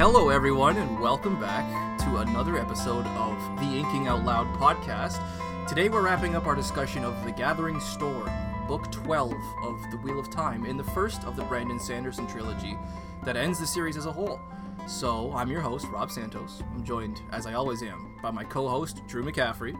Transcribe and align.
Hello, 0.00 0.30
everyone, 0.30 0.78
and 0.78 0.98
welcome 0.98 1.38
back 1.38 1.98
to 1.98 2.16
another 2.16 2.56
episode 2.56 3.04
of 3.08 3.36
the 3.58 3.76
Inking 3.76 4.08
Out 4.08 4.24
Loud 4.24 4.46
podcast. 4.56 5.20
Today, 5.68 5.90
we're 5.90 6.00
wrapping 6.00 6.34
up 6.34 6.46
our 6.46 6.54
discussion 6.54 7.04
of 7.04 7.22
The 7.22 7.32
Gathering 7.32 7.78
Storm, 7.80 8.30
Book 8.66 8.90
12 8.90 9.34
of 9.62 9.90
The 9.90 9.98
Wheel 9.98 10.18
of 10.18 10.30
Time, 10.30 10.64
in 10.64 10.78
the 10.78 10.84
first 10.84 11.22
of 11.24 11.36
the 11.36 11.44
Brandon 11.44 11.78
Sanderson 11.78 12.26
trilogy 12.26 12.78
that 13.24 13.36
ends 13.36 13.60
the 13.60 13.66
series 13.66 13.98
as 13.98 14.06
a 14.06 14.10
whole. 14.10 14.40
So, 14.86 15.34
I'm 15.34 15.50
your 15.50 15.60
host, 15.60 15.86
Rob 15.88 16.10
Santos. 16.10 16.62
I'm 16.72 16.82
joined, 16.82 17.20
as 17.30 17.44
I 17.44 17.52
always 17.52 17.82
am, 17.82 18.16
by 18.22 18.30
my 18.30 18.44
co 18.44 18.68
host, 18.68 19.02
Drew 19.06 19.22
McCaffrey. 19.22 19.78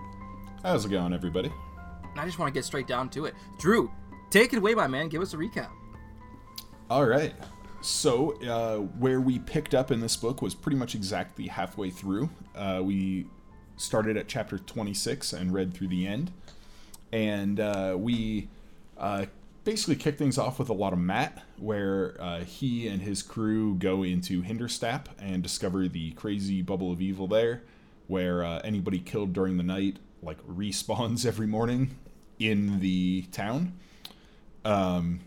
How's 0.62 0.84
it 0.84 0.90
going, 0.90 1.14
everybody? 1.14 1.50
And 2.10 2.20
I 2.20 2.26
just 2.26 2.38
want 2.38 2.52
to 2.52 2.58
get 2.58 2.66
straight 2.66 2.86
down 2.86 3.08
to 3.08 3.24
it. 3.24 3.34
Drew, 3.56 3.90
take 4.28 4.52
it 4.52 4.58
away, 4.58 4.74
my 4.74 4.86
man. 4.86 5.08
Give 5.08 5.22
us 5.22 5.32
a 5.32 5.38
recap. 5.38 5.70
All 6.90 7.06
right. 7.06 7.32
So, 7.82 8.32
uh, 8.42 8.76
where 8.98 9.20
we 9.20 9.38
picked 9.38 9.74
up 9.74 9.90
in 9.90 10.00
this 10.00 10.16
book 10.16 10.42
was 10.42 10.54
pretty 10.54 10.76
much 10.76 10.94
exactly 10.94 11.46
halfway 11.46 11.88
through. 11.90 12.28
Uh, 12.54 12.80
we 12.82 13.26
started 13.76 14.18
at 14.18 14.28
chapter 14.28 14.58
26 14.58 15.32
and 15.32 15.52
read 15.52 15.72
through 15.72 15.88
the 15.88 16.06
end. 16.06 16.30
And 17.10 17.58
uh, 17.58 17.96
we 17.98 18.48
uh, 18.98 19.26
basically 19.64 19.96
kicked 19.96 20.18
things 20.18 20.36
off 20.36 20.58
with 20.58 20.68
a 20.68 20.74
lot 20.74 20.92
of 20.92 20.98
Mat, 20.98 21.42
where 21.58 22.16
uh, 22.20 22.40
he 22.40 22.86
and 22.86 23.00
his 23.00 23.22
crew 23.22 23.74
go 23.76 24.02
into 24.02 24.42
Hinderstap 24.42 25.06
and 25.18 25.42
discover 25.42 25.88
the 25.88 26.12
crazy 26.12 26.60
bubble 26.60 26.92
of 26.92 27.00
evil 27.00 27.26
there, 27.26 27.62
where 28.06 28.44
uh, 28.44 28.60
anybody 28.62 28.98
killed 28.98 29.32
during 29.32 29.56
the 29.56 29.62
night 29.62 29.98
like 30.22 30.46
respawns 30.46 31.24
every 31.26 31.46
morning 31.46 31.96
in 32.38 32.80
the 32.80 33.22
town. 33.32 33.72
Um, 34.64 35.20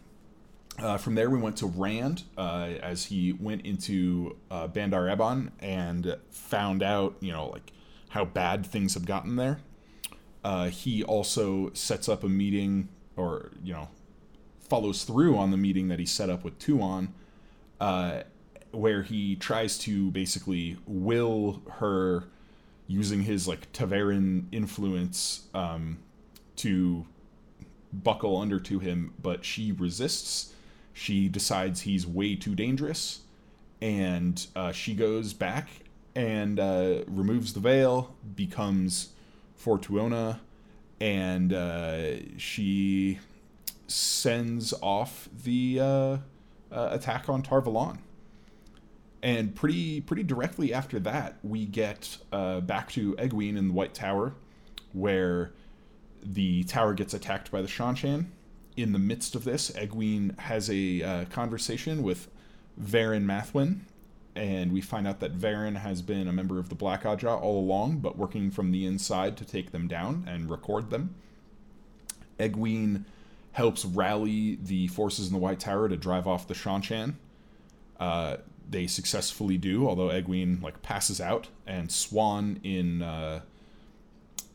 uh, 0.80 0.98
from 0.98 1.16
there, 1.16 1.30
we 1.30 1.38
went 1.38 1.58
to 1.58 1.68
Rand 1.68 2.24
uh, 2.38 2.72
as 2.82 3.06
he 3.06 3.34
went 3.34 3.66
into 3.66 4.38
uh, 4.50 4.68
Bandar 4.68 5.10
Eban 5.10 5.52
and 5.60 6.18
found 6.32 6.82
out, 6.82 7.16
you 7.20 7.32
know, 7.32 7.48
like 7.48 7.72
how 8.10 8.26
bad 8.26 8.66
things 8.66 8.96
have 8.96 9.06
gotten 9.06 9.36
there. 9.36 9.60
Uh, 10.44 10.70
he 10.70 11.04
also 11.04 11.72
sets 11.74 12.10
up 12.10 12.24
a 12.24 12.30
meeting, 12.30 12.90
or 13.16 13.52
you 13.64 13.74
know, 13.74 13.88
follows 14.60 15.04
through 15.04 15.38
on 15.38 15.52
the 15.52 15.58
meeting 15.58 15.88
that 15.88 16.00
he 16.00 16.06
set 16.06 16.30
up 16.30 16.44
with 16.44 16.58
Tuon, 16.60 17.10
uh, 17.80 18.24
where 18.72 19.04
he 19.04 19.36
tries 19.36 19.78
to 19.80 20.12
basically 20.12 20.78
will 20.86 21.62
her 21.74 22.26
using 22.88 23.22
his 23.22 23.48
like 23.48 23.72
Ta'veren 23.72 24.48
influence 24.52 25.48
um, 25.54 26.00
to 26.58 27.06
buckle 27.94 28.38
under 28.38 28.60
to 28.60 28.80
him, 28.80 29.14
but 29.22 29.46
she 29.46 29.72
resists 29.72 30.53
she 30.94 31.28
decides 31.28 31.82
he's 31.82 32.06
way 32.06 32.36
too 32.36 32.56
dangerous, 32.56 33.22
and 33.82 34.46
uh, 34.56 34.72
she 34.72 34.94
goes 34.94 35.34
back 35.34 35.70
and 36.16 36.60
uh, 36.60 37.00
removes 37.08 37.54
the 37.54 37.60
veil, 37.60 38.16
becomes 38.36 39.10
Fortuona, 39.60 40.40
and 41.02 41.52
uh, 41.52 42.38
she 42.38 43.20
sends 43.88 44.74
off 44.82 45.28
the 45.44 45.80
uh, 45.80 45.86
uh, 45.86 46.18
attack 46.72 47.28
on 47.28 47.42
Tar 47.42 47.62
Valon. 47.62 47.98
And 49.22 49.56
pretty 49.56 50.02
pretty 50.02 50.24
directly 50.24 50.74
after 50.74 51.00
that, 51.00 51.38
we 51.44 51.66
get 51.66 52.18
uh, 52.32 52.60
back 52.60 52.92
to 52.92 53.14
Egwene 53.16 53.58
in 53.58 53.70
the 53.70 53.74
White 53.74 53.94
Tower, 53.94 54.36
where 54.92 55.54
the 56.22 56.64
tower 56.66 56.94
gets 56.94 57.14
attacked 57.14 57.50
by 57.50 57.62
the 57.62 57.68
Seanchan 57.68 58.26
in 58.76 58.92
the 58.92 59.00
midst 59.00 59.36
of 59.36 59.44
this, 59.44 59.72
Egwene 59.72 60.38
has 60.40 60.70
a 60.70 61.02
uh, 61.02 61.26
conversation 61.26 62.04
with 62.04 62.28
Verin 62.82 63.26
Mathwin, 63.26 63.82
and 64.36 64.72
we 64.72 64.82
find 64.82 65.08
out 65.08 65.20
that 65.20 65.38
Verin 65.38 65.76
has 65.78 66.02
been 66.02 66.28
a 66.28 66.34
member 66.34 66.60
of 66.60 66.70
the 66.70 66.76
Black 66.76 67.04
Ajah 67.04 67.40
all 67.40 67.60
along, 67.60 68.00
but 68.00 68.18
working 68.18 68.50
from 68.50 68.72
the 68.72 68.86
inside 68.86 69.38
to 69.38 69.46
take 69.46 69.72
them 69.72 69.88
down 69.88 70.26
and 70.28 70.50
record 70.50 70.90
them. 70.90 71.16
Egwene 72.40 73.06
helps 73.52 73.86
rally 73.86 74.58
the 74.62 74.88
forces 74.88 75.28
in 75.28 75.34
the 75.34 75.40
White 75.40 75.60
Tower 75.60 75.88
to 75.88 75.96
drive 75.96 76.26
off 76.26 76.48
the 76.48 76.56
Seanchan. 76.56 77.14
Uh, 78.00 78.38
they 78.68 78.88
successfully 78.88 79.58
do, 79.58 79.88
although 79.88 80.08
Egwene 80.08 80.62
like 80.64 80.82
passes 80.82 81.22
out, 81.22 81.50
and 81.68 81.90
Siuan 81.90 82.60
in 82.64 83.04
uh, 83.04 83.42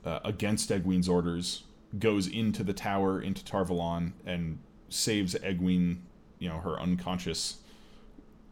uh, 0.04 0.18
against 0.24 0.70
Egwene's 0.70 1.08
orders 1.08 1.62
goes 1.96 2.26
into 2.26 2.62
the 2.62 2.72
tower 2.72 3.20
into 3.20 3.44
Tar 3.44 3.64
Valon 3.64 4.12
and 4.26 4.58
saves 4.88 5.34
Egwene, 5.34 5.98
you 6.38 6.48
know, 6.48 6.58
her 6.58 6.78
unconscious 6.78 7.58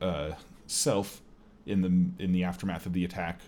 uh, 0.00 0.32
self 0.66 1.20
in 1.66 1.82
the 1.82 2.22
in 2.22 2.32
the 2.32 2.44
aftermath 2.44 2.86
of 2.86 2.92
the 2.92 3.04
attack, 3.04 3.40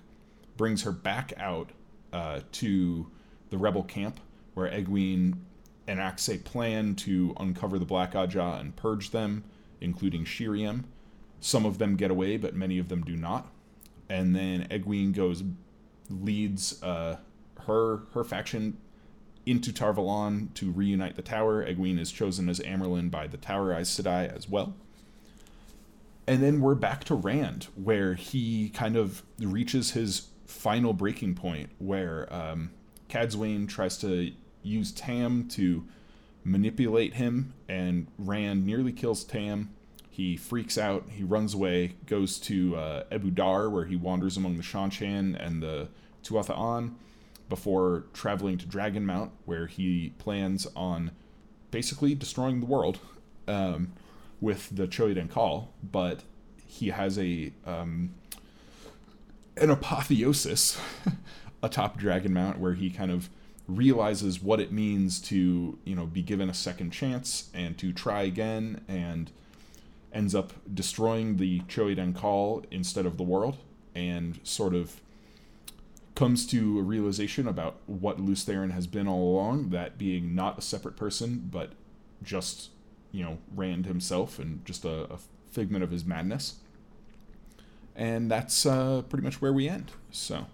brings 0.56 0.82
her 0.82 0.92
back 0.92 1.32
out 1.38 1.70
uh, 2.12 2.40
to 2.52 3.10
the 3.50 3.58
rebel 3.58 3.82
camp 3.82 4.20
where 4.54 4.70
Egwene 4.70 5.38
enacts 5.86 6.28
a 6.28 6.38
plan 6.38 6.94
to 6.94 7.34
uncover 7.38 7.78
the 7.78 7.84
Black 7.84 8.12
Ajah 8.12 8.60
and 8.60 8.76
purge 8.76 9.10
them, 9.10 9.44
including 9.80 10.24
Sheriam. 10.24 10.84
Some 11.40 11.64
of 11.64 11.78
them 11.78 11.96
get 11.96 12.10
away, 12.10 12.36
but 12.36 12.54
many 12.54 12.78
of 12.78 12.88
them 12.88 13.02
do 13.02 13.16
not. 13.16 13.50
And 14.08 14.34
then 14.34 14.66
Egwene 14.68 15.12
goes 15.12 15.42
leads 16.10 16.82
uh, 16.82 17.18
her 17.66 18.00
her 18.12 18.24
faction 18.24 18.78
into 19.48 19.72
Tar 19.72 19.94
Valon 19.94 20.52
to 20.54 20.70
reunite 20.70 21.16
the 21.16 21.22
tower. 21.22 21.64
Egwene 21.64 21.98
is 21.98 22.12
chosen 22.12 22.48
as 22.48 22.60
Amyrlin 22.60 23.10
by 23.10 23.26
the 23.26 23.38
Tower 23.38 23.72
Aes 23.72 23.88
Sedai 23.88 24.34
as 24.34 24.48
well. 24.48 24.74
And 26.26 26.42
then 26.42 26.60
we're 26.60 26.74
back 26.74 27.04
to 27.04 27.14
Rand, 27.14 27.68
where 27.74 28.12
he 28.14 28.68
kind 28.68 28.96
of 28.96 29.22
reaches 29.38 29.92
his 29.92 30.28
final 30.46 30.92
breaking 30.92 31.34
point, 31.34 31.70
where 31.78 32.30
um, 32.30 32.70
Cadsuane 33.08 33.66
tries 33.66 33.96
to 33.98 34.32
use 34.62 34.92
Tam 34.92 35.48
to 35.48 35.86
manipulate 36.44 37.14
him, 37.14 37.54
and 37.66 38.08
Rand 38.18 38.66
nearly 38.66 38.92
kills 38.92 39.24
Tam. 39.24 39.70
He 40.10 40.36
freaks 40.36 40.76
out, 40.76 41.08
he 41.10 41.24
runs 41.24 41.54
away, 41.54 41.94
goes 42.04 42.38
to 42.40 42.76
uh, 42.76 43.04
Dar, 43.32 43.70
where 43.70 43.86
he 43.86 43.96
wanders 43.96 44.36
among 44.36 44.58
the 44.58 44.62
Seanchan 44.62 45.34
and 45.42 45.62
the 45.62 45.88
Tuatha'an 46.22 46.94
before 47.48 48.04
traveling 48.12 48.58
to 48.58 48.66
Dragonmount, 48.66 49.30
where 49.44 49.66
he 49.66 50.12
plans 50.18 50.66
on 50.76 51.12
basically 51.70 52.14
destroying 52.14 52.60
the 52.60 52.66
world 52.66 52.98
um, 53.46 53.92
with 54.40 54.74
the 54.74 54.86
Choedan 54.86 55.32
Kal. 55.32 55.72
but 55.82 56.22
he 56.66 56.88
has 56.88 57.18
a 57.18 57.52
um, 57.66 58.14
an 59.56 59.70
apotheosis 59.70 60.78
atop 61.62 61.98
Dragonmount 61.98 62.58
where 62.58 62.74
he 62.74 62.90
kind 62.90 63.10
of 63.10 63.30
realizes 63.66 64.42
what 64.42 64.60
it 64.60 64.72
means 64.72 65.20
to 65.20 65.78
you 65.84 65.94
know 65.94 66.06
be 66.06 66.22
given 66.22 66.48
a 66.48 66.54
second 66.54 66.90
chance 66.90 67.50
and 67.52 67.76
to 67.78 67.92
try 67.92 68.22
again 68.22 68.82
and 68.88 69.30
ends 70.12 70.34
up 70.34 70.52
destroying 70.72 71.36
the 71.36 71.60
Choedan 71.60 72.18
Kal 72.18 72.64
instead 72.70 73.04
of 73.04 73.18
the 73.18 73.22
world 73.22 73.58
and 73.94 74.40
sort 74.42 74.74
of 74.74 75.00
comes 76.18 76.44
to 76.44 76.80
a 76.80 76.82
realization 76.82 77.46
about 77.46 77.76
what 77.86 78.18
Lews 78.18 78.44
Therin 78.44 78.72
has 78.72 78.88
been 78.88 79.06
all 79.06 79.36
along, 79.36 79.70
that 79.70 79.96
being 79.96 80.34
not 80.34 80.58
a 80.58 80.60
separate 80.60 80.96
person, 80.96 81.48
but 81.48 81.74
just, 82.24 82.70
you 83.12 83.22
know, 83.22 83.38
Rand 83.54 83.86
himself 83.86 84.40
and 84.40 84.64
just 84.64 84.84
a, 84.84 85.04
a 85.12 85.18
figment 85.52 85.84
of 85.84 85.92
his 85.92 86.04
madness. 86.04 86.56
And 87.94 88.28
that's 88.28 88.66
uh, 88.66 89.02
pretty 89.02 89.22
much 89.22 89.40
where 89.40 89.52
we 89.52 89.68
end. 89.68 89.92
So. 90.10 90.46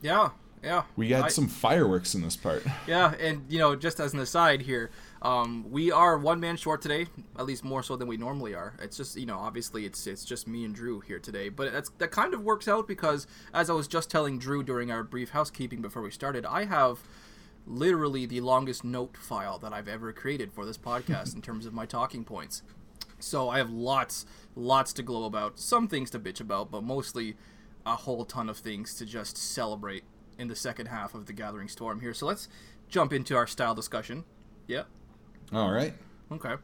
Yeah, 0.00 0.30
yeah. 0.62 0.82
We 0.96 1.10
had 1.10 1.24
I, 1.24 1.28
some 1.28 1.48
fireworks 1.48 2.14
in 2.14 2.22
this 2.22 2.36
part. 2.36 2.64
Yeah, 2.86 3.14
and, 3.14 3.44
you 3.48 3.58
know, 3.58 3.76
just 3.76 4.00
as 4.00 4.12
an 4.12 4.18
aside 4.18 4.62
here, 4.62 4.90
um, 5.22 5.70
we 5.70 5.92
are 5.92 6.18
one 6.18 6.40
man 6.40 6.56
short 6.56 6.82
today, 6.82 7.06
at 7.38 7.46
least 7.46 7.64
more 7.64 7.82
so 7.82 7.96
than 7.96 8.08
we 8.08 8.16
normally 8.16 8.54
are. 8.54 8.74
It's 8.80 8.96
just 8.96 9.16
you 9.16 9.24
know, 9.24 9.38
obviously 9.38 9.86
it's 9.86 10.06
it's 10.06 10.24
just 10.24 10.48
me 10.48 10.64
and 10.64 10.74
Drew 10.74 11.00
here 11.00 11.20
today, 11.20 11.48
but 11.48 11.72
that's 11.72 11.90
that 11.98 12.10
kind 12.10 12.34
of 12.34 12.42
works 12.42 12.66
out 12.66 12.88
because 12.88 13.26
as 13.54 13.70
I 13.70 13.72
was 13.72 13.86
just 13.86 14.10
telling 14.10 14.38
Drew 14.38 14.62
during 14.62 14.90
our 14.90 15.04
brief 15.04 15.30
housekeeping 15.30 15.80
before 15.80 16.02
we 16.02 16.10
started, 16.10 16.44
I 16.44 16.64
have 16.64 16.98
literally 17.66 18.26
the 18.26 18.40
longest 18.40 18.82
note 18.82 19.16
file 19.16 19.58
that 19.60 19.72
I've 19.72 19.88
ever 19.88 20.12
created 20.12 20.52
for 20.52 20.66
this 20.66 20.78
podcast 20.78 21.34
in 21.36 21.42
terms 21.42 21.66
of 21.66 21.72
my 21.72 21.86
talking 21.86 22.24
points. 22.24 22.62
So 23.20 23.48
I 23.48 23.58
have 23.58 23.70
lots 23.70 24.26
lots 24.56 24.92
to 24.94 25.02
glow 25.02 25.24
about, 25.24 25.58
some 25.60 25.86
things 25.86 26.10
to 26.10 26.18
bitch 26.18 26.40
about, 26.40 26.70
but 26.70 26.82
mostly 26.82 27.36
a 27.86 27.94
whole 27.94 28.24
ton 28.24 28.48
of 28.48 28.58
things 28.58 28.94
to 28.94 29.06
just 29.06 29.36
celebrate 29.36 30.04
in 30.42 30.48
the 30.48 30.56
second 30.56 30.86
half 30.86 31.14
of 31.14 31.24
the 31.24 31.32
Gathering 31.32 31.68
Storm 31.68 32.00
here. 32.00 32.12
So 32.12 32.26
let's 32.26 32.48
jump 32.88 33.12
into 33.12 33.34
our 33.34 33.46
style 33.46 33.74
discussion. 33.74 34.24
Yeah. 34.66 34.82
All 35.52 35.72
right. 35.72 35.94
Okay. 36.30 36.54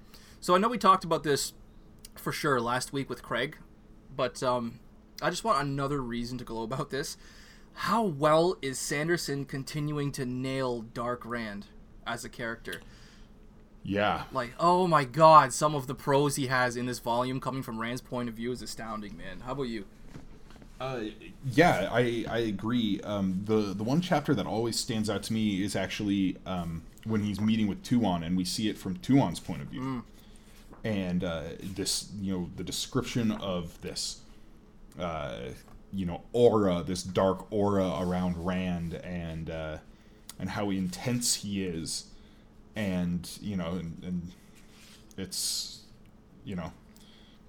So 0.40 0.54
I 0.54 0.58
know 0.58 0.68
we 0.68 0.76
talked 0.76 1.04
about 1.04 1.22
this 1.22 1.54
for 2.16 2.32
sure 2.32 2.60
last 2.60 2.92
week 2.92 3.08
with 3.08 3.22
Craig, 3.22 3.56
but 4.14 4.42
um, 4.42 4.80
I 5.22 5.30
just 5.30 5.44
want 5.44 5.62
another 5.62 6.02
reason 6.02 6.36
to 6.38 6.44
glow 6.44 6.62
about 6.62 6.90
this. 6.90 7.16
How 7.72 8.02
well 8.02 8.56
is 8.60 8.78
Sanderson 8.78 9.44
continuing 9.44 10.10
to 10.12 10.26
nail 10.26 10.82
Dark 10.82 11.24
Rand 11.24 11.66
as 12.06 12.24
a 12.24 12.28
character? 12.28 12.82
Yeah. 13.84 14.24
Like, 14.32 14.50
oh 14.58 14.86
my 14.86 15.04
god, 15.04 15.52
some 15.52 15.74
of 15.74 15.86
the 15.86 15.94
prose 15.94 16.36
he 16.36 16.48
has 16.48 16.76
in 16.76 16.86
this 16.86 16.98
volume 16.98 17.40
coming 17.40 17.62
from 17.62 17.80
Rand's 17.80 18.00
point 18.00 18.28
of 18.28 18.34
view 18.34 18.50
is 18.52 18.60
astounding, 18.60 19.16
man. 19.16 19.40
How 19.40 19.52
about 19.52 19.62
you? 19.64 19.86
Uh, 20.80 21.00
yeah, 21.44 21.88
I, 21.90 22.24
I 22.28 22.38
agree. 22.38 23.00
Um, 23.02 23.42
the 23.44 23.74
the 23.74 23.82
one 23.82 24.00
chapter 24.00 24.34
that 24.34 24.46
always 24.46 24.78
stands 24.78 25.10
out 25.10 25.24
to 25.24 25.32
me 25.32 25.62
is 25.62 25.74
actually 25.74 26.36
um, 26.46 26.82
when 27.04 27.22
he's 27.22 27.40
meeting 27.40 27.66
with 27.66 27.82
Tuon, 27.82 28.24
and 28.24 28.36
we 28.36 28.44
see 28.44 28.68
it 28.68 28.78
from 28.78 28.96
Tuon's 28.98 29.40
point 29.40 29.62
of 29.62 29.68
view. 29.68 29.80
Mm. 29.80 30.02
And 30.84 31.24
uh, 31.24 31.42
this, 31.60 32.08
you 32.20 32.32
know, 32.32 32.50
the 32.56 32.62
description 32.62 33.32
of 33.32 33.80
this, 33.80 34.20
uh, 34.98 35.38
you 35.92 36.06
know, 36.06 36.22
aura, 36.32 36.84
this 36.86 37.02
dark 37.02 37.50
aura 37.50 37.98
around 38.00 38.46
Rand, 38.46 38.94
and 38.94 39.50
uh, 39.50 39.78
and 40.38 40.50
how 40.50 40.70
intense 40.70 41.34
he 41.34 41.64
is, 41.64 42.04
and 42.76 43.28
you 43.42 43.56
know, 43.56 43.70
and, 43.72 44.00
and 44.04 44.32
it's, 45.16 45.80
you 46.44 46.54
know, 46.54 46.72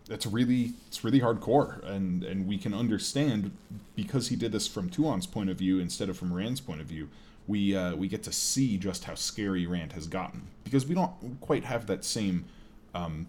it's 0.09 0.25
really 0.25 0.73
it's 0.87 1.03
really 1.03 1.21
hardcore. 1.21 1.83
And 1.87 2.23
and 2.23 2.47
we 2.47 2.57
can 2.57 2.73
understand 2.73 3.51
because 3.95 4.29
he 4.29 4.35
did 4.35 4.51
this 4.51 4.67
from 4.67 4.89
Tuon's 4.89 5.27
point 5.27 5.49
of 5.49 5.57
view 5.57 5.79
instead 5.79 6.09
of 6.09 6.17
from 6.17 6.33
Rand's 6.33 6.61
point 6.61 6.81
of 6.81 6.87
view 6.87 7.09
we 7.49 7.75
uh, 7.75 7.95
we 7.95 8.07
get 8.07 8.23
to 8.23 8.31
see 8.31 8.77
just 8.77 9.05
how 9.05 9.15
scary 9.15 9.65
Rand 9.65 9.93
has 9.93 10.07
gotten. 10.07 10.47
Because 10.63 10.85
we 10.85 10.93
don't 10.93 11.41
quite 11.41 11.65
have 11.65 11.87
that 11.87 12.05
same 12.05 12.45
um, 12.93 13.27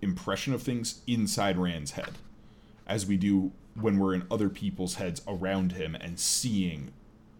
impression 0.00 0.54
of 0.54 0.62
things 0.62 1.02
inside 1.06 1.58
Rand's 1.58 1.92
head 1.92 2.12
as 2.86 3.06
we 3.06 3.18
do 3.18 3.52
when 3.78 3.98
we're 3.98 4.14
in 4.14 4.24
other 4.30 4.48
people's 4.48 4.94
heads 4.94 5.20
around 5.28 5.72
him 5.72 5.94
and 5.94 6.18
seeing 6.18 6.92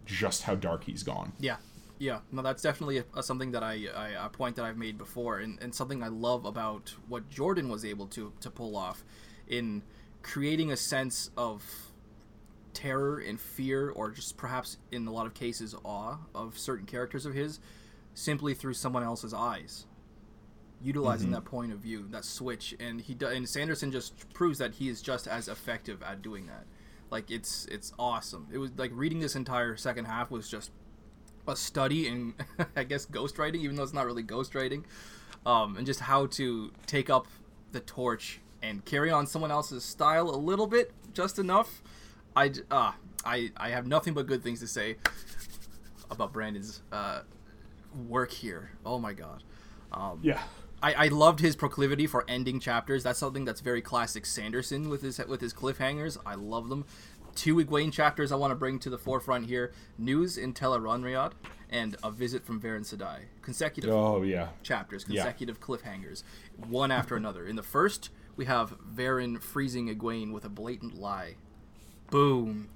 just 0.05 0.43
how 0.43 0.53
dark 0.53 0.83
he's 0.83 1.01
gone. 1.01 1.33
Yeah, 1.39 1.57
yeah. 1.99 2.19
No, 2.31 2.41
that's 2.41 2.61
definitely 2.63 2.97
a, 2.99 3.05
a, 3.15 3.21
something 3.21 3.51
that 3.51 3.63
I, 3.63 3.87
I 3.95 4.25
a 4.25 4.29
point 4.29 4.55
that 4.55 4.65
I've 4.65 4.77
made 4.77 4.97
before, 4.97 5.39
and, 5.39 5.61
and 5.61 5.73
something 5.75 6.01
I 6.01 6.07
love 6.07 6.45
about 6.45 6.95
what 7.07 7.29
Jordan 7.29 7.69
was 7.69 7.85
able 7.85 8.07
to 8.07 8.33
to 8.41 8.49
pull 8.49 8.75
off 8.75 9.03
in 9.47 9.83
creating 10.23 10.71
a 10.71 10.77
sense 10.77 11.29
of 11.37 11.63
terror 12.73 13.19
and 13.19 13.39
fear, 13.39 13.89
or 13.89 14.11
just 14.11 14.37
perhaps 14.37 14.77
in 14.91 15.05
a 15.07 15.11
lot 15.11 15.25
of 15.25 15.33
cases 15.33 15.75
awe 15.83 16.17
of 16.33 16.57
certain 16.57 16.85
characters 16.85 17.25
of 17.25 17.33
his, 17.33 17.59
simply 18.13 18.53
through 18.53 18.73
someone 18.73 19.03
else's 19.03 19.33
eyes. 19.33 19.85
Utilizing 20.81 21.29
Mhm. 21.29 21.33
that 21.33 21.45
point 21.45 21.73
of 21.73 21.79
view, 21.79 22.07
that 22.11 22.23
switch, 22.23 22.73
and 22.79 23.01
he 23.01 23.13
do, 23.13 23.27
and 23.27 23.49
Sanderson 23.49 23.91
just 23.91 24.31
proves 24.33 24.59
that 24.59 24.75
he 24.75 24.87
is 24.87 25.01
just 25.01 25.27
as 25.27 25.49
effective 25.49 26.01
at 26.01 26.21
doing 26.21 26.45
that. 26.47 26.65
Like 27.11 27.29
it's 27.29 27.65
it's 27.65 27.91
awesome. 27.99 28.47
It 28.51 28.59
was 28.59 28.71
like 28.77 28.91
reading 28.93 29.19
this 29.19 29.35
entire 29.35 29.75
second 29.75 30.05
half 30.05 30.31
was 30.31 30.47
just 30.49 30.71
a 31.49 31.55
study 31.55 32.07
in 32.07 32.33
I 32.75 32.83
guess 32.83 33.05
ghostwriting, 33.05 33.61
even 33.61 33.75
though 33.75 33.83
it's 33.83 33.93
not 33.93 34.05
really 34.05 34.23
ghostwriting, 34.23 34.83
um, 35.45 35.77
and 35.77 35.85
just 35.85 36.01
how 36.01 36.27
to 36.27 36.71
take 36.85 37.09
up 37.09 37.27
the 37.71 37.79
torch 37.81 38.39
and 38.61 38.83
carry 38.85 39.11
on 39.11 39.27
someone 39.27 39.51
else's 39.51 39.83
style 39.83 40.29
a 40.29 40.37
little 40.37 40.67
bit, 40.67 40.91
just 41.13 41.39
enough. 41.39 41.81
I 42.35 42.51
ah 42.71 42.95
I 43.25 43.51
I 43.57 43.69
have 43.69 43.87
nothing 43.87 44.13
but 44.13 44.27
good 44.27 44.43
things 44.43 44.59
to 44.61 44.67
say 44.67 44.97
about 46.11 46.33
Brandon's 46.33 46.81
uh, 46.91 47.21
work 48.07 48.31
here. 48.31 48.71
Oh 48.85 48.99
my 48.99 49.13
god. 49.13 49.43
Um, 49.91 50.19
yeah 50.21 50.41
I, 50.81 50.93
I 50.93 51.07
loved 51.07 51.39
his 51.39 51.55
proclivity 51.55 52.07
for 52.07 52.23
ending 52.27 52.59
chapters. 52.59 53.03
That's 53.03 53.19
something 53.19 53.45
that's 53.45 53.61
very 53.61 53.81
classic 53.81 54.25
Sanderson 54.25 54.89
with 54.89 55.01
his 55.01 55.19
with 55.19 55.41
his 55.41 55.53
cliffhangers. 55.53 56.17
I 56.25 56.35
love 56.35 56.69
them. 56.69 56.85
Two 57.39 57.55
Egwene 57.55 57.89
chapters 57.93 58.33
I 58.33 58.35
want 58.35 58.51
to 58.51 58.55
bring 58.55 58.79
to 58.79 58.89
the 58.89 58.97
forefront 58.97 59.45
here: 59.45 59.71
News 59.97 60.37
in 60.37 60.53
Tel'aran'rhiod 60.53 61.31
and 61.69 61.95
A 62.03 62.11
Visit 62.11 62.45
from 62.45 62.59
Verin 62.59 62.81
Sedai. 62.81 63.19
Consecutive 63.41 63.89
oh 63.89 64.23
yeah 64.23 64.49
chapters, 64.61 65.05
Yeah. 65.07 65.23
consecutive 65.23 65.61
cliffhangers, 65.61 66.23
one 66.57 66.91
after 66.91 67.15
another. 67.15 67.45
In 67.47 67.55
the 67.55 67.63
first, 67.63 68.09
we 68.35 68.43
have 68.43 68.77
Verin 68.81 69.41
freezing 69.41 69.87
Egwene 69.87 70.33
with 70.33 70.43
a 70.43 70.49
blatant 70.49 70.99
lie. 70.99 71.35
Boom. 72.11 72.67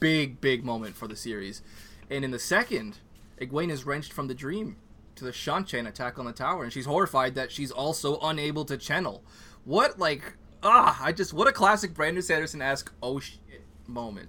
Big, 0.00 0.40
big 0.40 0.64
moment 0.64 0.96
for 0.96 1.06
the 1.06 1.14
series. 1.14 1.62
And 2.10 2.24
in 2.24 2.32
the 2.32 2.40
second, 2.40 2.98
Egwene 3.40 3.70
is 3.70 3.86
wrenched 3.86 4.12
from 4.12 4.26
the 4.26 4.34
dream 4.34 4.74
to 5.14 5.24
the 5.24 5.30
Seanchan 5.30 5.86
attack 5.86 6.18
on 6.18 6.24
the 6.24 6.32
tower, 6.32 6.64
and 6.64 6.72
she's 6.72 6.86
horrified 6.86 7.36
that 7.36 7.52
she's 7.52 7.70
also 7.70 8.18
unable 8.18 8.64
to 8.64 8.76
channel. 8.76 9.22
What, 9.64 10.00
like, 10.00 10.32
ah, 10.64 10.98
I 11.00 11.12
just, 11.12 11.32
what 11.32 11.46
a 11.46 11.52
classic 11.52 11.94
Brandon 11.94 12.24
Sanderson 12.24 12.60
esque 12.60 12.92
oh 13.00 13.20
shit 13.20 13.38
moment. 13.86 14.28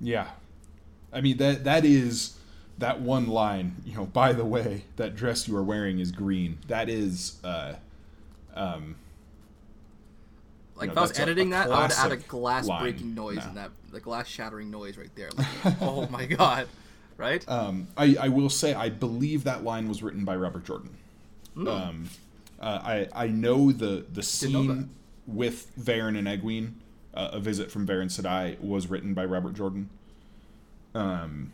Yeah. 0.00 0.28
I 1.12 1.20
mean 1.20 1.36
that 1.38 1.64
that 1.64 1.84
is 1.84 2.36
that 2.78 3.00
one 3.00 3.28
line, 3.28 3.76
you 3.84 3.94
know, 3.94 4.06
by 4.06 4.32
the 4.32 4.44
way, 4.44 4.84
that 4.96 5.14
dress 5.14 5.46
you 5.46 5.56
are 5.56 5.62
wearing 5.62 6.00
is 6.00 6.10
green. 6.12 6.58
That 6.68 6.88
is 6.88 7.38
uh 7.44 7.74
um 8.54 8.96
Like 10.76 10.88
No, 10.88 10.92
if 10.92 10.98
I 10.98 11.00
was 11.02 11.18
a- 11.18 11.22
editing 11.22 11.48
a 11.48 11.56
that, 11.56 11.70
I 11.70 11.82
would 11.82 11.92
add 11.92 12.12
a 12.12 12.16
glass 12.16 12.66
line. 12.66 12.82
breaking 12.82 13.14
noise 13.14 13.36
No. 13.38 13.48
in 13.48 13.54
that, 13.54 13.70
the 13.92 14.00
glass 14.00 14.26
shattering 14.26 14.70
noise 14.70 14.96
right 14.98 15.14
there. 15.14 15.30
Like, 15.36 15.46
oh 15.80 16.06
my 16.08 16.26
god, 16.26 16.68
right? 17.16 17.44
um 17.48 17.86
I, 17.96 18.16
I 18.20 18.28
will 18.28 18.50
say 18.50 18.74
I 18.74 18.88
believe 18.88 19.44
that 19.44 19.62
line 19.62 19.88
was 19.88 20.02
written 20.02 20.24
by 20.24 20.34
Robert 20.36 20.64
Jordan. 20.64 20.90
Hmm. 21.54 21.68
Um 21.68 22.08
uh, 22.60 22.80
I 22.82 23.08
I 23.12 23.26
know 23.28 23.70
the 23.72 24.04
the 24.12 24.22
scene 24.22 24.90
with 25.26 25.70
Verin 25.78 26.16
and 26.18 26.26
Egwene, 26.26 26.72
uh, 27.14 27.30
a 27.32 27.40
visit 27.40 27.70
from 27.70 27.86
Verin 27.86 28.06
Sedai 28.10 28.60
was 28.60 28.88
written 28.88 29.14
by 29.14 29.24
Robert 29.24 29.54
Jordan. 29.54 29.88
Um 30.94 31.52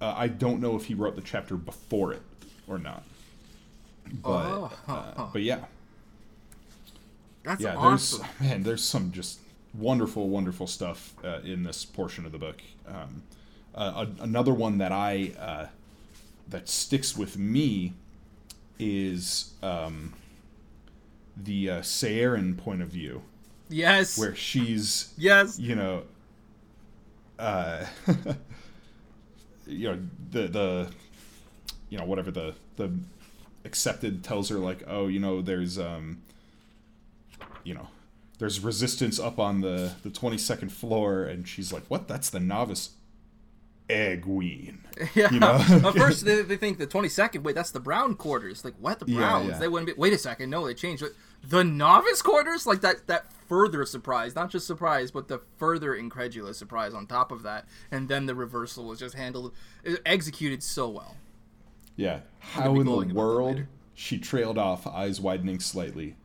uh, 0.00 0.12
I 0.16 0.28
don't 0.28 0.60
know 0.60 0.76
if 0.76 0.84
he 0.86 0.94
wrote 0.94 1.16
the 1.16 1.22
chapter 1.22 1.56
before 1.56 2.12
it 2.12 2.22
or 2.68 2.78
not. 2.78 3.02
But 4.22 4.46
Oh, 4.46 4.70
huh, 4.86 4.92
uh, 4.94 5.14
huh. 5.16 5.26
but 5.32 5.42
yeah. 5.42 5.64
That's 7.44 7.62
yeah, 7.62 7.76
awesome. 7.76 8.20
there's 8.20 8.40
man, 8.50 8.62
there's 8.62 8.84
some 8.84 9.12
just 9.12 9.40
wonderful, 9.74 10.28
wonderful 10.28 10.66
stuff 10.66 11.14
uh, 11.24 11.40
in 11.44 11.62
this 11.62 11.84
portion 11.84 12.26
of 12.26 12.32
the 12.32 12.38
book. 12.38 12.60
Um, 12.86 13.22
uh, 13.74 14.06
a- 14.18 14.22
another 14.22 14.52
one 14.52 14.78
that 14.78 14.92
I 14.92 15.32
uh, 15.38 15.66
that 16.48 16.68
sticks 16.68 17.16
with 17.16 17.38
me 17.38 17.92
is 18.78 19.52
um, 19.62 20.12
the 21.36 21.70
uh, 21.70 21.82
point 22.58 22.82
of 22.82 22.88
view, 22.88 23.22
Yes. 23.68 24.16
where 24.18 24.34
she's 24.34 25.12
Yes. 25.18 25.58
you 25.58 25.74
know, 25.74 26.02
uh, 27.38 27.84
you 29.66 29.88
know 29.90 29.98
the 30.30 30.46
the 30.48 30.90
you 31.88 31.98
know 31.98 32.04
whatever 32.04 32.30
the 32.30 32.54
the 32.76 32.92
accepted 33.64 34.22
tells 34.22 34.48
her 34.48 34.56
like 34.58 34.84
oh 34.86 35.08
you 35.08 35.18
know 35.18 35.42
there's 35.42 35.78
um 35.78 36.18
you 37.64 37.74
know 37.74 37.88
there's 38.38 38.60
resistance 38.60 39.18
up 39.18 39.38
on 39.40 39.60
the 39.60 39.92
the 40.02 40.08
22nd 40.10 40.70
floor 40.70 41.24
and 41.24 41.48
she's 41.48 41.72
like 41.72 41.82
what 41.88 42.06
that's 42.06 42.30
the 42.30 42.38
novice 42.40 42.90
Egwene 43.88 44.78
Yeah. 45.14 45.30
You 45.30 45.38
know? 45.40 45.54
At 45.68 45.94
first, 45.94 46.24
they, 46.24 46.42
they 46.42 46.56
think 46.56 46.78
the 46.78 46.86
22nd. 46.86 47.42
Wait, 47.42 47.54
that's 47.54 47.70
the 47.70 47.78
Brown 47.80 48.14
quarters. 48.14 48.64
Like, 48.64 48.74
what? 48.80 48.98
The 48.98 49.06
Yeah, 49.06 49.18
Browns? 49.18 49.48
yeah. 49.50 49.58
They 49.58 49.68
wouldn't 49.68 49.86
be. 49.86 49.92
Wait 49.92 50.12
a 50.14 50.18
second. 50.18 50.48
No, 50.50 50.66
they 50.66 50.72
changed 50.74 51.02
it. 51.02 51.12
The 51.46 51.62
novice 51.62 52.22
quarters? 52.22 52.66
Like, 52.66 52.80
that, 52.80 53.06
that 53.06 53.26
further 53.48 53.84
surprise. 53.84 54.34
Not 54.34 54.50
just 54.50 54.66
surprise, 54.66 55.10
but 55.10 55.28
the 55.28 55.40
further 55.56 55.94
incredulous 55.94 56.58
surprise 56.58 56.94
on 56.94 57.06
top 57.06 57.30
of 57.32 57.42
that. 57.42 57.66
And 57.90 58.08
then 58.08 58.26
the 58.26 58.34
reversal 58.34 58.84
was 58.86 58.98
just 58.98 59.14
handled, 59.14 59.52
executed 60.04 60.62
so 60.62 60.88
well. 60.88 61.16
yeah 61.96 62.20
how 62.40 62.74
in 62.80 62.86
the 62.86 63.14
world 63.14 63.64
she 63.94 64.18
trailed 64.18 64.58
off 64.58 64.86
eyes 64.86 65.20
widening 65.20 65.58
slightly 65.60 66.16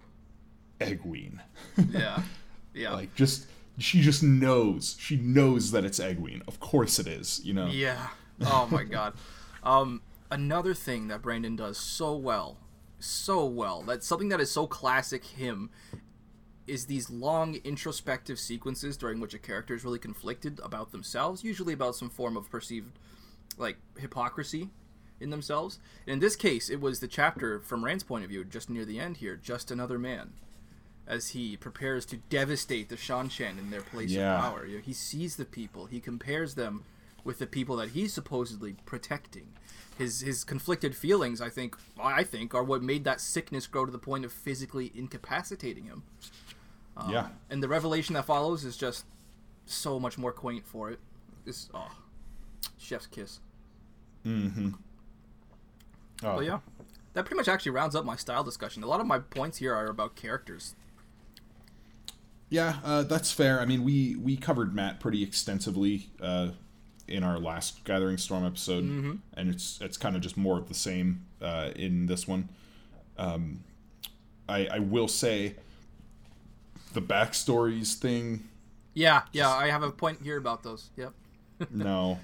Egwene 0.79 1.39
Yeah. 1.91 2.21
Yeah. 2.73 2.93
like 2.93 3.13
just 3.15 3.47
she 3.77 4.01
just 4.01 4.21
knows 4.23 4.95
she 4.99 5.15
knows 5.17 5.71
that 5.71 5.85
it's 5.85 5.99
Egwene 5.99 6.41
of 6.47 6.59
course 6.59 6.99
it 6.99 7.07
is 7.07 7.39
you 7.43 7.53
know 7.53 7.67
Yeah. 7.67 8.07
Oh 8.41 8.67
my 8.71 8.83
god. 8.83 9.13
Um, 9.63 10.01
another 10.31 10.73
thing 10.73 11.07
that 11.09 11.21
Brandon 11.21 11.55
does 11.55 11.77
so 11.77 12.15
well, 12.15 12.57
so 12.97 13.45
well, 13.45 13.83
that's 13.83 14.07
something 14.07 14.29
that 14.29 14.41
is 14.41 14.49
so 14.49 14.65
classic 14.65 15.23
him, 15.23 15.69
is 16.71 16.85
these 16.85 17.09
long 17.09 17.55
introspective 17.65 18.39
sequences 18.39 18.95
during 18.95 19.19
which 19.19 19.33
a 19.33 19.39
character 19.39 19.73
is 19.75 19.83
really 19.83 19.99
conflicted 19.99 20.57
about 20.63 20.93
themselves, 20.93 21.43
usually 21.43 21.73
about 21.73 21.95
some 21.95 22.09
form 22.09 22.37
of 22.37 22.49
perceived, 22.49 22.97
like 23.57 23.75
hypocrisy 23.97 24.69
in 25.19 25.31
themselves. 25.31 25.79
And 26.07 26.13
in 26.13 26.19
this 26.19 26.37
case, 26.37 26.69
it 26.69 26.79
was 26.79 27.01
the 27.01 27.09
chapter 27.09 27.59
from 27.59 27.83
Rand's 27.83 28.05
point 28.05 28.23
of 28.23 28.29
view, 28.29 28.45
just 28.45 28.69
near 28.69 28.85
the 28.85 28.99
end 29.01 29.17
here, 29.17 29.35
just 29.35 29.69
another 29.69 29.99
man. 29.99 30.31
As 31.05 31.29
he 31.31 31.57
prepares 31.57 32.05
to 32.05 32.17
devastate 32.29 32.87
the 32.87 32.95
Seanchan 32.95 33.59
in 33.59 33.69
their 33.69 33.81
place 33.81 34.09
Yeah. 34.11 34.35
of 34.37 34.41
power, 34.41 34.65
You 34.65 34.77
know, 34.77 34.83
he 34.83 34.93
sees 34.93 35.35
the 35.35 35.43
people. 35.45 35.87
He 35.87 35.99
compares 35.99 36.55
them 36.55 36.85
with 37.25 37.37
the 37.39 37.47
people 37.47 37.75
that 37.75 37.89
he's 37.89 38.13
supposedly 38.13 38.77
protecting. 38.85 39.47
His 39.97 40.21
his 40.21 40.43
conflicted 40.45 40.95
feelings, 40.95 41.41
I 41.41 41.49
think, 41.49 41.75
I 42.01 42.23
think, 42.23 42.55
are 42.55 42.63
what 42.63 42.81
made 42.81 43.03
that 43.03 43.19
sickness 43.19 43.67
grow 43.67 43.85
to 43.85 43.91
the 43.91 43.99
point 43.99 44.23
of 44.25 44.31
physically 44.31 44.89
incapacitating 44.95 45.83
him. 45.83 46.03
Um, 47.05 47.11
yeah 47.11 47.27
And 47.49 47.61
the 47.63 47.67
revelation 47.67 48.13
that 48.15 48.25
follows 48.25 48.63
is 48.65 48.77
just 48.77 49.05
so 49.65 49.99
much 49.99 50.17
more 50.17 50.31
quaint 50.31 50.65
for 50.65 50.89
it. 50.91 50.99
This 51.45 51.69
oh, 51.73 51.91
chef's 52.77 53.07
kiss. 53.07 53.39
mm-hmm 54.25 54.69
oh, 56.23 56.35
But 56.37 56.45
yeah, 56.45 56.59
that 57.13 57.25
pretty 57.25 57.37
much 57.37 57.47
actually 57.47 57.71
rounds 57.71 57.95
up 57.95 58.05
my 58.05 58.15
style 58.15 58.43
discussion. 58.43 58.83
A 58.83 58.87
lot 58.87 58.99
of 58.99 59.07
my 59.07 59.19
points 59.19 59.57
here 59.57 59.73
are 59.73 59.87
about 59.87 60.15
characters. 60.15 60.75
Yeah, 62.49 62.77
uh, 62.83 63.03
that's 63.03 63.31
fair. 63.31 63.61
I 63.61 63.65
mean, 63.65 63.83
we 63.83 64.15
we 64.17 64.35
covered 64.35 64.75
Mat 64.75 64.99
pretty 64.99 65.23
extensively 65.23 66.09
uh, 66.21 66.49
in 67.07 67.23
our 67.23 67.39
last 67.39 67.83
Gathering 67.85 68.17
Storm 68.17 68.45
episode, 68.45 68.83
Mm-hmm. 68.83 69.13
and 69.35 69.49
it's 69.49 69.79
it's 69.81 69.95
kind 69.97 70.15
of 70.17 70.21
just 70.21 70.35
more 70.35 70.57
of 70.57 70.67
the 70.67 70.73
same 70.73 71.25
uh, 71.41 71.69
in 71.75 72.07
this 72.07 72.27
one. 72.27 72.49
Um, 73.17 73.63
I 74.49 74.67
I 74.67 74.79
will 74.79 75.07
say 75.07 75.55
the 76.93 77.01
backstories 77.01 77.95
thing. 77.95 78.47
Yeah, 78.93 79.23
yeah, 79.31 79.49
I 79.49 79.67
have 79.67 79.83
a 79.83 79.91
point 79.91 80.19
here 80.21 80.37
about 80.37 80.63
those. 80.63 80.89
Yep. 80.97 81.13
no, 81.71 82.19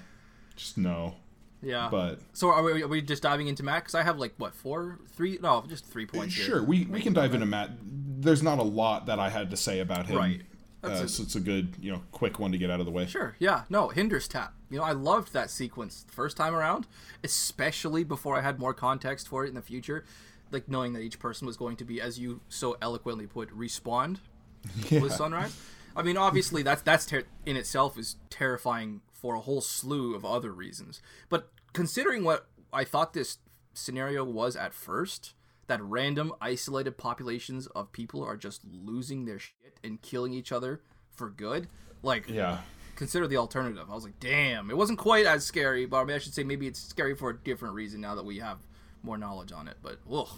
just 0.56 0.76
no. 0.76 1.14
Yeah. 1.62 1.88
But 1.90 2.20
so 2.32 2.50
are 2.50 2.62
we, 2.62 2.82
are 2.82 2.88
we 2.88 3.02
just 3.02 3.22
diving 3.22 3.48
into 3.48 3.62
Mat? 3.62 3.82
Because 3.82 3.94
I 3.94 4.02
have 4.02 4.18
like 4.18 4.34
what 4.36 4.54
four, 4.54 4.98
three? 5.12 5.38
No, 5.42 5.64
just 5.68 5.86
three 5.86 6.06
points. 6.06 6.34
here. 6.34 6.44
sure, 6.44 6.62
we 6.62 6.84
we 6.84 7.00
can 7.00 7.12
dive 7.12 7.34
into 7.34 7.46
Mat. 7.46 7.70
There's 7.82 8.42
not 8.42 8.58
a 8.58 8.64
lot 8.64 9.06
that 9.06 9.18
I 9.18 9.30
had 9.30 9.50
to 9.50 9.56
say 9.56 9.80
about 9.80 10.06
him. 10.06 10.16
Right. 10.16 10.42
Uh, 10.82 11.06
so 11.06 11.24
it's 11.24 11.34
a 11.34 11.40
good, 11.40 11.74
you 11.80 11.90
know, 11.90 12.02
quick 12.12 12.38
one 12.38 12.52
to 12.52 12.58
get 12.58 12.70
out 12.70 12.78
of 12.78 12.86
the 12.86 12.92
way. 12.92 13.04
Sure. 13.04 13.34
Yeah. 13.40 13.62
No. 13.68 13.88
Hinderstap. 13.88 14.50
You 14.70 14.78
know, 14.78 14.84
I 14.84 14.92
loved 14.92 15.32
that 15.32 15.50
sequence 15.50 16.04
the 16.04 16.12
first 16.12 16.36
time 16.36 16.54
around, 16.54 16.86
especially 17.24 18.04
before 18.04 18.36
I 18.36 18.42
had 18.42 18.60
more 18.60 18.72
context 18.72 19.26
for 19.26 19.44
it 19.44 19.48
in 19.48 19.54
the 19.54 19.62
future, 19.62 20.04
like 20.52 20.68
knowing 20.68 20.92
that 20.92 21.00
each 21.00 21.18
person 21.18 21.48
was 21.48 21.56
going 21.56 21.76
to 21.76 21.84
be, 21.84 22.00
as 22.00 22.20
you 22.20 22.42
so 22.48 22.76
eloquently 22.80 23.26
put, 23.26 23.50
respawned 23.50 24.18
with 24.90 25.12
sunrise. 25.12 25.56
I 25.96 26.02
mean, 26.02 26.16
obviously 26.16 26.62
that's 26.62 26.82
that's 26.82 27.06
ter- 27.06 27.24
in 27.46 27.56
itself 27.56 27.98
is 27.98 28.16
terrifying 28.30 29.00
for 29.12 29.34
a 29.34 29.40
whole 29.40 29.60
slew 29.60 30.14
of 30.14 30.24
other 30.24 30.52
reasons. 30.52 31.00
But 31.28 31.50
considering 31.72 32.22
what 32.24 32.46
I 32.72 32.84
thought 32.84 33.12
this 33.14 33.38
scenario 33.74 34.24
was 34.24 34.54
at 34.56 34.72
first, 34.74 35.34
that 35.66 35.82
random 35.82 36.32
isolated 36.40 36.96
populations 36.98 37.66
of 37.68 37.92
people 37.92 38.22
are 38.24 38.36
just 38.36 38.62
losing 38.64 39.24
their 39.24 39.38
shit 39.38 39.78
and 39.82 40.00
killing 40.02 40.32
each 40.32 40.52
other 40.52 40.82
for 41.10 41.30
good, 41.30 41.68
like 42.02 42.28
Yeah. 42.28 42.58
consider 42.94 43.26
the 43.26 43.36
alternative. 43.36 43.86
I 43.90 43.94
was 43.94 44.04
like, 44.04 44.20
damn, 44.20 44.70
it 44.70 44.76
wasn't 44.76 44.98
quite 45.00 45.26
as 45.26 45.44
scary, 45.44 45.84
but 45.84 45.98
I, 45.98 46.04
mean, 46.04 46.14
I 46.16 46.18
should 46.18 46.34
say 46.34 46.44
maybe 46.44 46.66
it's 46.68 46.80
scary 46.80 47.14
for 47.16 47.30
a 47.30 47.36
different 47.36 47.74
reason 47.74 48.00
now 48.00 48.14
that 48.14 48.24
we 48.24 48.38
have 48.38 48.58
more 49.02 49.18
knowledge 49.18 49.50
on 49.52 49.66
it. 49.68 49.76
But 49.82 49.98
ugh, 50.12 50.28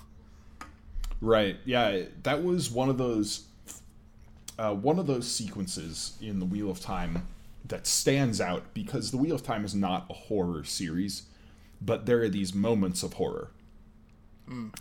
Right. 1.21 1.59
Yeah, 1.67 2.05
that 2.23 2.43
was 2.43 2.71
one 2.71 2.89
of 2.89 2.97
those 2.97 3.45
uh, 4.61 4.75
one 4.75 4.99
of 4.99 5.07
those 5.07 5.27
sequences 5.27 6.19
in 6.21 6.39
the 6.39 6.45
Wheel 6.45 6.71
of 6.71 6.81
Time 6.81 7.27
that 7.65 7.87
stands 7.87 8.41
out 8.41 8.75
because 8.75 9.11
the 9.11 9.17
Wheel 9.17 9.35
of 9.35 9.43
Time 9.43 9.65
is 9.65 9.75
not 9.75 10.07
a 10.11 10.13
horror 10.13 10.65
series, 10.65 11.23
but 11.81 12.05
there 12.05 12.21
are 12.23 12.29
these 12.29 12.55
moments 12.55 13.03
of 13.03 13.15
horror. 13.15 13.51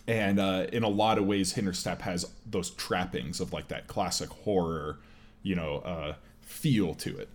And 0.08 0.40
uh, 0.40 0.66
in 0.74 0.82
a 0.82 0.90
lot 0.90 1.20
of 1.20 1.28
ways, 1.28 1.54
Hinderstap 1.54 2.02
has 2.02 2.26
those 2.44 2.72
trappings 2.72 3.40
of 3.40 3.54
like 3.54 3.68
that 3.68 3.88
classic 3.88 4.30
horror, 4.30 5.00
you 5.44 5.56
know, 5.56 5.78
uh, 5.78 6.16
feel 6.42 6.96
to 6.96 7.18
it. 7.18 7.30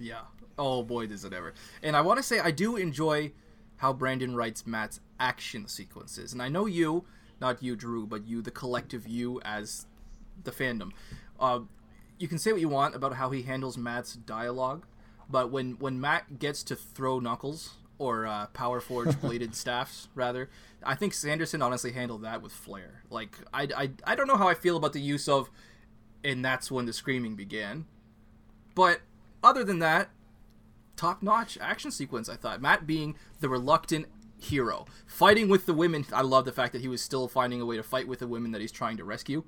yeah. 0.00 0.22
Oh 0.58 0.82
boy, 0.82 1.06
does 1.06 1.24
it 1.24 1.32
ever! 1.32 1.54
And 1.82 1.94
I 1.96 2.00
want 2.00 2.18
to 2.18 2.22
say 2.22 2.40
I 2.40 2.50
do 2.50 2.76
enjoy 2.76 3.32
how 3.76 3.92
Brandon 3.92 4.34
writes 4.34 4.66
Mat's 4.66 5.00
action 5.20 5.66
sequences, 5.68 6.32
and 6.32 6.42
I 6.42 6.48
know 6.48 6.66
you, 6.66 7.04
not 7.40 7.62
you, 7.62 7.76
Drew, 7.76 8.06
but 8.06 8.26
you, 8.26 8.42
the 8.42 8.50
collective 8.50 9.06
you, 9.06 9.40
as 9.44 9.86
the 10.44 10.52
fandom. 10.52 10.92
Uh, 11.42 11.60
you 12.18 12.28
can 12.28 12.38
say 12.38 12.52
what 12.52 12.60
you 12.60 12.68
want 12.68 12.94
about 12.94 13.14
how 13.14 13.30
he 13.30 13.42
handles 13.42 13.76
Mat's 13.76 14.14
dialogue, 14.14 14.86
but 15.28 15.50
when 15.50 15.72
when 15.72 16.00
Mat 16.00 16.38
gets 16.38 16.62
to 16.64 16.76
throw 16.76 17.18
knuckles 17.18 17.74
or 17.98 18.26
uh, 18.26 18.46
power 18.46 18.80
forge 18.80 19.20
bladed 19.20 19.56
staffs, 19.56 20.08
rather, 20.14 20.48
I 20.84 20.94
think 20.94 21.12
Sanderson 21.12 21.60
honestly 21.60 21.92
handled 21.92 22.22
that 22.22 22.40
with 22.40 22.52
flair. 22.52 23.02
Like 23.10 23.36
I, 23.52 23.68
I, 23.76 23.90
I 24.06 24.14
don't 24.14 24.28
know 24.28 24.36
how 24.36 24.48
I 24.48 24.54
feel 24.54 24.76
about 24.76 24.92
the 24.92 25.00
use 25.00 25.28
of, 25.28 25.50
and 26.22 26.44
that's 26.44 26.70
when 26.70 26.86
the 26.86 26.92
screaming 26.92 27.34
began, 27.34 27.86
but 28.76 29.00
other 29.42 29.64
than 29.64 29.80
that, 29.80 30.10
top 30.96 31.24
notch 31.24 31.58
action 31.60 31.90
sequence. 31.90 32.28
I 32.28 32.36
thought 32.36 32.62
Mat 32.62 32.86
being 32.86 33.16
the 33.40 33.48
reluctant 33.48 34.06
hero, 34.38 34.86
fighting 35.06 35.48
with 35.48 35.66
the 35.66 35.74
women. 35.74 36.06
I 36.12 36.22
love 36.22 36.44
the 36.44 36.52
fact 36.52 36.72
that 36.72 36.82
he 36.82 36.88
was 36.88 37.02
still 37.02 37.26
finding 37.26 37.60
a 37.60 37.66
way 37.66 37.76
to 37.76 37.82
fight 37.82 38.06
with 38.06 38.20
the 38.20 38.28
women 38.28 38.52
that 38.52 38.60
he's 38.60 38.70
trying 38.70 38.96
to 38.98 39.04
rescue. 39.04 39.42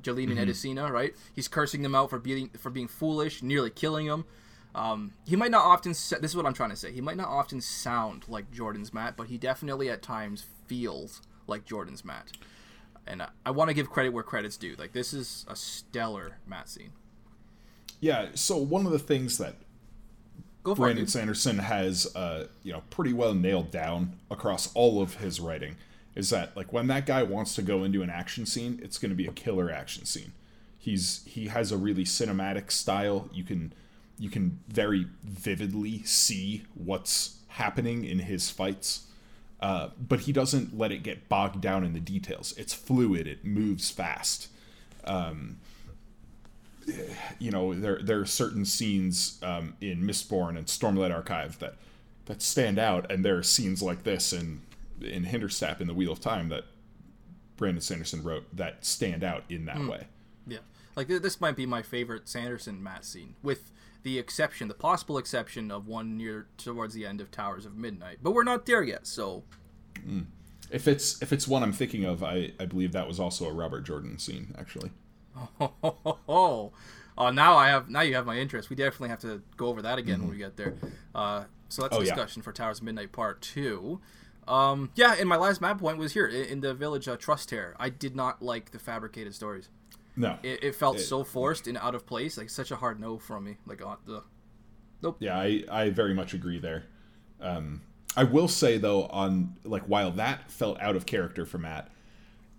Joline 0.00 0.30
and 0.30 0.38
Edesina, 0.40 0.90
right? 0.90 1.14
He's 1.34 1.48
cursing 1.48 1.82
them 1.82 1.94
out 1.94 2.10
for 2.10 2.18
being 2.18 2.50
for 2.58 2.70
being 2.70 2.88
foolish, 2.88 3.42
nearly 3.42 3.70
killing 3.70 4.06
them. 4.06 4.24
Um, 4.74 5.12
he 5.26 5.36
might 5.36 5.50
not 5.50 5.64
often. 5.64 5.94
sa- 5.94 6.18
This 6.18 6.32
is 6.32 6.36
what 6.36 6.46
I'm 6.46 6.54
trying 6.54 6.70
to 6.70 6.76
say. 6.76 6.92
He 6.92 7.00
might 7.00 7.16
not 7.16 7.28
often 7.28 7.60
sound 7.60 8.24
like 8.28 8.50
Jordan's 8.50 8.92
Mat, 8.92 9.14
but 9.16 9.28
he 9.28 9.38
definitely 9.38 9.88
at 9.88 10.02
times 10.02 10.44
feels 10.66 11.22
like 11.46 11.64
Jordan's 11.64 12.04
Mat. 12.04 12.32
And 13.06 13.22
I, 13.22 13.28
I 13.46 13.50
want 13.52 13.68
to 13.68 13.74
give 13.74 13.90
credit 13.90 14.12
where 14.12 14.22
credit's 14.24 14.56
due. 14.56 14.74
Like 14.76 14.92
this 14.92 15.12
is 15.14 15.44
a 15.48 15.54
stellar 15.54 16.38
Mat 16.46 16.68
scene. 16.68 16.90
Yeah, 18.00 18.30
so 18.34 18.56
one 18.58 18.84
of 18.86 18.92
the 18.92 18.98
things 18.98 19.38
that 19.38 19.56
Brandon 20.64 21.04
it. 21.04 21.10
Sanderson 21.10 21.58
has, 21.58 22.14
uh, 22.16 22.48
you 22.62 22.72
know, 22.72 22.82
pretty 22.90 23.12
well 23.12 23.34
nailed 23.34 23.70
down 23.70 24.18
across 24.30 24.72
all 24.74 25.00
of 25.02 25.16
his 25.16 25.38
writing 25.40 25.76
is 26.14 26.30
that 26.30 26.56
like 26.56 26.72
when 26.72 26.86
that 26.88 27.06
guy 27.06 27.22
wants 27.22 27.54
to 27.56 27.62
go 27.62 27.84
into 27.84 28.02
an 28.02 28.10
action 28.10 28.46
scene, 28.46 28.80
it's 28.82 28.98
going 28.98 29.10
to 29.10 29.16
be 29.16 29.26
a 29.26 29.32
killer 29.32 29.70
action 29.70 30.04
scene. 30.04 30.32
He's 30.78 31.22
he 31.26 31.48
has 31.48 31.72
a 31.72 31.76
really 31.76 32.04
cinematic 32.04 32.70
style. 32.70 33.28
You 33.32 33.44
can 33.44 33.72
you 34.18 34.30
can 34.30 34.60
very 34.68 35.06
vividly 35.22 36.02
see 36.04 36.64
what's 36.74 37.38
happening 37.48 38.04
in 38.04 38.20
his 38.20 38.50
fights. 38.50 39.06
Uh, 39.60 39.88
but 39.98 40.20
he 40.20 40.32
doesn't 40.32 40.76
let 40.76 40.92
it 40.92 41.02
get 41.02 41.28
bogged 41.28 41.60
down 41.60 41.84
in 41.84 41.94
the 41.94 42.00
details. 42.00 42.52
It's 42.58 42.74
fluid. 42.74 43.26
It 43.26 43.44
moves 43.44 43.90
fast 43.90 44.48
you 47.38 47.50
know 47.50 47.74
there 47.74 47.98
there 48.02 48.20
are 48.20 48.26
certain 48.26 48.64
scenes 48.64 49.38
um, 49.42 49.74
in 49.80 50.02
Mistborn 50.02 50.56
and 50.56 50.66
Stormlight 50.66 51.12
Archive 51.12 51.58
that 51.58 51.74
that 52.26 52.42
stand 52.42 52.78
out, 52.78 53.10
and 53.10 53.24
there 53.24 53.36
are 53.36 53.42
scenes 53.42 53.82
like 53.82 54.02
this 54.02 54.32
in 54.32 54.62
in 55.00 55.24
Hinderstap 55.24 55.80
in 55.80 55.86
the 55.86 55.94
Wheel 55.94 56.12
of 56.12 56.20
Time 56.20 56.48
that 56.50 56.64
Brandon 57.56 57.80
Sanderson 57.80 58.22
wrote 58.22 58.44
that 58.56 58.84
stand 58.84 59.22
out 59.24 59.44
in 59.48 59.64
that 59.66 59.86
way. 59.86 60.06
Yeah, 60.46 60.58
like 60.96 61.08
th- 61.08 61.22
this 61.22 61.40
might 61.40 61.56
be 61.56 61.66
my 61.66 61.82
favorite 61.82 62.28
Sanderson 62.28 62.82
Mat 62.82 63.04
scene, 63.04 63.34
with 63.42 63.70
the 64.02 64.18
exception, 64.18 64.68
the 64.68 64.74
possible 64.74 65.16
exception 65.18 65.70
of 65.70 65.86
one 65.86 66.16
near 66.16 66.46
towards 66.58 66.94
the 66.94 67.06
end 67.06 67.20
of 67.20 67.30
Towers 67.30 67.64
of 67.64 67.76
Midnight. 67.76 68.18
But 68.22 68.32
we're 68.32 68.44
not 68.44 68.66
there 68.66 68.82
yet, 68.82 69.06
so 69.06 69.44
If 70.70 70.86
it's 70.88 71.22
if 71.22 71.32
it's 71.32 71.46
one 71.48 71.62
I'm 71.62 71.72
thinking 71.72 72.04
of, 72.04 72.22
I 72.22 72.52
I 72.60 72.66
believe 72.66 72.92
that 72.92 73.06
was 73.08 73.18
also 73.20 73.46
a 73.48 73.52
Robert 73.52 73.82
Jordan 73.82 74.18
scene 74.18 74.54
actually. 74.58 74.90
oh, 75.60 76.72
uh, 77.16 77.30
now 77.30 77.56
I 77.56 77.68
have 77.68 77.88
now 77.88 78.00
you 78.02 78.14
have 78.14 78.26
my 78.26 78.36
interest. 78.38 78.70
We 78.70 78.76
definitely 78.76 79.08
have 79.10 79.20
to 79.20 79.42
go 79.56 79.66
over 79.68 79.82
that 79.82 79.98
again 79.98 80.20
when 80.22 80.30
we 80.30 80.36
get 80.38 80.56
there. 80.56 80.74
Uh, 81.14 81.44
so 81.68 81.82
that's 81.82 81.94
a 81.94 81.98
Oh, 81.98 82.02
yeah. 82.02 82.10
discussion 82.14 82.42
for 82.42 82.52
Towers 82.52 82.78
of 82.78 82.84
Midnight 82.84 83.12
Part 83.12 83.40
Two. 83.40 84.00
Um, 84.46 84.90
yeah, 84.94 85.14
and 85.18 85.28
my 85.28 85.36
last 85.36 85.60
Mat 85.60 85.78
point 85.78 85.98
was 85.98 86.12
here 86.12 86.26
in, 86.26 86.60
the 86.60 86.74
village 86.74 87.08
uh, 87.08 87.16
Trustair. 87.16 87.74
I 87.78 87.88
did 87.88 88.14
not 88.14 88.42
like 88.42 88.70
the 88.70 88.78
fabricated 88.78 89.34
stories. 89.34 89.68
No, 90.16 90.38
It, 90.42 90.62
it 90.62 90.74
felt 90.74 91.00
so 91.00 91.24
forced 91.24 91.66
and 91.66 91.76
out 91.76 91.94
of 91.94 92.06
place, 92.06 92.38
like 92.38 92.48
such 92.48 92.70
a 92.70 92.76
hard 92.76 93.00
no 93.00 93.18
from 93.18 93.44
me. 93.44 93.56
Like, 93.66 93.82
uh, 93.82 93.96
the 94.06 94.22
nope. 95.02 95.16
Yeah, 95.18 95.36
I, 95.36 95.64
I 95.70 95.90
very 95.90 96.14
much 96.14 96.34
agree 96.34 96.58
there. 96.58 96.84
Um, 97.40 97.82
I 98.16 98.24
will 98.24 98.48
say 98.48 98.78
though, 98.78 99.06
on 99.06 99.56
like 99.64 99.82
while 99.84 100.10
that 100.12 100.50
felt 100.50 100.80
out 100.80 100.94
of 100.96 101.04
character 101.06 101.44
for 101.44 101.58
Mat, 101.58 101.90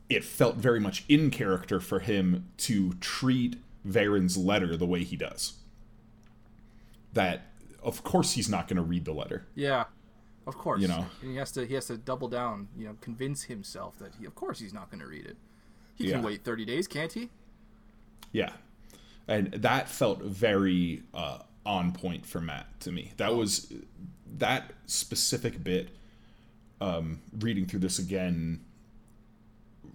it 0.10 0.24
felt 0.24 0.58
very 0.58 0.80
much 0.80 1.06
in 1.08 1.32
character 1.32 1.80
for 1.80 2.00
him 2.00 2.50
to 2.58 2.94
treat 2.96 3.58
Verin's 3.86 4.38
letter 4.38 4.76
the 4.76 4.86
way 4.86 5.04
he 5.04 5.16
does. 5.16 5.54
That 7.14 7.48
of 7.82 8.04
course 8.04 8.34
he's 8.34 8.50
not 8.50 8.68
going 8.68 8.78
to 8.78 8.84
read 8.84 9.06
the 9.06 9.14
letter. 9.14 9.46
Yeah, 9.56 9.86
of 10.48 10.58
course. 10.58 10.82
You 10.82 10.88
know. 10.88 11.06
and 11.22 11.32
he 11.32 11.38
has 11.38 11.52
to 11.54 11.66
he 11.66 11.74
has 11.76 11.88
to 11.88 11.98
double 11.98 12.28
down. 12.28 12.68
You 12.78 12.88
know, 12.88 12.98
convince 13.02 13.44
himself 13.44 13.98
that 14.00 14.14
he, 14.20 14.26
of 14.26 14.36
course, 14.36 14.60
he's 14.60 14.74
not 14.74 14.90
going 14.92 15.02
to 15.02 15.08
read 15.08 15.26
it. 15.26 15.38
He 15.96 16.06
can 16.10 16.20
Yeah. 16.22 16.26
wait 16.26 16.44
thirty 16.44 16.66
days, 16.66 16.88
can't 16.88 17.12
he? 17.12 17.30
Yeah, 18.32 18.54
and 19.28 19.52
that 19.54 19.90
felt 19.90 20.22
very 20.22 21.04
uh, 21.14 21.40
on 21.66 21.92
point 21.94 22.26
for 22.26 22.42
Mat 22.42 22.68
to 22.82 22.92
me. 22.92 23.12
That 23.18 23.34
was 23.36 23.72
that 24.38 24.72
specific 24.86 25.64
bit. 25.64 25.90
Um, 26.82 27.22
reading 27.40 27.66
through 27.68 27.80
this 27.80 28.00
again 28.00 28.60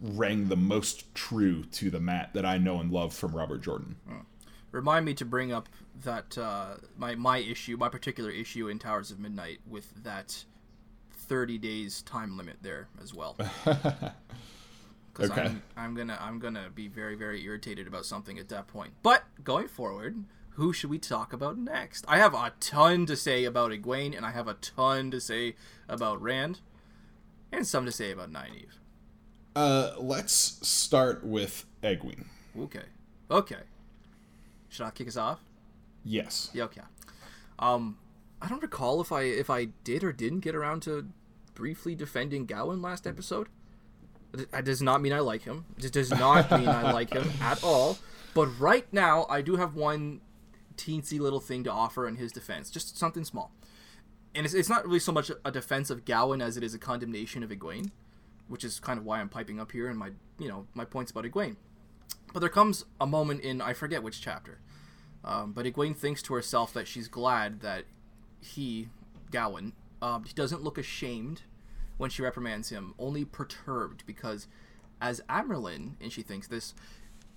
rang 0.01 0.49
the 0.49 0.57
most 0.57 1.15
true 1.15 1.63
to 1.65 1.91
the 1.91 2.01
Mat 2.01 2.31
that 2.33 2.47
I 2.47 2.57
know 2.57 2.81
and 2.81 2.91
love 2.91 3.13
from 3.13 3.37
Robert 3.37 3.61
Jordan. 3.63 3.97
Remind 4.73 5.05
me 5.05 5.15
to 5.15 5.25
bring 5.25 5.53
up 5.53 5.69
that 6.05 6.37
uh, 6.39 6.75
my 6.97 7.15
my 7.15 7.39
issue, 7.39 7.77
my 7.77 7.89
particular 7.89 8.31
issue 8.31 8.69
in 8.69 8.79
Towers 8.79 9.11
of 9.11 9.19
Midnight 9.19 9.59
with 9.69 10.03
that 10.05 10.45
thirty 11.13 11.59
days 11.59 12.03
time 12.03 12.37
limit 12.37 12.57
there 12.63 12.89
as 13.03 13.15
well. 13.15 13.37
Because 15.13 15.31
Okay. 15.33 15.43
I'm, 15.43 15.63
I'm 15.77 15.95
gonna 15.95 16.17
I'm 16.21 16.39
gonna 16.39 16.69
be 16.73 16.87
very 16.87 17.17
very 17.17 17.43
irritated 17.45 17.89
about 17.89 18.07
something 18.07 18.39
at 18.39 18.49
that 18.51 18.69
point. 18.69 18.93
But 19.03 19.25
going 19.43 19.67
forward, 19.67 20.25
who 20.51 20.73
should 20.73 20.89
we 20.89 21.01
talk 21.01 21.33
about 21.33 21.59
next? 21.59 22.05
I 22.07 22.19
have 22.19 22.33
a 22.33 22.53
ton 22.61 23.07
to 23.07 23.17
say 23.17 23.45
about 23.45 23.73
Egwene, 23.73 24.17
and 24.17 24.25
I 24.25 24.31
have 24.31 24.47
a 24.47 24.55
ton 24.55 25.11
to 25.11 25.21
say 25.21 25.57
about 25.89 26.23
Rand, 26.23 26.61
and 27.51 27.67
some 27.67 27.85
to 27.87 27.93
say 27.93 28.13
about 28.13 28.31
Nynaeve. 28.33 28.79
Uh, 29.57 29.95
let's 29.99 30.65
start 30.67 31.25
with 31.25 31.67
Egwene. 31.83 32.27
Okay, 32.57 32.85
okay. 33.31 33.63
Should 34.71 34.87
I 34.87 34.91
kick 34.91 35.09
us 35.09 35.17
off? 35.17 35.41
Yes. 36.05 36.51
Yeah, 36.55 36.65
okay. 36.65 36.81
Um, 37.59 37.99
I 38.41 38.49
don't 38.49 38.63
recall 38.63 39.01
if 39.03 39.13
I 39.13 39.23
if 39.23 39.51
I 39.51 39.67
did 39.85 40.03
or 40.03 40.13
didn't 40.13 40.41
get 40.41 40.55
around 40.55 40.81
to 40.83 41.09
briefly 41.55 41.95
defending 41.95 42.47
Gawyn 42.47 42.83
last 42.83 43.07
episode. 43.07 43.49
That 44.33 44.65
does 44.65 44.81
not 44.81 45.03
mean 45.03 45.13
I 45.13 45.19
like 45.19 45.43
him. 45.43 45.67
It 45.77 45.93
does 45.93 46.11
not 46.11 46.51
mean 46.53 46.69
I 46.69 46.93
like 46.99 47.13
him 47.13 47.29
at 47.43 47.63
all. 47.63 47.99
But 48.33 48.47
right 48.61 48.87
now, 48.93 49.27
I 49.29 49.43
do 49.43 49.57
have 49.57 49.75
one 49.75 50.21
teensy 50.77 51.19
little 51.19 51.41
thing 51.41 51.65
to 51.65 51.71
offer 51.71 52.07
in 52.07 52.17
his 52.17 52.31
defense, 52.33 52.71
just 52.71 52.97
something 52.97 53.25
small. 53.25 53.53
And 54.35 54.47
it's, 54.47 54.55
it's 54.55 54.69
not 54.69 54.87
really 54.87 55.01
so 55.01 55.11
much 55.11 55.33
a 55.45 55.51
defense 55.51 55.91
of 55.91 56.05
Gawyn 56.05 56.41
as 56.41 56.57
it 56.57 56.63
is 56.63 56.73
a 56.73 56.79
condemnation 56.79 57.43
of 57.43 57.51
Egwene, 57.51 57.91
which 58.47 58.63
is 58.63 58.79
kind 58.79 58.99
of 58.99 59.05
why 59.05 59.21
I'm 59.21 59.29
piping 59.29 59.59
up 59.59 59.73
here 59.73 59.89
and 59.89 59.99
my 59.99 60.11
you 60.39 60.49
know 60.49 60.67
my 60.75 60.85
points 60.85 61.11
about 61.11 61.25
Egwene. 61.25 61.57
But 62.33 62.41
there 62.41 62.49
comes 62.49 62.85
a 63.01 63.07
moment 63.07 63.41
in 63.41 63.61
I 63.61 63.73
forget 63.73 64.03
which 64.03 64.21
chapter, 64.21 64.61
um, 65.25 65.53
but 65.53 65.67
Egwene 65.67 65.97
thinks 65.97 66.23
to 66.23 66.35
herself 66.35 66.73
that 66.73 66.87
she's 66.87 67.09
glad 67.09 67.61
that 67.61 67.85
he, 68.41 68.89
Gawyn, 69.31 69.73
um, 70.01 70.25
he 70.25 70.33
doesn't 70.33 70.63
look 70.63 70.79
ashamed 70.79 71.43
when 71.99 72.11
she 72.11 72.23
reprimands 72.23 72.71
him, 72.71 72.95
only 72.99 73.25
perturbed 73.25 74.05
because, 74.07 74.47
as 75.01 75.21
Amyrlin, 75.29 75.95
and 76.01 76.13
she 76.13 76.23
thinks 76.23 76.47
this 76.47 76.75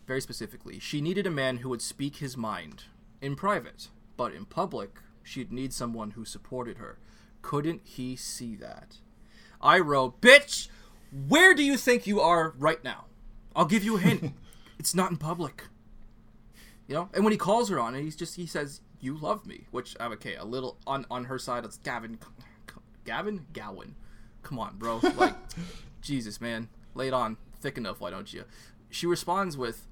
very 0.07 0.21
specifically, 0.21 0.79
she 0.79 1.01
needed 1.01 1.27
a 1.27 1.31
man 1.31 1.57
who 1.57 1.69
would 1.69 1.81
speak 1.81 2.17
his 2.17 2.37
mind 2.37 2.85
in 3.21 3.35
private, 3.35 3.89
but 4.15 4.33
in 4.33 4.45
public, 4.45 4.99
she'd 5.21 5.51
need 5.51 5.73
someone 5.73 6.11
who 6.11 6.25
supported 6.25 6.77
her. 6.77 6.97
Couldn't 7.41 7.81
he 7.83 8.15
see 8.15 8.55
that? 8.55 8.97
I 9.61 9.79
wrote, 9.79 10.21
Bitch, 10.21 10.67
where 11.27 11.53
do 11.53 11.63
you 11.63 11.77
think 11.77 12.07
you 12.07 12.21
are 12.21 12.53
right 12.57 12.83
now? 12.83 13.05
I'll 13.55 13.65
give 13.65 13.83
you 13.83 13.97
a 13.97 13.99
hint. 13.99 14.33
it's 14.79 14.95
not 14.95 15.11
in 15.11 15.17
public. 15.17 15.65
You 16.87 16.95
know? 16.95 17.09
And 17.13 17.23
when 17.23 17.31
he 17.31 17.37
calls 17.37 17.69
her 17.69 17.79
on 17.79 17.95
it, 17.95 18.01
he's 18.01 18.15
just 18.15 18.35
he 18.35 18.45
says, 18.45 18.81
You 18.99 19.17
love 19.17 19.45
me, 19.45 19.67
which 19.71 19.95
okay, 19.99 20.35
a 20.35 20.45
little 20.45 20.77
on 20.85 21.05
on 21.09 21.25
her 21.25 21.39
side 21.39 21.65
it's 21.65 21.77
Gavin 21.77 22.19
Gavin? 23.05 23.45
Gowan. 23.53 23.95
Come 24.41 24.59
on, 24.59 24.77
bro. 24.77 24.99
Like 25.15 25.35
Jesus, 26.01 26.41
man. 26.41 26.69
Lay 26.95 27.07
it 27.07 27.13
on 27.13 27.37
thick 27.63 27.77
enough, 27.77 27.99
why 28.01 28.11
don't 28.11 28.31
you? 28.31 28.43
She 28.91 29.07
responds 29.07 29.57
with 29.57 29.87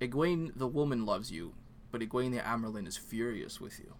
Egwene 0.00 0.52
the 0.54 0.66
woman 0.66 1.06
loves 1.06 1.30
you, 1.30 1.54
but 1.90 2.02
Egwene 2.02 2.32
the 2.32 2.40
Amyrlin 2.40 2.86
is 2.86 2.96
furious 2.96 3.60
with 3.60 3.78
you. 3.78 3.94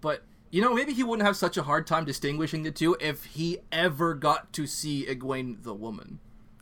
But 0.00 0.24
you 0.50 0.62
know, 0.62 0.74
maybe 0.74 0.94
he 0.94 1.04
wouldn't 1.04 1.26
have 1.26 1.36
such 1.36 1.56
a 1.56 1.62
hard 1.62 1.86
time 1.86 2.04
distinguishing 2.04 2.62
the 2.62 2.70
two 2.70 2.96
if 2.98 3.24
he 3.24 3.58
ever 3.70 4.14
got 4.14 4.52
to 4.54 4.66
see 4.66 5.06
Egwene 5.06 5.62
the 5.62 5.74
woman. 5.74 6.18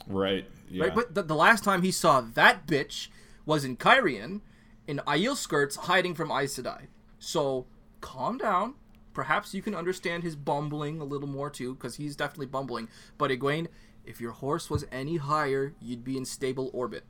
Right. 0.07 0.47
Yeah. 0.75 0.85
Right, 0.85 0.95
but 0.95 1.15
the, 1.15 1.23
the 1.23 1.37
last 1.37 1.63
time 1.63 1.83
he 1.83 1.91
saw 1.93 2.21
that 2.21 2.67
bitch 2.67 3.09
was 3.47 3.65
in 3.65 3.77
Cairhien, 3.77 4.41
in 4.89 5.01
Aiel 5.07 5.37
skirts, 5.37 5.77
hiding 5.77 6.15
from 6.15 6.33
Aes 6.33 6.59
Sedai. 6.59 6.87
So 7.19 7.67
calm 8.01 8.39
down. 8.39 8.75
Perhaps 9.13 9.55
you 9.55 9.63
can 9.63 9.75
understand 9.77 10.25
his 10.25 10.35
bumbling 10.35 11.01
a 11.01 11.05
little 11.05 11.29
more 11.29 11.49
too, 11.49 11.75
because 11.75 11.95
he's 11.97 12.17
definitely 12.17 12.47
bumbling. 12.47 12.89
But 13.17 13.31
Egwene, 13.31 13.69
if 14.05 14.21
your 14.21 14.33
horse 14.33 14.69
was 14.69 14.85
any 14.91 15.19
higher, 15.19 15.75
you'd 15.81 16.03
be 16.03 16.17
in 16.17 16.25
stable 16.25 16.71
orbit. 16.75 17.05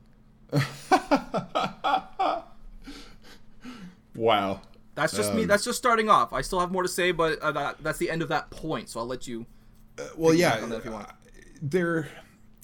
wow. 4.15 4.61
That's 4.93 5.13
just 5.13 5.33
me. 5.33 5.41
Um, 5.41 5.47
That's 5.47 5.65
just 5.65 5.77
starting 5.77 6.07
off. 6.09 6.31
I 6.31 6.41
still 6.41 6.59
have 6.61 6.71
more 6.71 6.83
to 6.83 6.87
say, 6.87 7.11
but 7.11 7.39
uh, 7.39 7.51
that, 7.51 7.83
that's 7.83 7.97
the 7.97 8.09
end 8.09 8.21
of 8.21 8.29
that 8.29 8.49
point. 8.49 8.89
So 8.89 8.99
I'll 9.01 9.05
let 9.05 9.27
you. 9.27 9.45
Well, 10.15 10.33
yeah. 10.33 10.61
on 10.61 10.69
that 10.69 10.77
if 10.77 10.85
you 10.85 10.91
want. 10.91 11.07
uh, 11.09 11.11
There, 11.61 12.07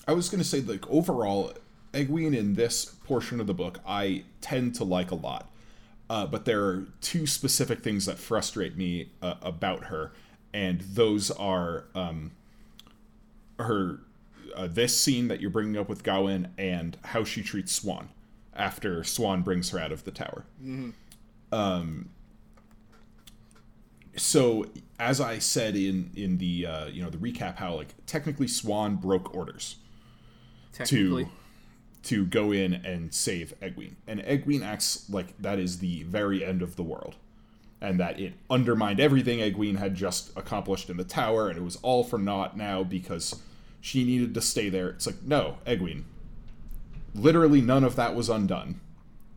I 0.07 0.13
was 0.13 0.29
going 0.29 0.41
to 0.41 0.47
say, 0.47 0.61
like, 0.61 0.89
overall, 0.89 1.53
Egwene 1.93 2.35
in 2.35 2.55
this 2.55 2.85
portion 2.85 3.39
of 3.39 3.47
the 3.47 3.53
book, 3.53 3.79
I 3.85 4.23
tend 4.39 4.75
to 4.75 4.83
like 4.83 5.11
a 5.11 5.15
lot. 5.15 5.49
Uh, 6.09 6.25
but 6.25 6.45
there 6.45 6.63
are 6.65 6.87
two 6.99 7.25
specific 7.25 7.81
things 7.81 8.05
that 8.05 8.17
frustrate 8.17 8.75
me 8.75 9.09
uh, 9.21 9.35
about 9.41 9.85
her, 9.85 10.11
and 10.53 10.81
those 10.81 11.31
are 11.31 11.85
um, 11.95 12.31
her 13.59 13.99
uh, 14.53 14.67
this 14.67 14.99
scene 14.99 15.29
that 15.29 15.39
you're 15.39 15.49
bringing 15.49 15.77
up 15.77 15.87
with 15.87 16.03
Gawyn 16.03 16.49
and 16.57 16.97
how 17.05 17.23
she 17.23 17.41
treats 17.41 17.79
Siuan 17.79 18.07
after 18.53 19.01
Siuan 19.03 19.41
brings 19.43 19.69
her 19.69 19.79
out 19.79 19.93
of 19.93 20.03
the 20.03 20.11
tower. 20.11 20.43
Um, 21.53 22.09
so 24.17 24.65
as 24.99 25.21
I 25.21 25.39
said 25.39 25.77
in 25.77 26.11
in 26.15 26.37
the 26.39 26.65
uh, 26.65 26.85
you 26.87 27.01
know 27.01 27.09
the 27.09 27.17
recap, 27.17 27.55
how 27.55 27.75
like 27.75 27.93
technically 28.05 28.47
Siuan 28.47 28.99
broke 28.99 29.33
orders 29.33 29.77
to 30.73 31.27
to 32.03 32.25
go 32.25 32.51
in 32.51 32.73
and 32.73 33.13
save 33.13 33.53
Egwene, 33.61 33.93
and 34.07 34.21
Egwene 34.21 34.63
acts 34.65 35.07
like 35.09 35.37
that 35.39 35.59
is 35.59 35.79
the 35.79 36.03
very 36.03 36.43
end 36.43 36.61
of 36.61 36.75
the 36.75 36.83
world, 36.83 37.15
and 37.79 37.99
that 37.99 38.19
it 38.19 38.33
undermined 38.49 38.99
everything 38.99 39.39
Egwene 39.39 39.77
had 39.77 39.95
just 39.95 40.35
accomplished 40.35 40.89
in 40.89 40.97
the 40.97 41.03
tower, 41.03 41.47
and 41.47 41.57
it 41.57 41.63
was 41.63 41.77
all 41.83 42.03
for 42.03 42.17
naught 42.17 42.57
now 42.57 42.83
because 42.83 43.39
she 43.79 44.03
needed 44.03 44.33
to 44.33 44.41
stay 44.41 44.69
there. 44.69 44.89
It's 44.89 45.05
like 45.05 45.21
no, 45.23 45.57
Egwene. 45.65 46.03
Literally 47.13 47.61
none 47.61 47.83
of 47.83 47.95
that 47.97 48.15
was 48.15 48.29
undone. 48.29 48.79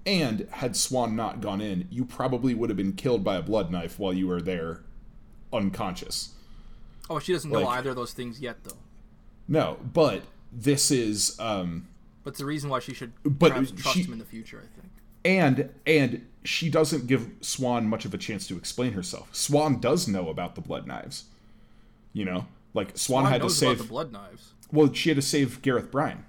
And 0.07 0.47
had 0.51 0.73
Siuan 0.75 1.15
not 1.15 1.41
gone 1.41 1.63
in, 1.63 1.89
you 1.91 2.05
probably 2.05 2.55
would 2.55 2.69
have 2.69 2.77
been 2.77 2.93
killed 2.93 3.25
by 3.25 3.37
a 3.37 3.43
blood 3.43 3.71
knife 3.71 3.99
while 3.99 4.13
you 4.13 4.29
were 4.29 4.43
there 4.43 4.83
unconscious. 5.51 6.35
oh, 7.09 7.19
she 7.19 7.33
doesn't 7.33 7.51
know 7.51 7.67
either 7.69 7.91
of 7.91 7.97
those 7.97 8.13
things 8.13 8.41
yet, 8.41 8.63
though. 8.65 8.77
No, 9.49 9.79
but 9.93 10.23
this 10.55 10.91
is 10.91 11.39
um 11.41 11.89
But 12.23 12.37
the 12.37 12.45
reason 12.45 12.71
why 12.71 12.79
she 12.81 12.95
should 12.95 13.13
But 13.25 13.51
perhaps 13.53 13.71
trust 13.73 13.97
she- 13.97 14.03
him 14.05 14.13
in 14.13 14.19
the 14.19 14.25
future. 14.25 14.59
I 14.63 14.81
think. 14.81 14.93
and 15.25 15.71
and 15.87 16.27
she 16.45 16.69
doesn't 16.69 17.07
give 17.07 17.23
Siuan 17.41 17.85
much 17.87 18.05
of 18.05 18.13
a 18.15 18.19
chance 18.19 18.47
to 18.49 18.57
explain 18.57 18.93
herself. 18.93 19.33
Siuan 19.33 19.81
does 19.81 20.07
know 20.07 20.29
about 20.29 20.55
the 20.55 20.61
blood 20.61 20.87
knives. 20.87 21.25
You 22.13 22.25
know, 22.25 22.47
like 22.75 22.95
Siuan, 22.95 23.25
Siuan 23.25 23.29
had 23.31 23.43
to 23.43 23.51
save. 23.51 23.79
the 23.79 23.85
blood 23.85 24.13
knives. 24.13 24.53
well, 24.71 24.93
she 24.93 25.09
had 25.11 25.17
to 25.17 25.23
save 25.23 25.63
Gareth 25.63 25.91
Bryne. 25.91 26.25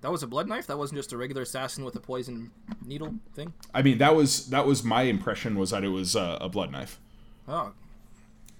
That 0.00 0.12
was 0.12 0.22
a 0.22 0.28
blood 0.28 0.46
knife. 0.46 0.66
That 0.68 0.78
wasn't 0.78 0.98
just 0.98 1.12
a 1.12 1.16
regular 1.16 1.42
assassin 1.42 1.84
with 1.84 1.96
a 1.96 2.00
poison 2.00 2.52
needle 2.84 3.14
thing. 3.34 3.52
I 3.74 3.82
mean, 3.82 3.98
that 3.98 4.14
was 4.14 4.46
that 4.50 4.64
was 4.66 4.84
my 4.84 5.02
impression 5.02 5.56
was 5.58 5.70
that 5.70 5.82
it 5.82 5.88
was 5.88 6.14
uh, 6.14 6.38
a 6.40 6.48
blood 6.48 6.70
knife. 6.70 7.00
Oh, 7.48 7.72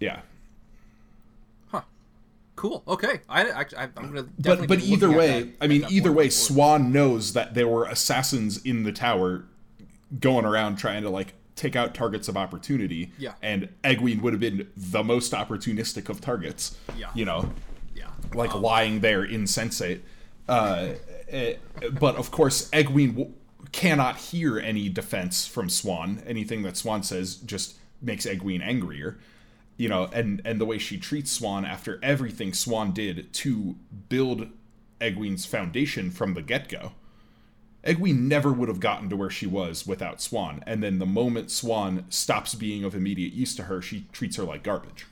Yeah. 0.00 0.22
Cool. 2.58 2.82
Okay. 2.88 3.20
I, 3.28 3.50
I, 3.52 3.64
I'm 3.78 3.92
gonna. 3.94 4.22
but 4.24 4.42
definitely 4.42 4.66
but 4.66 4.80
either 4.84 5.10
way, 5.12 5.42
that- 5.44 5.52
I 5.60 5.68
mean, 5.68 5.84
either 5.88 6.10
way, 6.10 6.24
before. 6.26 6.56
Siuan 6.56 6.90
knows 6.90 7.32
that 7.34 7.54
there 7.54 7.68
were 7.68 7.84
assassins 7.84 8.60
in 8.64 8.82
the 8.82 8.90
tower, 8.90 9.44
going 10.18 10.44
around 10.44 10.74
trying 10.76 11.02
to 11.04 11.08
like 11.10 11.34
take 11.54 11.76
out 11.76 11.94
targets 11.94 12.26
of 12.26 12.36
opportunity. 12.36 13.12
Yeah. 13.16 13.34
and 13.42 13.68
Egwene 13.84 14.22
would 14.22 14.32
have 14.32 14.40
been 14.40 14.68
the 14.76 15.04
most 15.04 15.32
opportunistic 15.32 16.08
of 16.08 16.20
targets. 16.20 16.76
Yeah. 16.96 17.10
you 17.14 17.24
know, 17.24 17.48
Yeah. 17.94 18.08
like 18.34 18.52
lying 18.54 19.00
there 19.00 19.24
insensate. 19.24 20.02
Uh, 20.48 20.94
eh, 21.28 21.54
but 22.00 22.16
of 22.16 22.32
course, 22.32 22.68
Egwene 22.70 23.10
w- 23.16 23.32
cannot 23.70 24.16
hear 24.16 24.58
any 24.58 24.88
defense 24.88 25.46
from 25.46 25.68
Siuan. 25.68 26.22
Anything 26.26 26.62
that 26.62 26.74
Siuan 26.74 27.04
says 27.04 27.36
just 27.36 27.76
makes 28.02 28.26
Egwene 28.26 28.62
angrier. 28.62 29.16
You 29.78 29.88
know, 29.88 30.10
and 30.12 30.42
and 30.44 30.60
the 30.60 30.66
way 30.66 30.76
she 30.76 30.98
treats 30.98 31.38
Siuan 31.38 31.66
after 31.66 31.98
everything 32.02 32.52
Siuan 32.52 32.92
did 32.92 33.32
to 33.32 33.76
build 34.10 34.48
Egwene's 35.00 35.46
foundation 35.46 36.10
from 36.10 36.34
the 36.34 36.42
get 36.42 36.68
go. 36.68 36.92
Egwene 37.84 38.18
never 38.18 38.52
would 38.52 38.68
have 38.68 38.80
gotten 38.80 39.08
to 39.08 39.16
where 39.16 39.30
she 39.30 39.46
was 39.46 39.86
without 39.86 40.18
Siuan. 40.18 40.62
And 40.66 40.82
then 40.82 40.98
the 40.98 41.06
moment 41.06 41.48
Siuan 41.48 42.12
stops 42.12 42.54
being 42.54 42.84
of 42.84 42.94
immediate 42.94 43.32
use 43.32 43.54
to 43.56 43.64
her, 43.64 43.80
she 43.80 44.06
treats 44.12 44.36
her 44.36 44.42
like 44.42 44.62
garbage. 44.62 45.06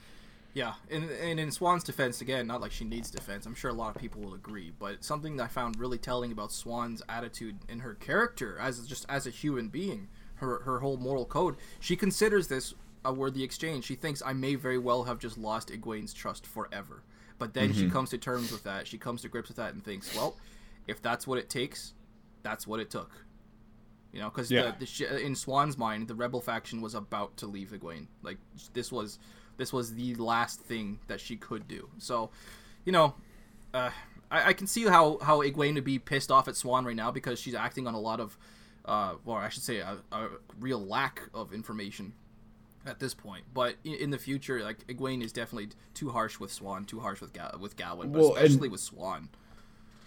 Yeah, 0.53 0.73
and, 0.89 1.09
and 1.09 1.39
in 1.39 1.49
Siuan's 1.49 1.83
defense, 1.83 2.19
again, 2.19 2.47
not 2.47 2.61
like 2.61 2.71
she 2.71 2.83
needs 2.83 3.11
defense. 3.11 3.45
I'm 3.45 3.53
sure 3.53 3.69
a 3.69 3.75
lot 3.75 3.95
of 3.95 4.01
people 4.01 4.21
will 4.21 4.33
agree, 4.33 4.73
but 4.77 5.03
something 5.03 5.37
that 5.37 5.43
I 5.43 5.47
found 5.47 5.79
really 5.79 5.99
telling 5.99 6.31
about 6.31 6.49
Siuan's 6.49 7.03
attitude 7.07 7.59
and 7.69 7.83
her 7.83 7.93
character 7.93 8.57
as 8.59 8.85
just 8.87 9.05
as 9.07 9.27
a 9.27 9.29
human 9.29 9.67
being, 9.67 10.07
her 10.35 10.61
her 10.63 10.79
whole 10.79 10.97
moral 10.97 11.25
code. 11.25 11.57
She 11.79 11.95
considers 11.95 12.47
this 12.47 12.73
a 13.07 13.13
worthy 13.13 13.43
exchange. 13.43 13.85
She 13.85 13.95
thinks 13.95 14.21
I 14.25 14.33
may 14.33 14.55
very 14.55 14.77
well 14.77 15.03
have 15.05 15.19
just 15.19 15.37
lost 15.37 15.69
Egwene's 15.69 16.13
trust 16.13 16.45
forever, 16.45 17.03
but 17.39 17.53
then 17.53 17.69
Mm-hmm. 17.69 17.79
she 17.79 17.89
comes 17.89 18.09
to 18.11 18.17
terms 18.17 18.51
with 18.51 18.63
that. 18.63 18.87
She 18.87 18.97
comes 18.97 19.21
to 19.23 19.29
grips 19.29 19.47
with 19.49 19.57
that 19.57 19.73
and 19.73 19.83
thinks, 19.83 20.15
well, 20.15 20.35
if 20.87 21.01
that's 21.01 21.25
what 21.27 21.37
it 21.39 21.49
takes, 21.49 21.93
that's 22.43 22.67
what 22.67 22.79
it 22.79 22.89
took. 22.89 23.11
You 24.13 24.19
know, 24.21 24.29
because 24.29 24.49
Yeah. 24.51 24.71
the, 24.71 24.75
the 24.79 24.85
sh- 24.85 25.01
in 25.01 25.33
Siuan's 25.33 25.77
mind, 25.77 26.07
the 26.07 26.15
rebel 26.15 26.41
faction 26.41 26.81
was 26.81 26.95
about 26.95 27.37
to 27.37 27.47
leave 27.47 27.71
Egwene. 27.71 28.07
Like 28.23 28.37
this 28.73 28.91
was 28.91 29.19
this 29.57 29.73
was 29.73 29.95
the 29.95 30.13
last 30.15 30.61
thing 30.61 30.99
that 31.07 31.19
she 31.19 31.35
could 31.35 31.67
do. 31.67 31.89
So, 31.97 32.29
you 32.85 32.91
know, 32.91 33.15
uh, 33.73 33.89
I, 34.31 34.49
I 34.49 34.53
can 34.53 34.67
see 34.67 34.83
how 34.85 35.17
how 35.21 35.41
Egwene 35.41 35.75
would 35.75 35.83
be 35.83 35.99
pissed 35.99 36.31
off 36.31 36.47
at 36.47 36.53
Siuan 36.55 36.85
right 36.85 36.95
now 36.95 37.11
because 37.11 37.39
she's 37.39 37.55
acting 37.55 37.85
on 37.87 37.93
a 37.95 37.99
lot 37.99 38.19
of, 38.19 38.37
uh, 38.85 39.15
well, 39.25 39.37
I 39.37 39.49
should 39.49 39.63
say 39.63 39.77
a, 39.79 39.97
a 40.11 40.27
real 40.59 40.79
lack 40.85 41.21
of 41.33 41.53
information 41.53 42.13
at 42.87 42.99
this 42.99 43.13
point. 43.13 43.43
But 43.53 43.75
in, 43.83 43.93
in 43.95 44.09
the 44.11 44.17
future, 44.17 44.63
like 44.63 44.85
Egwene 44.87 45.23
is 45.23 45.31
definitely 45.31 45.69
too 45.93 46.09
harsh 46.09 46.39
with 46.39 46.51
Siuan, 46.57 46.87
too 46.87 46.99
harsh 47.01 47.21
with 47.21 47.33
Ga- 47.33 47.57
with 47.59 47.75
Gawyn, 47.77 48.11
but 48.11 48.21
Well, 48.21 48.35
especially 48.35 48.69
with 48.69 48.81
Siuan. 48.81 49.27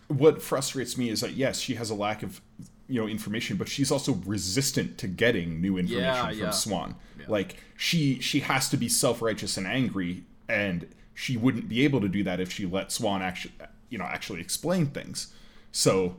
what 0.08 0.42
frustrates 0.42 0.96
me 0.98 1.08
is 1.10 1.20
that 1.20 1.32
yes, 1.34 1.60
she 1.60 1.74
has 1.76 1.90
a 1.90 1.94
lack 1.94 2.22
of 2.22 2.40
you 2.88 3.00
know 3.00 3.06
information, 3.06 3.56
but 3.56 3.68
she's 3.68 3.90
also 3.92 4.14
resistant 4.26 4.98
to 4.98 5.06
getting 5.06 5.60
new 5.60 5.78
information 5.78 6.04
Yeah, 6.14 6.28
from 6.28 6.38
yeah. 6.38 6.48
Siuan. 6.48 6.94
Like 7.28 7.58
she 7.76 8.18
she 8.20 8.40
has 8.40 8.68
to 8.70 8.76
be 8.76 8.88
self 8.88 9.22
righteous 9.22 9.56
and 9.56 9.66
angry, 9.66 10.24
and 10.48 10.88
she 11.14 11.36
wouldn't 11.36 11.68
be 11.68 11.84
able 11.84 12.00
to 12.00 12.08
do 12.08 12.24
that 12.24 12.40
if 12.40 12.50
she 12.50 12.66
let 12.66 12.88
Siuan 12.88 13.20
actually 13.20 13.52
you 13.90 13.98
know 13.98 14.04
actually 14.04 14.40
explain 14.40 14.86
things. 14.86 15.32
So 15.70 16.16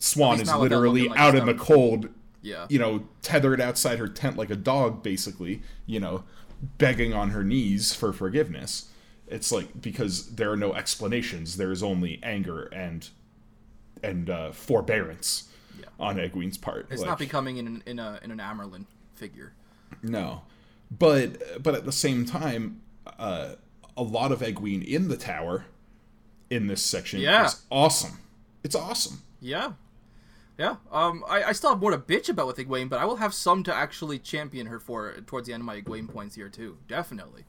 Siuan 0.00 0.40
is 0.40 0.52
literally 0.52 1.08
like 1.08 1.18
out 1.18 1.34
in 1.36 1.46
the 1.46 1.54
cold, 1.54 2.08
Yeah. 2.44 2.66
you 2.68 2.78
know, 2.78 3.08
tethered 3.22 3.60
outside 3.60 3.98
her 3.98 4.06
tent 4.08 4.36
like 4.36 4.50
a 4.50 4.56
dog, 4.56 5.02
basically, 5.02 5.62
you 5.86 5.98
know, 5.98 6.24
begging 6.78 7.12
on 7.14 7.30
her 7.30 7.42
knees 7.42 7.94
for 7.94 8.12
forgiveness. 8.12 8.90
It's 9.26 9.50
like 9.50 9.80
because 9.80 10.34
there 10.36 10.52
are 10.52 10.56
no 10.56 10.74
explanations. 10.74 11.56
There 11.56 11.72
is 11.72 11.82
only 11.82 12.20
anger 12.22 12.64
and 12.66 13.08
and 14.02 14.28
uh, 14.28 14.52
forbearance 14.52 15.48
Yeah. 15.80 15.86
on 15.98 16.16
Egwene's 16.16 16.58
part. 16.58 16.86
It's 16.90 17.00
Like, 17.00 17.08
not 17.08 17.18
becoming 17.18 17.56
in 17.56 17.66
an, 17.66 17.82
in 17.86 17.98
a 17.98 18.20
in 18.22 18.30
an 18.30 18.38
Amyrlin 18.38 18.84
figure. 19.14 19.52
no, 20.02 20.42
but 20.90 21.62
but 21.62 21.74
at 21.74 21.86
the 21.86 21.92
same 21.92 22.26
time, 22.26 22.82
uh, 23.18 23.54
a 23.96 24.02
lot 24.02 24.30
of 24.32 24.40
Egwene 24.40 24.84
in 24.84 25.08
the 25.08 25.16
tower 25.16 25.64
in 26.50 26.66
this 26.66 26.82
section 26.82 27.20
Yeah. 27.20 27.46
is 27.46 27.62
awesome. 27.70 28.18
It's 28.62 28.74
awesome. 28.74 29.22
Yeah. 29.40 29.72
Yeah. 30.58 30.76
Um, 30.92 31.24
I, 31.28 31.44
I 31.44 31.52
still 31.52 31.70
have 31.70 31.80
more 31.80 31.90
to 31.90 31.98
bitch 31.98 32.28
about 32.28 32.46
with 32.46 32.56
Egwene, 32.58 32.88
but 32.88 33.00
I 33.00 33.04
will 33.04 33.16
have 33.16 33.34
some 33.34 33.64
to 33.64 33.74
actually 33.74 34.18
champion 34.18 34.66
her 34.66 34.78
for 34.78 35.12
towards 35.26 35.48
the 35.48 35.52
end 35.52 35.62
of 35.62 35.66
my 35.66 35.80
Egwene 35.80 36.08
points 36.08 36.36
here 36.36 36.48
too. 36.48 36.78
Definitely. 36.86 37.44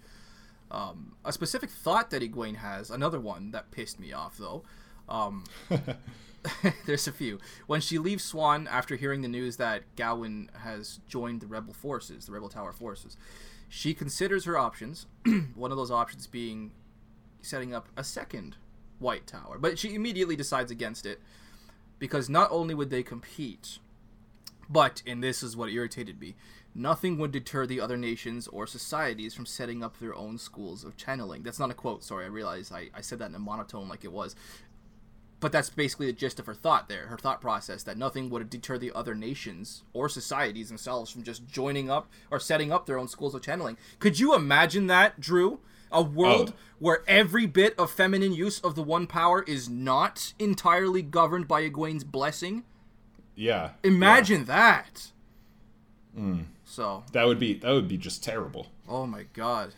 Um, 0.71 1.15
a 1.23 1.31
specific 1.31 1.69
thought 1.69 2.09
that 2.09 2.23
Egwene 2.23 2.57
has, 2.57 2.89
another 2.89 3.19
one 3.19 3.51
that 3.51 3.71
pissed 3.71 3.99
me 3.99 4.11
off 4.11 4.37
though. 4.37 4.63
Um, 5.07 5.43
there's 6.85 7.07
a 7.07 7.11
few. 7.11 7.39
When 7.67 7.81
she 7.81 7.97
leaves 7.97 8.31
Siuan 8.31 8.67
after 8.69 8.95
hearing 8.95 9.21
the 9.21 9.27
news 9.27 9.57
that 9.57 9.83
Gawyn 9.95 10.53
has 10.57 10.99
joined 11.07 11.41
the 11.41 11.47
rebel 11.47 11.73
forces, 11.73 12.25
the 12.25 12.31
rebel 12.31 12.49
tower 12.49 12.71
forces, 12.71 13.17
she 13.69 13.93
considers 13.93 14.45
her 14.45 14.57
options. 14.57 15.07
one 15.55 15.71
of 15.71 15.77
those 15.77 15.91
options 15.91 16.27
being 16.27 16.71
setting 17.41 17.73
up 17.73 17.89
a 17.95 18.03
second 18.03 18.57
white 18.99 19.27
tower, 19.27 19.57
but 19.59 19.77
she 19.77 19.93
immediately 19.93 20.35
decides 20.35 20.71
against 20.71 21.05
it 21.05 21.19
because 21.99 22.29
not 22.29 22.51
only 22.51 22.73
would 22.73 22.89
they 22.89 23.03
compete, 23.03 23.79
but, 24.69 25.01
and 25.05 25.23
this 25.23 25.43
is 25.43 25.55
what 25.55 25.69
irritated 25.69 26.19
me, 26.19 26.35
nothing 26.73 27.17
would 27.17 27.31
deter 27.31 27.65
the 27.65 27.79
other 27.79 27.97
nations 27.97 28.47
or 28.47 28.67
societies 28.67 29.33
from 29.33 29.45
setting 29.45 29.83
up 29.83 29.99
their 29.99 30.15
own 30.15 30.37
schools 30.37 30.83
of 30.83 30.97
channeling. 30.97 31.43
That's 31.43 31.59
not 31.59 31.71
a 31.71 31.75
quote, 31.75 32.03
sorry, 32.03 32.25
I 32.25 32.29
realized 32.29 32.73
I, 32.73 32.89
I 32.93 33.01
said 33.01 33.19
that 33.19 33.29
in 33.29 33.35
a 33.35 33.39
monotone 33.39 33.87
like 33.87 34.03
it 34.03 34.11
was. 34.11 34.35
But 35.39 35.51
that's 35.51 35.69
basically 35.69 36.07
the 36.07 36.13
gist 36.13 36.39
of 36.39 36.47
her 36.47 36.53
thought 36.53 36.89
there, 36.89 37.07
her 37.07 37.17
thought 37.17 37.41
process, 37.41 37.83
that 37.83 37.97
nothing 37.97 38.29
would 38.29 38.49
deter 38.49 38.77
the 38.77 38.91
other 38.93 39.13
nations 39.13 39.83
or 39.93 40.09
societies 40.09 40.69
themselves 40.69 41.11
from 41.11 41.23
just 41.23 41.47
joining 41.47 41.89
up 41.89 42.09
or 42.31 42.39
setting 42.39 42.71
up 42.71 42.85
their 42.85 42.97
own 42.97 43.07
schools 43.07 43.35
of 43.35 43.41
channeling. 43.41 43.77
Could 43.99 44.19
you 44.19 44.33
imagine 44.33 44.87
that, 44.87 45.19
Drew? 45.19 45.59
A 45.95 46.01
world 46.01 46.53
Oh. 46.53 46.59
where 46.79 47.03
every 47.07 47.45
bit 47.45 47.73
of 47.79 47.89
feminine 47.89 48.33
use 48.33 48.59
of 48.59 48.75
the 48.75 48.83
one 48.83 49.07
power 49.07 49.41
is 49.43 49.69
not 49.69 50.33
entirely 50.37 51.01
governed 51.01 51.47
by 51.47 51.67
Egwene's 51.67 52.03
blessing? 52.03 52.63
Yeah. 53.35 53.71
Imagine 53.83 54.45
that. 54.45 55.11
Hmm. 56.15 56.41
So. 56.63 57.03
That 57.13 57.25
would 57.25 57.39
be 57.39 57.53
that 57.55 57.71
would 57.71 57.87
be 57.87 57.97
just 57.97 58.23
terrible. 58.23 58.67
oh 58.87 59.05
my 59.07 59.23
god, 59.33 59.73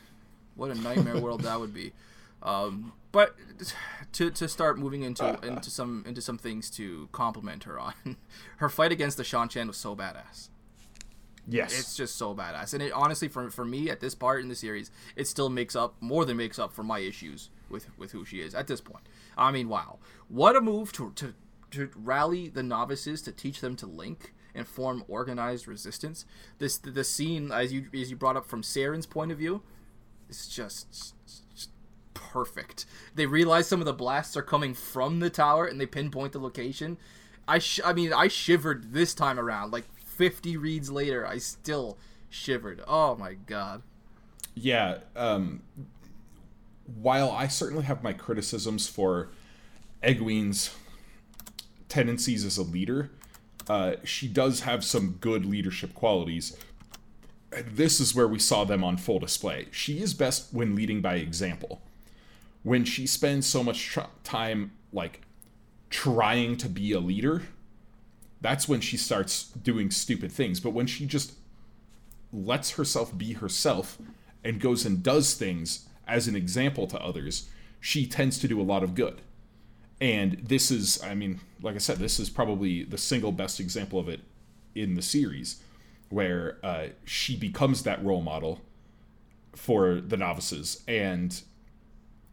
what 0.55 0.71
a 0.71 0.75
nightmare 0.75 1.19
world 1.19 1.41
that 1.41 1.59
would 1.59 1.73
be. 1.73 1.93
Um, 2.41 2.93
but 3.11 3.35
to, 4.13 4.29
to 4.31 4.47
start 4.47 4.77
moving 4.77 5.01
into 5.03 5.23
uh, 5.23 5.37
uh. 5.43 5.47
into 5.47 5.69
some 5.69 6.03
into 6.07 6.21
some 6.21 6.37
things 6.37 6.69
to 6.71 7.09
compliment 7.11 7.63
her 7.63 7.79
on, 7.79 7.93
her 8.57 8.69
fight 8.69 8.91
against 8.91 9.17
the 9.17 9.23
Seanchan 9.23 9.67
was 9.67 9.77
so 9.77 9.95
badass. 9.95 10.49
Yes. 11.47 11.79
It's 11.79 11.95
just 11.95 12.17
so 12.17 12.35
badass, 12.35 12.73
and 12.73 12.83
it 12.83 12.91
honestly 12.91 13.29
for 13.29 13.49
for 13.49 13.63
me 13.63 13.89
at 13.89 14.01
this 14.01 14.13
part 14.13 14.41
in 14.41 14.49
the 14.49 14.55
series, 14.55 14.91
it 15.15 15.27
still 15.27 15.49
makes 15.49 15.75
up 15.75 15.95
more 16.01 16.25
than 16.25 16.37
makes 16.37 16.59
up 16.59 16.73
for 16.73 16.83
my 16.83 16.99
issues 16.99 17.49
with 17.69 17.87
with 17.97 18.11
who 18.11 18.25
she 18.25 18.41
is 18.41 18.53
at 18.53 18.67
this 18.67 18.81
point. 18.81 19.07
I 19.37 19.51
mean, 19.51 19.69
wow, 19.69 19.99
what 20.27 20.55
a 20.57 20.61
move 20.61 20.91
to 20.93 21.11
to 21.15 21.33
to 21.71 21.89
rally 21.95 22.49
the 22.49 22.63
novices 22.63 23.21
to 23.23 23.31
teach 23.31 23.61
them 23.61 23.75
to 23.77 23.85
link 23.85 24.33
and 24.53 24.67
form 24.67 25.05
organized 25.07 25.67
resistance. 25.67 26.25
This 26.59 26.77
the, 26.77 26.91
the 26.91 27.03
scene 27.03 27.51
as 27.51 27.71
you 27.71 27.85
as 27.93 28.09
you 28.09 28.17
brought 28.17 28.35
up 28.35 28.45
from 28.45 28.61
Saerin's 28.61 29.05
point 29.05 29.31
of 29.31 29.37
view, 29.37 29.61
is 30.29 30.47
just, 30.47 31.13
just 31.55 31.69
perfect. 32.13 32.85
They 33.15 33.25
realize 33.25 33.67
some 33.67 33.79
of 33.79 33.85
the 33.85 33.93
blasts 33.93 34.35
are 34.35 34.41
coming 34.41 34.73
from 34.73 35.19
the 35.19 35.29
tower, 35.29 35.65
and 35.65 35.79
they 35.79 35.85
pinpoint 35.85 36.33
the 36.33 36.39
location. 36.39 36.97
I 37.47 37.59
sh- 37.59 37.79
I 37.85 37.93
mean, 37.93 38.11
I 38.11 38.27
shivered 38.27 38.93
this 38.93 39.13
time 39.13 39.39
around. 39.39 39.71
Like 39.71 39.85
50 40.17 40.57
reads 40.57 40.89
later, 40.91 41.25
I 41.25 41.37
still 41.37 41.97
shivered. 42.29 42.81
Oh 42.87 43.15
my 43.15 43.33
god. 43.35 43.83
yeah. 44.55 44.99
Um, 45.15 45.61
while 47.01 47.31
I 47.31 47.47
certainly 47.47 47.83
have 47.83 48.01
my 48.01 48.13
criticisms 48.13 48.87
for 48.87 49.29
Egwene's 50.01 50.73
tendencies 51.89 52.45
as 52.45 52.57
a 52.57 52.63
leader, 52.63 53.11
uh, 53.69 53.95
she 54.03 54.27
does 54.27 54.61
have 54.61 54.83
some 54.83 55.17
good 55.19 55.45
leadership 55.45 55.93
qualities. 55.93 56.55
This 57.51 57.99
is 57.99 58.15
where 58.15 58.27
we 58.27 58.39
saw 58.39 58.63
them 58.63 58.83
on 58.83 58.97
full 58.97 59.19
display. 59.19 59.67
She 59.71 60.01
is 60.01 60.13
best 60.13 60.53
when 60.53 60.75
leading 60.75 61.01
by 61.01 61.15
example. 61.15 61.81
When 62.63 62.85
she 62.85 63.05
spends 63.07 63.45
so 63.47 63.63
much 63.63 63.85
tr- 63.85 64.01
time 64.23 64.71
like 64.93 65.21
trying 65.89 66.57
to 66.57 66.69
be 66.69 66.91
a 66.93 66.99
leader, 66.99 67.43
that's 68.41 68.67
when 68.67 68.81
she 68.81 68.97
starts 68.97 69.45
doing 69.49 69.91
stupid 69.91 70.31
things. 70.31 70.59
But 70.59 70.71
when 70.71 70.87
she 70.87 71.05
just 71.05 71.33
lets 72.31 72.71
herself 72.71 73.17
be 73.17 73.33
herself 73.33 73.97
and 74.43 74.59
goes 74.59 74.85
and 74.85 75.01
does 75.01 75.33
things 75.33 75.87
as 76.07 76.27
an 76.27 76.35
example 76.35 76.87
to 76.87 77.01
others, 77.01 77.49
she 77.79 78.05
tends 78.05 78.37
to 78.39 78.47
do 78.47 78.61
a 78.61 78.63
lot 78.63 78.83
of 78.83 78.95
good. 78.95 79.21
And 79.99 80.33
this 80.43 80.69
is, 80.69 81.01
I 81.03 81.15
mean, 81.15 81.39
like 81.61 81.75
I 81.75 81.79
said, 81.79 81.97
this 81.97 82.19
is 82.19 82.29
probably 82.29 82.83
the 82.83 82.97
single 82.97 83.31
best 83.31 83.59
example 83.59 83.99
of 83.99 84.07
it 84.07 84.21
in 84.75 84.93
the 84.93 85.01
series, 85.01 85.61
where 86.09 86.57
uh, 86.63 86.87
she 87.03 87.35
becomes 87.35 87.83
that 87.83 88.03
role 88.03 88.21
model 88.21 88.61
for 89.55 89.95
the 89.95 90.17
novices. 90.17 90.83
And 90.87 91.41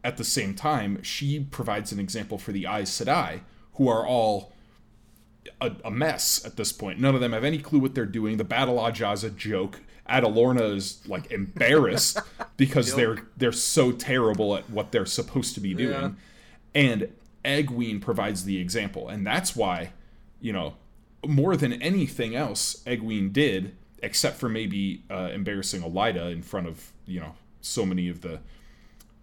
at 0.03 0.19
the 0.19 0.25
same 0.25 0.55
time, 0.55 1.03
she 1.03 1.41
provides 1.41 1.91
an 1.91 1.99
example 1.99 2.37
for 2.37 2.53
the 2.53 2.67
Aes 2.67 2.91
Sedai, 2.91 3.41
who 3.75 3.89
are 3.89 4.07
all 4.07 4.53
a, 5.61 5.73
a 5.85 5.91
mess 5.91 6.45
at 6.45 6.57
this 6.57 6.73
point. 6.73 6.99
None 6.99 7.15
of 7.15 7.21
them 7.21 7.33
have 7.33 7.45
any 7.45 7.59
clue 7.59 7.79
what 7.79 7.95
they're 7.95 8.07
doing. 8.07 8.37
The 8.37 8.45
Battle 8.45 8.77
Ajah 8.77 9.13
is 9.13 9.25
a 9.25 9.31
joke. 9.31 9.81
Adelorna 10.09 10.77
is 10.77 11.01
like 11.09 11.31
embarrassed 11.31 12.19
because 12.57 12.95
they're 12.95 13.19
they're 13.37 13.53
so 13.53 13.91
terrible 13.93 14.57
at 14.57 14.69
what 14.69 14.93
they're 14.93 15.07
supposed 15.07 15.55
to 15.55 15.61
be 15.61 15.75
doing. 15.75 16.17
And 16.75 17.09
Egwene 17.45 18.01
provides 18.01 18.45
the 18.45 18.59
example, 18.59 19.09
and 19.09 19.27
that's 19.27 19.55
why, 19.55 19.93
you 20.41 20.53
know, 20.53 20.75
more 21.27 21.57
than 21.57 21.73
anything 21.75 22.35
else, 22.35 22.83
Egwene 22.87 23.33
did, 23.33 23.77
except 24.03 24.37
for 24.39 24.49
maybe 24.49 25.03
uh, 25.11 25.31
embarrassing 25.33 25.83
Elaida 25.83 26.31
in 26.33 26.43
front 26.43 26.67
of 26.67 26.93
you 27.07 27.21
know 27.21 27.35
so 27.61 27.87
many 27.87 28.09
of 28.09 28.21
the 28.21 28.41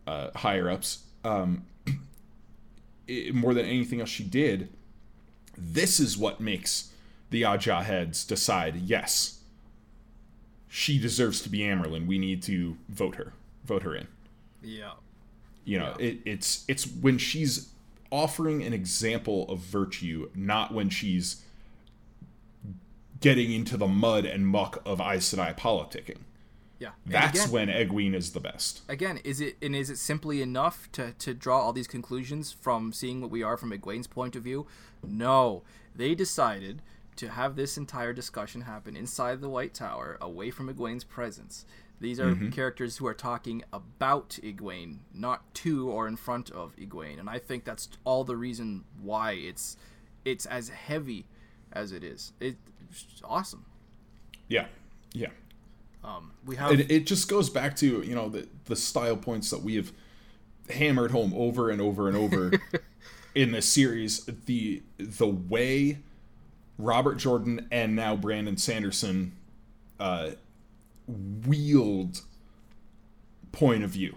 uh, 0.07 0.31
higher 0.36 0.69
ups. 0.69 1.03
Um, 1.23 1.65
it, 3.07 3.36
more 3.36 3.53
than 3.53 3.65
anything 3.65 3.99
else 3.99 4.10
she 4.10 4.23
did, 4.23 4.69
this 5.57 5.99
is 5.99 6.17
what 6.17 6.39
makes 6.39 6.91
the 7.29 7.43
Ajah 7.43 7.83
heads 7.83 8.25
decide 8.25 8.75
yes, 8.75 9.39
she 10.67 10.97
deserves 10.97 11.41
to 11.41 11.49
be 11.49 11.59
Amyrlin. 11.59 12.07
We 12.07 12.17
need 12.17 12.41
to 12.43 12.77
vote 12.89 13.15
her, 13.15 13.33
vote 13.65 13.83
her 13.83 13.95
in. 13.95 14.07
Yeah. 14.61 14.93
You 15.65 15.79
know, 15.79 15.95
it, 15.99 16.19
it's 16.25 16.65
it's 16.67 16.87
when 16.87 17.17
she's 17.17 17.69
offering 18.09 18.63
an 18.63 18.73
example 18.73 19.49
of 19.49 19.59
virtue, 19.59 20.29
not 20.35 20.73
when 20.73 20.89
she's 20.89 21.43
getting 23.19 23.51
into 23.51 23.77
the 23.77 23.87
mud 23.87 24.25
and 24.25 24.47
muck 24.47 24.81
of 24.85 24.99
Aes 24.99 25.33
Sedai 25.33 25.55
politicking. 25.57 26.17
Yeah. 26.81 26.89
That's 27.05 27.45
again, 27.45 27.51
when 27.51 27.67
Egwene 27.67 28.15
is 28.15 28.31
the 28.31 28.39
best. 28.39 28.81
again, 28.89 29.19
is 29.23 29.39
it 29.39 29.55
and 29.61 29.75
is 29.75 29.91
it 29.91 29.97
simply 29.97 30.41
enough 30.41 30.91
to 30.93 31.13
to 31.19 31.35
draw 31.35 31.59
all 31.59 31.73
these 31.73 31.87
conclusions 31.87 32.51
from 32.51 32.91
seeing 32.91 33.21
what 33.21 33.29
we 33.29 33.43
are 33.43 33.55
from 33.55 33.71
Egwene's 33.71 34.07
point 34.07 34.35
of 34.35 34.41
view? 34.41 34.65
No. 35.05 35.61
They 35.95 36.15
decided 36.15 36.81
to 37.17 37.29
have 37.29 37.55
this 37.55 37.77
entire 37.77 38.13
discussion 38.13 38.61
happen 38.61 38.95
inside 38.95 39.41
the 39.41 39.49
White 39.49 39.75
Tower, 39.75 40.17
away 40.19 40.49
from 40.49 40.73
Egwene's 40.73 41.03
presence. 41.03 41.65
These 41.99 42.19
are 42.19 42.31
mm-hmm. 42.31 42.49
characters 42.49 42.97
who 42.97 43.05
are 43.05 43.13
talking 43.13 43.63
about 43.71 44.39
Egwene, 44.41 44.99
not 45.13 45.53
to 45.55 45.87
or 45.87 46.07
in 46.07 46.15
front 46.15 46.49
of 46.49 46.75
Egwene, 46.77 47.19
and 47.19 47.29
I 47.29 47.37
think 47.37 47.63
that's 47.63 47.89
all 48.05 48.23
the 48.23 48.35
reason 48.35 48.85
why 48.99 49.33
it's 49.33 49.77
it's 50.25 50.47
as 50.47 50.69
heavy 50.69 51.27
as 51.71 51.91
it 51.91 52.03
is. 52.03 52.33
It's 52.39 52.57
awesome. 53.23 53.65
Yeah, 54.47 54.65
yeah. 55.13 55.29
Um, 56.03 56.31
we 56.45 56.55
have 56.55 56.71
it, 56.71 56.89
it 56.91 57.05
just 57.05 57.29
goes 57.29 57.49
back 57.49 57.75
to 57.77 58.01
you 58.01 58.15
know 58.15 58.29
the 58.29 58.47
the 58.65 58.75
style 58.75 59.17
points 59.17 59.49
that 59.51 59.61
we 59.61 59.75
have 59.75 59.91
hammered 60.69 61.11
home 61.11 61.33
over 61.35 61.69
and 61.69 61.81
over 61.81 62.07
and 62.07 62.17
over 62.17 62.51
in 63.35 63.51
this 63.51 63.67
series 63.67 64.25
the 64.45 64.81
the 64.97 65.27
way 65.27 65.99
Robert 66.77 67.15
Jordan 67.15 67.67
and 67.71 67.95
now 67.95 68.15
Brandon 68.15 68.57
Sanderson 68.57 69.33
uh, 69.99 70.31
wield 71.07 72.21
point 73.51 73.83
of 73.83 73.91
view. 73.91 74.15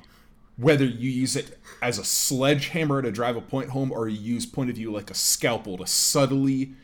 Whether 0.57 0.85
you 0.85 1.11
use 1.11 1.35
it 1.35 1.59
as 1.83 1.99
a 1.99 2.05
sledgehammer 2.05 3.03
to 3.03 3.11
drive 3.11 3.37
a 3.37 3.41
point 3.41 3.71
home, 3.71 3.91
or 3.91 4.09
you 4.09 4.19
use 4.19 4.47
point 4.47 4.71
of 4.71 4.77
view 4.77 4.93
like 4.93 5.11
a 5.11 5.15
scalpel 5.15 5.77
to 5.79 5.87
subtly, 5.87 6.75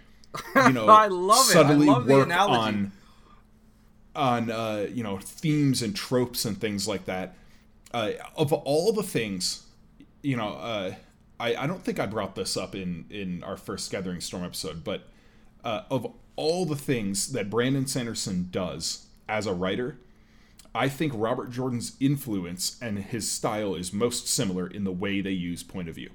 you 0.56 0.72
know, 0.72 0.86
I 0.88 1.06
love 1.06 1.48
it. 1.50 1.56
I 1.56 1.62
subtly 1.62 1.86
love 1.86 2.06
the 2.06 2.14
work 2.14 2.26
analogy. 2.26 2.58
on 2.60 2.92
on 4.14 4.50
uh, 4.50 4.86
you 4.92 5.02
know 5.02 5.18
themes 5.18 5.82
and 5.82 5.94
tropes 5.94 6.44
and 6.44 6.60
things 6.60 6.88
like 6.88 7.04
that. 7.06 7.36
Uh, 7.92 8.12
of 8.36 8.52
all 8.52 8.92
the 8.92 9.02
things, 9.02 9.66
you 10.22 10.36
know, 10.36 10.54
uh, 10.54 10.94
I 11.38 11.54
I 11.56 11.66
don't 11.66 11.82
think 11.82 11.98
I 11.98 12.06
brought 12.06 12.34
this 12.34 12.56
up 12.56 12.74
in 12.74 13.06
in 13.10 13.42
our 13.44 13.56
first 13.56 13.90
Gathering 13.90 14.20
Storm 14.20 14.44
episode, 14.44 14.84
but 14.84 15.08
uh, 15.64 15.82
of 15.90 16.12
all 16.36 16.64
the 16.64 16.76
things 16.76 17.32
that 17.32 17.50
Brandon 17.50 17.86
Sanderson 17.86 18.48
does 18.50 19.06
as 19.28 19.46
a 19.46 19.52
writer, 19.52 19.98
I 20.74 20.88
think 20.88 21.12
Robert 21.14 21.50
Jordan's 21.50 21.96
influence 22.00 22.78
and 22.80 22.98
his 22.98 23.30
style 23.30 23.74
is 23.74 23.92
most 23.92 24.28
similar 24.28 24.66
in 24.66 24.84
the 24.84 24.92
way 24.92 25.20
they 25.20 25.32
use 25.32 25.62
point 25.62 25.88
of 25.88 25.96
view. 25.96 26.10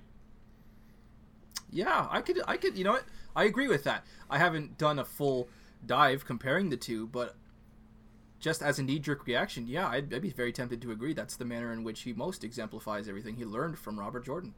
Yeah, 1.71 2.07
I 2.09 2.21
could, 2.21 2.41
I 2.47 2.57
could, 2.57 2.77
you 2.77 2.85
know 2.85 2.93
what? 2.93 3.03
I 3.35 3.43
agree 3.43 3.67
with 3.67 3.83
that. 3.83 4.05
I 4.29 4.37
haven't 4.37 4.77
done 4.77 4.97
a 4.97 5.05
full 5.05 5.49
dive 5.85 6.25
comparing 6.25 6.69
the 6.69 6.77
two, 6.77 7.07
but 7.07 7.35
just 8.45 8.61
as 8.61 8.77
a 8.77 8.83
knee-jerk 8.83 9.25
reaction, 9.25 9.67
yeah, 9.67 9.87
I'd, 9.87 10.13
I'd 10.13 10.21
be 10.21 10.29
very 10.29 10.53
tempted 10.53 10.79
to 10.83 10.91
agree. 10.91 11.13
That's 11.13 11.35
the 11.35 11.45
manner 11.45 11.73
in 11.73 11.83
which 11.83 12.01
he 12.01 12.13
most 12.13 12.43
exemplifies 12.43 13.09
everything 13.09 13.37
he 13.37 13.43
learned 13.43 13.79
from 13.79 13.99
Robert 13.99 14.23
Jordan. 14.23 14.53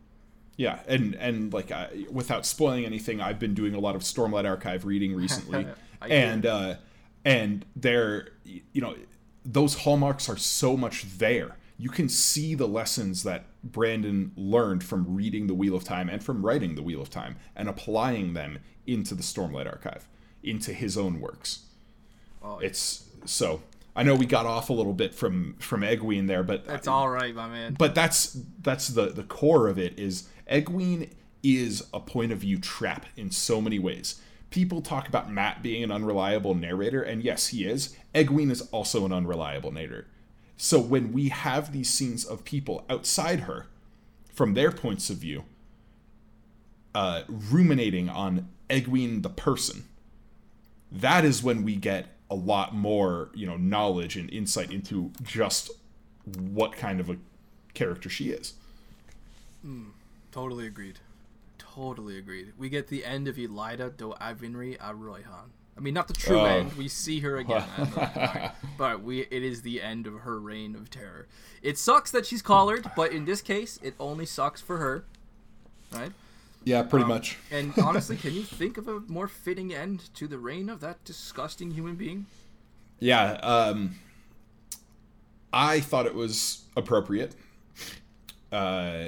Yeah, 0.58 0.80
and 0.88 1.16
and 1.16 1.54
like 1.54 1.72
I, 1.72 2.06
without 2.12 2.46
spoiling 2.46 2.84
anything, 2.84 3.22
I've 3.22 3.40
been 3.40 3.54
doing 3.54 3.76
a 3.76 3.80
lot 3.80 3.96
of 3.96 4.02
Stormlight 4.02 4.46
Archive 4.46 4.84
reading 4.84 5.16
recently, 5.24 5.68
and 6.02 6.46
uh, 6.46 6.76
and 7.24 7.66
there, 7.78 8.32
you 8.44 8.82
know, 8.82 8.96
those 9.46 9.74
hallmarks 9.84 10.28
are 10.28 10.36
so 10.36 10.76
much 10.76 11.18
there. 11.18 11.56
You 11.78 11.90
can 11.90 12.10
see 12.10 12.56
the 12.56 12.68
lessons 12.68 13.24
that 13.24 13.46
Brandon 13.64 14.34
learned 14.36 14.84
from 14.84 15.16
reading 15.16 15.48
the 15.48 15.54
Wheel 15.54 15.78
of 15.78 15.86
Time 15.86 16.10
and 16.10 16.22
from 16.22 16.46
writing 16.46 16.76
the 16.76 16.84
Wheel 16.84 17.02
of 17.02 17.10
Time 17.10 17.38
and 17.56 17.70
applying 17.70 18.34
them 18.34 18.60
into 18.86 19.16
the 19.16 19.24
Stormlight 19.24 19.68
Archive, 19.68 20.10
into 20.44 20.74
his 20.74 20.98
own 20.98 21.22
works. 21.22 21.60
Oh, 22.44 22.60
It's 22.60 23.06
so 23.26 23.62
I 23.98 24.04
know 24.04 24.14
we 24.14 24.28
got 24.28 24.46
off 24.46 24.70
a 24.70 24.74
little 24.74 24.94
bit 24.94 25.16
from 25.16 25.56
from 25.60 25.82
Egwene 25.82 26.28
there, 26.28 26.44
but 26.44 26.66
That's 26.66 26.88
all 26.88 27.10
right, 27.10 27.34
my 27.34 27.48
man. 27.48 27.74
but 27.74 27.96
that's 27.96 28.38
that's 28.62 28.90
the 28.90 29.08
the 29.08 29.24
core 29.24 29.68
of 29.68 29.80
it 29.80 29.98
is 29.98 30.30
Egwene 30.50 31.10
is 31.42 31.84
a 31.92 32.00
point 32.00 32.32
of 32.32 32.38
view 32.40 32.60
trap 32.60 33.08
in 33.16 33.32
so 33.32 33.60
many 33.60 33.80
ways. 33.80 34.22
People 34.52 34.82
talk 34.82 35.08
about 35.08 35.32
Mat 35.32 35.64
being 35.64 35.84
an 35.84 35.92
unreliable 35.92 36.54
narrator, 36.54 37.02
and 37.02 37.24
yes, 37.24 37.48
he 37.48 37.66
is. 37.66 37.96
Egwene 38.14 38.52
is 38.52 38.62
also 38.72 39.04
an 39.04 39.12
unreliable 39.12 39.72
narrator. 39.72 40.08
So 40.58 40.80
when 40.80 41.12
we 41.12 41.30
have 41.30 41.74
these 41.74 41.90
scenes 41.90 42.24
of 42.24 42.44
people 42.44 42.86
outside 42.90 43.42
her, 43.42 43.66
from 44.32 44.54
their 44.54 44.72
points 44.72 45.10
of 45.10 45.18
view, 45.18 45.44
uh, 46.94 47.24
ruminating 47.28 48.10
on 48.10 48.48
Egwene 48.70 49.24
the 49.24 49.30
person, 49.30 49.86
that 50.92 51.26
is 51.26 51.44
when 51.44 51.64
we 51.64 51.76
get 51.76 52.08
a 52.30 52.36
lot 52.36 52.76
more, 52.76 53.30
you 53.34 53.46
know, 53.48 53.58
knowledge 53.58 54.16
and 54.18 54.30
insight 54.32 54.72
into 54.72 55.12
just 55.24 55.72
what 56.38 56.74
kind 56.74 57.00
of 57.00 57.10
a 57.10 57.18
character 57.74 58.10
she 58.10 58.30
is. 58.30 58.54
Mm, 59.66 59.88
Totally 60.32 60.68
agreed. 60.68 61.00
Totally 61.58 62.18
agreed. 62.18 62.54
We 62.58 62.70
get 62.70 62.88
the 62.90 63.06
end 63.06 63.28
of 63.28 63.36
Elaida 63.38 63.96
do 63.96 64.14
Avriny 64.22 64.78
a'Roihan. 64.78 65.50
I 65.76 65.80
mean, 65.80 65.94
not 65.94 66.08
the 66.08 66.14
true 66.14 66.40
Oh. 66.40 66.46
end. 66.46 66.74
We 66.74 66.88
see 66.88 67.20
her 67.20 67.38
again, 67.38 67.64
but 68.78 69.04
we 69.04 69.22
it 69.22 69.44
is 69.44 69.62
the 69.62 69.82
end 69.82 70.08
of 70.08 70.22
her 70.22 70.40
reign 70.40 70.76
of 70.76 70.90
terror. 70.90 71.28
It 71.62 71.78
sucks 71.78 72.10
that 72.12 72.26
she's 72.26 72.42
collared, 72.42 72.90
but 72.96 73.12
in 73.12 73.26
this 73.26 73.42
case, 73.42 73.80
it 73.84 73.94
only 74.00 74.26
sucks 74.26 74.60
for 74.60 74.78
her, 74.78 75.06
right? 75.92 76.12
Yeah, 76.68 76.84
pretty 76.84 77.04
Um, 77.04 77.10
much. 77.10 77.38
And 77.50 77.72
honestly, 77.82 78.18
can 78.18 78.34
you 78.34 78.44
think 78.44 78.78
of 78.78 78.90
a 78.90 79.00
more 79.08 79.30
fitting 79.30 79.74
end 79.74 80.14
to 80.16 80.28
the 80.28 80.38
reign 80.38 80.70
of 80.70 80.82
that 80.82 81.02
disgusting 81.06 81.72
human 81.72 81.96
being? 81.96 82.26
Yeah, 83.00 83.34
um, 83.36 83.96
I 85.54 85.80
thought 85.80 86.06
it 86.06 86.14
was 86.16 86.64
appropriate. 86.76 87.36
Uh, 88.52 88.56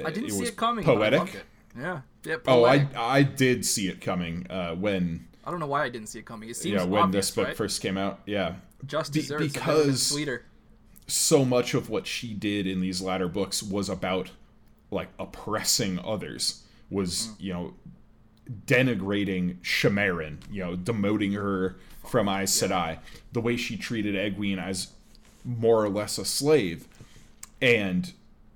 I 0.04 0.10
didn't 0.12 0.30
see 0.30 0.40
was 0.40 0.48
it 0.50 0.56
coming. 0.56 0.84
Poetic. 0.84 1.34
it. 1.34 1.42
Yeah. 1.78 2.00
Yeah. 2.24 2.36
Oh, 2.46 2.64
I. 2.64 2.86
I 2.96 3.22
did 3.22 3.64
see 3.66 3.88
it 3.88 4.00
coming 4.00 4.46
uh, 4.50 4.74
when 4.74 5.26
I 5.44 5.50
don't 5.50 5.60
know 5.60 5.66
why 5.66 5.84
I 5.84 5.88
didn't 5.90 6.08
see 6.08 6.18
it 6.18 6.24
coming. 6.26 6.48
It 6.48 6.56
seems 6.56 6.74
yeah 6.74 6.84
when 6.84 7.02
obvious, 7.02 7.26
this 7.28 7.34
book 7.34 7.48
right? 7.48 7.56
first 7.56 7.80
came 7.82 7.96
out. 7.98 8.20
Yeah, 8.26 8.54
Just 8.86 9.12
Be- 9.12 9.20
desserts 9.20 9.54
have 9.56 9.66
never 9.66 9.78
because- 9.82 10.02
sweeter. 10.06 10.44
so 11.06 11.44
much 11.44 11.74
of 11.74 11.90
what 11.90 12.06
she 12.06 12.32
did 12.32 12.66
in 12.66 12.80
these 12.80 13.00
latter 13.02 13.28
books 13.28 13.62
was 13.62 13.88
about 13.90 14.30
like 14.90 15.08
oppressing 15.18 15.98
others 16.00 16.62
was 16.90 17.30
you 17.38 17.52
know 17.52 17.74
denigrating 18.66 19.56
Shemerin, 19.60 20.38
you 20.50 20.64
know 20.64 20.76
demoting 20.76 21.34
her 21.34 21.76
from 22.06 22.28
Aes 22.28 22.50
Sedai 22.60 22.98
the 23.32 23.40
way 23.40 23.56
she 23.56 23.76
treated 23.76 24.14
Egwene 24.14 24.62
as 24.62 24.88
more 25.44 25.84
or 25.84 25.88
less 25.88 26.18
a 26.18 26.24
slave 26.24 26.88
and 27.62 28.12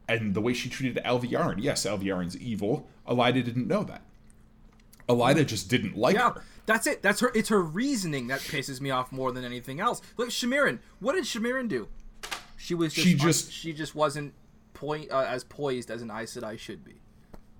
and 0.09 0.35
the 0.35 0.40
way 0.40 0.53
she 0.53 0.68
treated 0.68 1.03
Alviarin 1.05 1.57
yes 1.59 1.85
Alviarin's 1.87 2.37
evil 2.38 2.87
Elaida 3.09 3.44
didn't 3.44 3.68
know 3.68 3.85
that 3.85 4.03
Elaida 5.09 5.47
just 5.47 5.68
didn't 5.68 5.97
like 5.97 6.14
Yeah, 6.16 6.33
her 6.33 6.42
that's 6.66 6.87
it. 6.87 7.03
That's 7.03 7.20
her. 7.20 7.31
It's 7.35 7.51
her 7.51 7.61
reasoning 7.61 8.29
that 8.29 8.40
pisses 8.40 8.81
me 8.81 8.90
off 8.90 9.12
more 9.12 9.33
than 9.33 9.44
anything 9.44 9.81
else. 9.81 10.01
Look, 10.16 10.31
Shemerin. 10.31 10.79
What 10.99 11.12
did 11.12 11.25
Shemerin 11.25 11.68
do? 11.68 11.88
She 12.57 12.75
was 12.75 12.94
just 12.94 13.07
She 13.07 13.12
un- 13.12 13.18
just- 13.18 13.53
she 13.53 13.73
just 13.75 13.94
wasn't 13.94 14.33
point 14.73 15.11
uh, 15.12 15.27
as 15.29 15.44
poised 15.44 15.90
as 15.90 16.01
an 16.01 16.11
Aes 16.11 16.35
Sedai 16.35 16.59
should 16.59 16.83
be. 16.83 17.03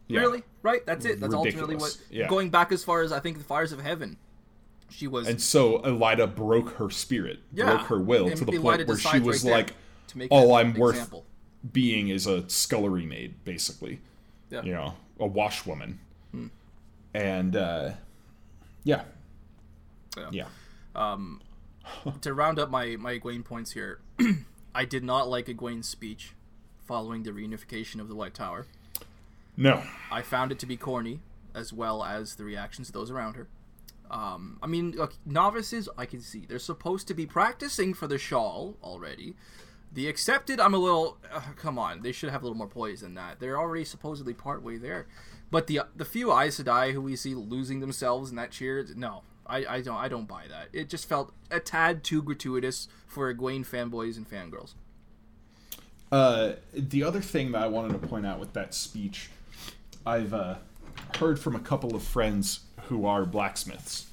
Yeah. 0.09 0.21
Really? 0.21 0.43
Right? 0.63 0.85
That's 0.87 1.05
it. 1.07 1.21
That's 1.21 1.33
ultimately 1.35 1.61
Ridiculous. 1.77 1.99
what. 2.01 2.13
Yeah. 2.15 2.29
Going 2.29 2.51
back 2.51 2.73
as 2.73 2.85
far 2.85 3.03
as 3.03 3.11
I 3.13 3.21
think 3.21 3.39
the 3.39 3.45
fires 3.45 3.73
of 3.73 3.81
heaven, 3.81 4.17
she 4.91 5.07
was. 5.09 5.27
And 5.29 5.41
so 5.41 5.79
Elaida 5.81 6.35
broke 6.35 6.71
her 6.77 6.91
spirit, 6.91 7.41
Yeah. 7.53 7.65
broke 7.77 7.87
her 7.89 7.99
will 8.01 8.29
And 8.29 8.37
to 8.37 8.45
the 8.45 8.53
Elaida 8.53 8.63
point 8.63 8.89
where 8.89 8.99
she 8.99 9.19
was 9.21 9.45
right 9.45 9.53
like, 9.53 9.75
to 10.09 10.19
make 10.19 10.31
"All 10.31 10.55
I'm 10.55 10.75
worth 10.75 10.97
example. 10.97 11.25
being 11.73 12.09
is 12.09 12.27
a 12.27 12.49
scullery 12.51 13.07
maid, 13.07 13.43
basically. 13.45 14.01
Yeah. 14.51 14.63
You 14.63 14.73
know, 14.75 14.95
a 15.19 15.27
washwoman." 15.27 15.99
Hmm. 16.33 16.47
And 17.15 17.57
uh, 17.57 17.93
yeah, 18.85 19.05
Yeah. 20.19 20.29
yeah, 20.95 21.17
to 22.21 22.35
round 22.35 22.59
up 22.59 22.71
my 22.71 22.97
my 22.97 23.19
Egwene 23.19 23.45
points 23.45 23.73
here, 23.73 24.01
I 24.75 24.85
did 24.85 25.03
not 25.05 25.29
like 25.29 25.47
Egwene's 25.47 25.89
speech 25.89 26.33
following 26.85 27.23
the 27.23 27.31
reunification 27.31 28.01
of 28.01 28.09
the 28.09 28.15
White 28.15 28.35
Tower. 28.35 28.67
No, 29.57 29.83
I 30.11 30.23
found 30.23 30.53
it 30.53 30.59
to 30.61 30.67
be 30.67 30.77
corny, 30.77 31.21
as 31.55 31.73
well 31.73 32.05
as 32.05 32.37
the 32.37 32.45
reactions 32.45 32.89
of 32.89 32.95
those 32.95 33.11
around 33.11 33.35
her. 33.35 33.49
Um, 34.11 34.59
I 34.63 34.67
mean, 34.67 34.93
look, 34.93 35.15
novices, 35.25 35.89
I 35.97 36.07
can 36.07 36.21
see 36.21 36.45
they're 36.47 36.59
supposed 36.59 37.09
to 37.09 37.15
be 37.15 37.27
practicing 37.27 37.95
for 37.95 38.07
the 38.07 38.19
shawl 38.19 38.77
already. 38.83 39.35
The 39.93 40.09
accepted, 40.09 40.61
I'm 40.61 40.75
a 40.75 40.79
little. 40.79 41.19
Uh, 41.33 41.41
come 41.57 41.79
on, 41.79 42.03
they 42.03 42.13
should 42.13 42.31
have 42.31 42.43
a 42.43 42.45
little 42.45 42.59
more 42.59 42.67
poise 42.67 43.01
than 43.01 43.15
that. 43.15 43.41
They're 43.41 43.59
already 43.59 43.85
supposedly 43.85 44.35
partway 44.35 44.77
there. 44.77 45.07
But 45.51 45.69
the 45.69 45.83
the 45.95 46.05
few 46.05 46.33
Aes 46.33 46.61
Sedai 46.61 46.93
who 46.93 47.01
we 47.01 47.15
see 47.17 47.35
losing 47.35 47.81
themselves 47.81 48.31
in 48.31 48.37
that 48.37 48.51
cheer, 48.51 48.85
no, 48.97 49.23
I, 49.47 49.65
I 49.67 49.81
don't 49.81 49.97
I 49.97 50.09
don't 50.09 50.27
buy 50.27 50.47
that. 50.49 50.69
It 50.73 50.89
just 50.89 51.09
felt 51.09 51.33
a 51.51 51.61
tad 51.61 52.03
too 52.03 52.23
gratuitous 52.23 52.89
for 53.07 53.33
Egwene 53.33 53.65
fanboys 53.65 54.17
and 54.17 54.29
fangirls. 54.29 54.75
Uh, 56.11 56.55
the 56.73 57.03
other 57.03 57.21
thing 57.21 57.53
that 57.53 57.63
I 57.63 57.67
wanted 57.67 58.01
to 58.01 58.07
point 58.07 58.27
out 58.27 58.39
with 58.39 58.53
that 58.55 58.75
speech, 58.75 59.31
I've 60.07 60.35
uh, 60.35 60.57
heard 61.19 61.39
from 61.39 61.57
a 61.57 61.61
couple 61.61 61.95
of 61.95 62.03
friends 62.03 62.61
who 62.89 63.07
are 63.07 63.25
blacksmiths, 63.25 64.07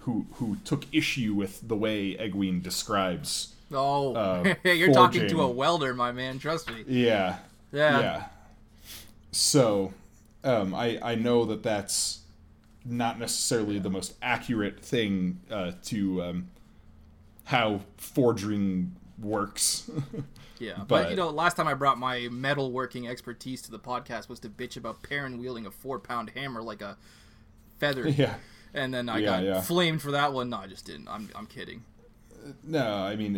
who 0.00 0.26
who 0.34 0.56
took 0.64 0.86
issue 0.92 1.34
with 1.34 1.66
the 1.66 1.76
way 1.76 2.14
Egwene 2.16 2.62
describes. 2.62 3.54
Oh, 3.72 4.14
Uh, 4.14 4.54
you're 4.64 4.92
talking 4.92 5.26
to 5.28 5.40
a 5.42 5.48
welder, 5.50 5.94
my 5.94 6.12
man. 6.12 6.38
Trust 6.38 6.70
me. 6.70 6.84
Yeah, 6.86 7.38
Yeah. 7.72 8.00
yeah. 8.00 8.24
So, 9.32 9.92
um, 10.44 10.74
I 10.74 10.98
I 11.02 11.14
know 11.14 11.44
that 11.46 11.62
that's 11.62 12.20
not 12.84 13.18
necessarily 13.18 13.78
the 13.78 13.90
most 13.90 14.14
accurate 14.20 14.78
thing 14.80 15.40
uh, 15.50 15.72
to 15.84 16.22
um, 16.22 16.50
how 17.44 17.80
forging 17.96 18.94
works. 19.18 19.90
Yeah, 20.64 20.78
but, 20.78 20.88
But- 20.88 21.10
you 21.10 21.16
know, 21.16 21.30
last 21.30 21.56
time 21.56 21.68
I 21.68 21.74
brought 21.74 21.98
my 21.98 22.20
metalworking 22.30 23.08
expertise 23.08 23.62
to 23.62 23.70
the 23.70 23.78
podcast 23.78 24.28
was 24.28 24.40
to 24.40 24.48
bitch 24.48 24.76
about 24.76 25.02
Perrin 25.02 25.38
wielding 25.38 25.66
a 25.66 25.70
four-pound 25.70 26.30
hammer 26.30 26.62
like 26.62 26.80
a 26.82 26.96
feather, 27.78 28.08
yeah. 28.08 28.34
and 28.72 28.92
then 28.94 29.08
I 29.08 29.18
Yeah, 29.18 29.26
got 29.26 29.42
yeah. 29.44 29.60
flamed 29.60 30.02
for 30.02 30.10
that 30.12 30.32
one. 30.32 30.50
No, 30.50 30.58
I 30.58 30.66
just 30.66 30.84
didn't. 30.86 31.08
I'm, 31.08 31.28
I'm 31.34 31.46
kidding. 31.46 31.82
No, 32.62 32.84
I 32.86 33.16
mean. 33.16 33.36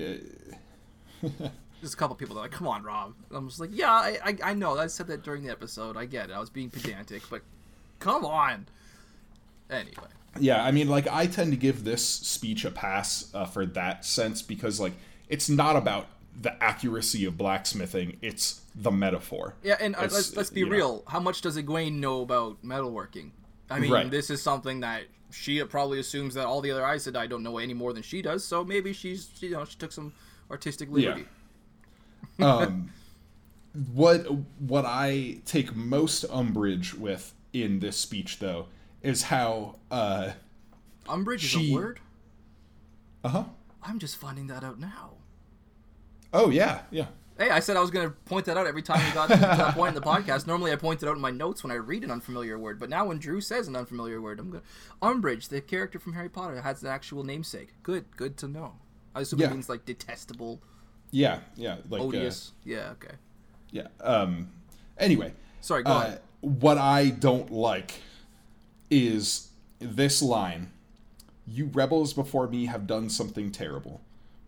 Uh, 1.22 1.28
There's 1.80 1.92
a 1.94 1.96
couple 1.96 2.16
people 2.16 2.34
that 2.36 2.40
are 2.40 2.44
like, 2.44 2.52
"Come 2.52 2.66
on, 2.66 2.82
Rob." 2.82 3.14
I'm 3.30 3.48
just 3.48 3.60
like, 3.60 3.70
"Yeah, 3.72 3.90
I, 3.92 4.18
I, 4.24 4.36
I 4.42 4.54
know. 4.54 4.78
I 4.78 4.86
said 4.86 5.06
that 5.08 5.22
during 5.22 5.42
the 5.44 5.50
episode. 5.50 5.96
I 5.96 6.06
get 6.06 6.30
it. 6.30 6.32
I 6.32 6.40
was 6.40 6.48
being 6.50 6.70
pedantic, 6.70 7.22
but 7.30 7.42
come 8.00 8.24
on." 8.24 8.66
Anyway. 9.70 10.08
Yeah, 10.38 10.64
I 10.64 10.70
mean, 10.70 10.88
like 10.88 11.06
I 11.08 11.26
tend 11.26 11.50
to 11.52 11.56
give 11.56 11.84
this 11.84 12.04
speech 12.04 12.64
a 12.64 12.70
pass 12.70 13.30
uh, 13.34 13.44
for 13.44 13.66
that 13.66 14.04
sense 14.04 14.42
because, 14.42 14.80
like, 14.80 14.94
it's 15.28 15.48
not 15.48 15.76
about 15.76 16.06
the 16.40 16.62
accuracy 16.62 17.24
of 17.24 17.36
blacksmithing; 17.38 18.18
it's 18.22 18.60
the 18.74 18.90
metaphor. 18.90 19.54
Yeah, 19.62 19.76
and 19.80 19.96
uh, 19.96 20.02
It's, 20.02 20.14
let's 20.14 20.36
let's 20.36 20.50
be 20.50 20.60
you 20.60 20.66
know. 20.66 20.72
real. 20.72 21.04
How 21.08 21.20
much 21.20 21.40
does 21.40 21.56
Egwene 21.56 21.94
know 21.94 22.22
about 22.22 22.62
metalworking? 22.62 23.30
I 23.70 23.80
mean, 23.80 23.90
Right. 23.90 24.10
this 24.10 24.30
is 24.30 24.42
something 24.42 24.80
that 24.80 25.04
she 25.30 25.62
probably 25.64 25.98
assumes 25.98 26.34
that 26.34 26.46
all 26.46 26.60
the 26.60 26.70
other 26.70 26.86
Aes 26.86 27.06
Sedai 27.06 27.28
don't 27.28 27.42
know 27.42 27.58
any 27.58 27.74
more 27.74 27.92
than 27.92 28.02
she 28.02 28.22
does. 28.22 28.44
So 28.44 28.64
maybe 28.64 28.92
she's 28.92 29.28
you 29.40 29.50
know 29.50 29.64
she 29.64 29.76
took 29.76 29.92
some 29.92 30.12
artistic 30.50 30.90
liberty. 30.90 31.26
um, 32.38 32.90
what 33.94 34.26
what 34.60 34.84
I 34.86 35.38
take 35.46 35.74
most 35.74 36.24
umbrage 36.30 36.94
with 36.94 37.34
in 37.52 37.80
this 37.80 37.96
speech, 37.96 38.38
though, 38.38 38.66
is 39.02 39.24
how 39.24 39.76
uh 39.90 40.32
Umbrage 41.08 41.44
is 41.44 41.50
She- 41.50 41.72
a 41.72 41.74
word. 41.74 42.00
uh 43.24 43.28
huh. 43.28 43.44
I'm 43.82 43.98
just 43.98 44.16
finding 44.16 44.48
that 44.48 44.62
out 44.64 44.78
now. 44.80 45.12
Oh 46.38 46.50
yeah, 46.50 46.80
yeah. 46.90 47.06
Hey, 47.38 47.50
I 47.50 47.60
said 47.60 47.76
I 47.76 47.80
was 47.80 47.90
going 47.90 48.08
to 48.08 48.14
point 48.24 48.46
that 48.46 48.56
out 48.56 48.66
every 48.66 48.80
time 48.82 49.04
we 49.06 49.12
got 49.12 49.28
to 49.28 49.36
that 49.36 49.74
point 49.74 49.94
in 49.94 49.94
the 49.94 50.06
podcast. 50.06 50.46
Normally, 50.46 50.72
I 50.72 50.76
point 50.76 51.02
it 51.02 51.08
out 51.08 51.16
in 51.16 51.20
my 51.20 51.30
notes 51.30 51.62
when 51.62 51.70
I 51.70 51.74
read 51.74 52.02
an 52.02 52.10
unfamiliar 52.10 52.58
word, 52.58 52.78
but 52.80 52.88
now 52.88 53.04
when 53.06 53.18
Drew 53.18 53.40
says 53.42 53.68
an 53.68 53.76
unfamiliar 53.76 54.20
word, 54.22 54.38
I'm 54.40 54.50
going. 54.50 54.62
to 54.62 55.06
Umbridge, 55.06 55.48
the 55.48 55.60
character 55.60 55.98
from 55.98 56.14
Harry 56.14 56.30
Potter, 56.30 56.62
has 56.62 56.82
an 56.82 56.88
actual 56.88 57.24
namesake. 57.24 57.74
Good, 57.82 58.04
good 58.16 58.36
to 58.38 58.48
know. 58.48 58.76
I 59.14 59.20
assume 59.20 59.40
Yeah. 59.40 59.48
it 59.48 59.52
means 59.52 59.68
like 59.68 59.84
detestable, 59.84 60.60
Yeah, 61.10 61.40
yeah, 61.56 61.76
like 61.90 62.00
uh, 62.00 62.04
odious. 62.04 62.52
yeah, 62.64 62.90
okay. 62.92 63.14
yeah. 63.70 63.88
Um. 64.00 64.48
Anyway, 64.98 65.32
Sorry, 65.60 65.82
go 65.82 65.90
uh, 65.92 66.00
ahead. 66.02 66.20
what 66.40 66.78
I 66.78 67.10
don't 67.10 67.50
like 67.52 68.00
is 68.90 69.48
this 69.78 70.22
line: 70.22 70.70
"You 71.46 71.66
rebels 71.72 72.12
before 72.14 72.48
me 72.48 72.66
have 72.66 72.86
done 72.86 73.08
something 73.10 73.50
terrible. 73.50 74.00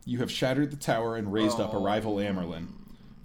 You 0.09 0.21
have 0.21 0.31
shattered 0.31 0.71
the 0.71 0.77
tower 0.79 1.17
and 1.17 1.31
raised 1.31 1.61
up 1.61 1.75
a 1.75 1.77
Oh. 1.77 1.85
rival 1.85 2.15
Amyrlin. 2.17 2.69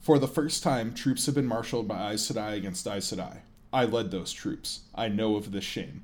For 0.01 0.19
the 0.19 0.27
first 0.27 0.63
time, 0.63 0.93
troops 0.93 1.25
have 1.27 1.35
been 1.35 1.45
marshaled 1.45 1.87
by 1.87 2.11
Aes 2.11 2.29
Sedai 2.29 2.57
against 2.57 2.85
Aes 2.85 3.09
Sedai. 3.09 3.37
I 3.71 3.85
led 3.85 4.11
those 4.11 4.33
troops. 4.33 4.81
I 4.93 5.07
know 5.07 5.37
of 5.37 5.53
this 5.53 5.63
shame. 5.63 6.03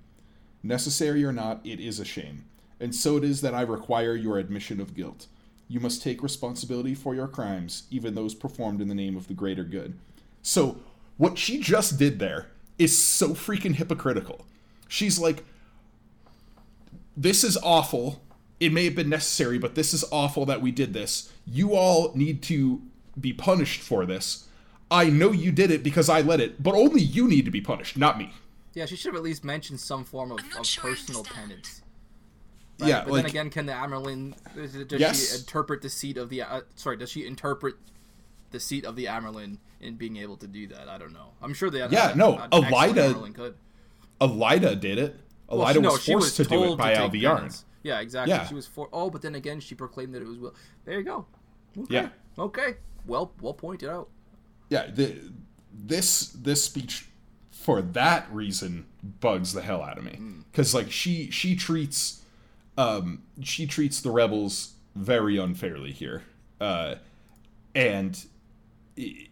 Necessary 0.63 1.25
or 1.25 1.33
not, 1.33 1.59
it 1.65 1.81
is 1.81 1.99
a 1.99 2.05
shame. 2.05 2.45
And 2.79 2.95
so 2.95 3.17
it 3.17 3.25
is 3.25 3.41
that 3.41 3.53
I 3.53 3.59
require 3.63 4.15
your 4.15 4.37
admission 4.37 4.79
of 4.79 4.95
guilt. 4.95 5.27
You 5.67 5.81
must 5.81 6.01
take 6.01 6.23
responsibility 6.23 6.95
for 6.95 7.13
your 7.13 7.27
crimes, 7.27 7.83
even 7.91 8.15
those 8.15 8.33
performed 8.33 8.79
in 8.79 8.87
the 8.87 8.95
name 8.95 9.17
of 9.17 9.27
the 9.27 9.33
greater 9.33 9.65
good. 9.65 9.95
So, 10.41 10.77
what 11.17 11.37
she 11.37 11.59
just 11.59 11.99
did 11.99 12.19
there 12.19 12.47
is 12.77 12.97
so 12.97 13.31
freaking 13.31 13.75
hypocritical. 13.75 14.45
She's 14.87 15.19
like, 15.19 15.43
this 17.17 17.43
is 17.43 17.57
awful. 17.61 18.21
It 18.59 18.73
may 18.73 18.85
have 18.85 18.95
been 18.95 19.09
necessary, 19.09 19.57
but 19.57 19.75
this 19.75 19.93
is 19.93 20.03
awful 20.11 20.45
that 20.47 20.61
we 20.61 20.71
did 20.71 20.93
this. 20.93 21.31
You 21.45 21.75
all 21.75 22.11
need 22.13 22.41
to 22.43 22.81
be 23.19 23.31
punished 23.33 23.81
for 23.81 24.05
this. 24.05 24.47
I 24.91 25.05
know 25.09 25.31
you 25.31 25.51
did 25.51 25.71
it 25.71 25.83
because 25.83 26.09
I 26.09 26.21
let 26.21 26.41
it, 26.41 26.61
but 26.61 26.73
only 26.75 27.01
you 27.01 27.27
need 27.27 27.45
to 27.45 27.51
be 27.51 27.61
punished, 27.61 27.97
not 27.97 28.17
me. 28.17 28.33
Yeah, 28.73 28.85
she 28.85 28.95
should 28.95 29.13
have 29.13 29.15
at 29.15 29.23
least 29.23 29.43
mentioned 29.43 29.79
some 29.79 30.03
form 30.03 30.31
of, 30.31 30.39
of 30.57 30.65
sure 30.65 30.83
personal 30.91 31.19
understand. 31.21 31.47
penance. 31.49 31.81
Yeah, 32.79 33.03
but 33.03 33.11
like 33.11 33.21
then 33.23 33.29
again, 33.31 33.49
can 33.49 33.65
the 33.65 33.73
Amyrlin 33.73 34.35
does 34.55 34.73
does 34.85 34.99
Yes. 35.01 35.29
she 35.31 35.37
interpret 35.39 35.81
the 35.81 35.89
seat 35.89 36.17
of 36.17 36.29
the 36.29 36.41
uh, 36.43 36.61
sorry? 36.75 36.95
Does 36.97 37.09
she 37.11 37.25
interpret 37.25 37.75
the 38.51 38.59
seat 38.59 38.85
of 38.85 38.95
the 38.95 39.05
Amyrlin 39.05 39.57
in 39.81 39.95
being 39.95 40.15
able 40.17 40.37
to 40.37 40.47
do 40.47 40.67
that? 40.67 40.87
I 40.87 40.97
don't 40.97 41.11
know. 41.13 41.31
I'm 41.41 41.53
sure 41.53 41.69
the 41.69 41.87
Yeah, 41.91 42.13
no, 42.15 42.37
an 42.37 42.49
excellent 42.53 42.95
Elaida- 42.95 43.35
could. 43.35 43.55
Elaida 44.21 44.79
did 44.79 44.97
it. 44.97 45.19
Well, 45.47 45.59
Elaida 45.59 45.73
she- 45.73 45.79
no, 45.81 45.91
was 45.91 46.01
she 46.03 46.11
forced 46.13 46.37
to 46.37 46.43
do 46.45 46.73
it 46.73 46.77
by 46.77 46.93
take 46.93 47.11
Alviarin. 47.11 47.35
penance. 47.35 47.65
Yeah, 47.83 47.99
exactly. 47.99 48.33
Yeah. 48.33 48.45
She 48.47 48.55
was 48.55 48.67
for. 48.67 48.89
Oh, 48.91 49.09
but 49.09 49.21
then 49.21 49.35
again, 49.35 49.59
she 49.59 49.75
proclaimed 49.75 50.13
that 50.15 50.21
it 50.21 50.27
was 50.27 50.37
will. 50.37 50.53
There 50.85 50.97
you 50.97 51.03
go. 51.05 51.25
Okay. 51.77 51.93
Yeah. 51.93 52.09
Okay. 52.37 52.75
Well, 53.05 53.31
well 53.41 53.53
pointed 53.53 53.89
out. 53.89 54.09
Yeah, 54.69 54.87
the, 54.87 55.19
this 55.73 56.27
this 56.29 56.63
speech 56.63 57.05
for 57.51 57.81
that 57.81 58.27
reason 58.31 58.85
bugs 59.21 59.53
the 59.53 59.61
hell 59.61 59.81
out 59.81 59.97
of 59.97 60.03
me 60.03 60.19
because 60.51 60.73
like 60.73 60.91
she 60.91 61.29
she 61.31 61.55
treats 61.55 62.21
um 62.77 63.23
she 63.41 63.65
treats 63.67 64.01
the 64.01 64.11
rebels 64.11 64.73
very 64.95 65.37
unfairly 65.37 65.91
here 65.91 66.23
uh 66.61 66.95
and 67.75 68.25
i- 68.97 69.27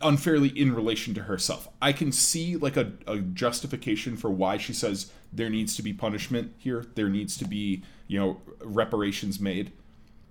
unfairly 0.00 0.48
in 0.48 0.72
relation 0.74 1.12
to 1.14 1.22
herself 1.22 1.68
i 1.82 1.92
can 1.92 2.12
see 2.12 2.56
like 2.56 2.76
a, 2.76 2.92
a 3.06 3.18
justification 3.18 4.16
for 4.16 4.30
why 4.30 4.56
she 4.56 4.72
says 4.72 5.10
there 5.32 5.50
needs 5.50 5.74
to 5.76 5.82
be 5.82 5.92
punishment 5.92 6.52
here 6.58 6.84
there 6.94 7.08
needs 7.08 7.36
to 7.36 7.44
be 7.44 7.82
you 8.06 8.18
know 8.18 8.40
reparations 8.62 9.40
made 9.40 9.72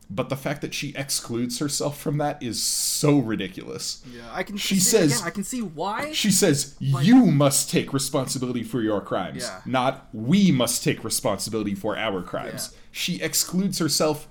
but 0.10 0.30
the 0.30 0.38
fact 0.38 0.62
that 0.62 0.74
she 0.74 0.94
excludes 0.96 1.60
herself 1.60 2.00
from 2.00 2.18
that 2.18 2.42
is 2.42 2.64
so 2.64 3.18
ridiculous 3.20 4.02
Yeah, 4.10 4.22
I 4.32 4.44
can. 4.44 4.56
She 4.56 4.76
see, 4.76 4.80
says- 4.80 5.16
again, 5.18 5.28
I 5.28 5.32
can 5.32 5.44
see 5.44 5.62
why. 5.62 6.14
she 6.14 6.32
says 6.32 6.78
you 6.80 7.26
must 7.26 7.70
take 7.70 7.92
responsibility 7.92 8.64
for 8.64 8.82
your 8.82 9.02
crimes, 9.02 9.44
Yeah. 9.44 9.60
not 9.66 10.08
we 10.14 10.50
must 10.50 10.82
take 10.82 11.04
responsibility 11.04 11.76
for 11.76 11.98
our 11.98 12.22
crimes. 12.24 12.70
Yeah. 12.72 12.80
She 12.94 13.22
excludes 13.22 13.80
herself 13.80 14.30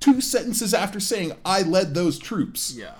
two 0.00 0.20
sentences 0.20 0.74
after 0.74 0.98
saying 0.98 1.34
I 1.44 1.62
led 1.62 1.94
those 1.94 2.18
troops. 2.18 2.74
Yeah. 2.76 2.94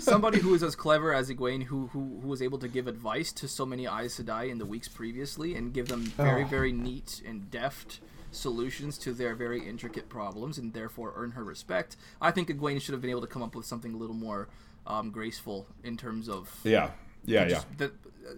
Somebody 0.00 0.38
who 0.40 0.54
is 0.54 0.62
as 0.62 0.74
clever 0.76 1.12
as 1.12 1.30
Egwene, 1.30 1.64
who, 1.64 1.88
who 1.88 2.18
who 2.22 2.28
was 2.28 2.42
able 2.42 2.58
to 2.58 2.68
give 2.68 2.86
advice 2.86 3.32
to 3.32 3.48
so 3.48 3.64
many 3.66 3.86
Aes 3.86 4.18
Sedai 4.20 4.50
in 4.50 4.58
the 4.58 4.66
weeks 4.66 4.88
previously 4.88 5.54
and 5.54 5.72
give 5.72 5.88
them 5.88 6.02
very 6.02 6.44
Oh. 6.44 6.46
very 6.46 6.72
neat 6.72 7.22
and 7.26 7.50
deft 7.50 8.00
solutions 8.30 8.98
to 8.98 9.12
their 9.12 9.34
very 9.34 9.66
intricate 9.66 10.08
problems 10.08 10.58
and 10.58 10.72
therefore 10.74 11.12
earn 11.16 11.30
her 11.32 11.44
respect. 11.44 11.96
I 12.20 12.30
think 12.30 12.48
Egwene 12.48 12.80
should 12.80 12.92
have 12.92 13.00
been 13.00 13.10
able 13.10 13.22
to 13.22 13.26
come 13.26 13.42
up 13.42 13.54
with 13.54 13.64
something 13.66 13.94
a 13.94 13.96
little 13.96 14.14
more 14.16 14.48
um, 14.86 15.10
graceful 15.10 15.66
in 15.82 15.96
terms 15.96 16.28
of 16.28 16.54
Yeah. 16.64 16.90
Yeah, 17.24 17.42
yeah. 17.42 17.48
just 17.48 17.78
that 17.78 17.92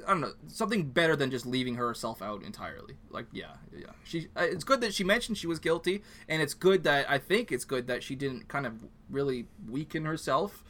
I 0.07 0.11
don't 0.11 0.21
know 0.21 0.33
something 0.49 0.85
better 0.89 1.17
than 1.17 1.31
just 1.31 1.45
leaving 1.47 1.75
herself 1.75 2.23
out 2.23 2.43
entirely. 2.45 2.95
Like 3.11 3.27
yeah, 3.33 3.55
yeah. 3.77 3.87
She 4.05 4.29
uh, 4.37 4.43
it's 4.43 4.65
good 4.65 4.81
that 4.81 4.95
she 4.95 5.05
mentioned 5.05 5.37
she 5.37 5.47
was 5.49 5.59
guilty, 5.59 6.03
and 6.29 6.41
it's 6.41 6.55
good 6.55 6.85
that 6.85 7.11
I 7.11 7.19
think 7.19 7.51
it's 7.53 7.65
good 7.65 7.87
that 7.89 8.03
she 8.03 8.15
didn't 8.15 8.49
kind 8.49 8.67
of 8.67 8.75
really 9.11 9.47
weaken 9.69 10.05
herself 10.07 10.65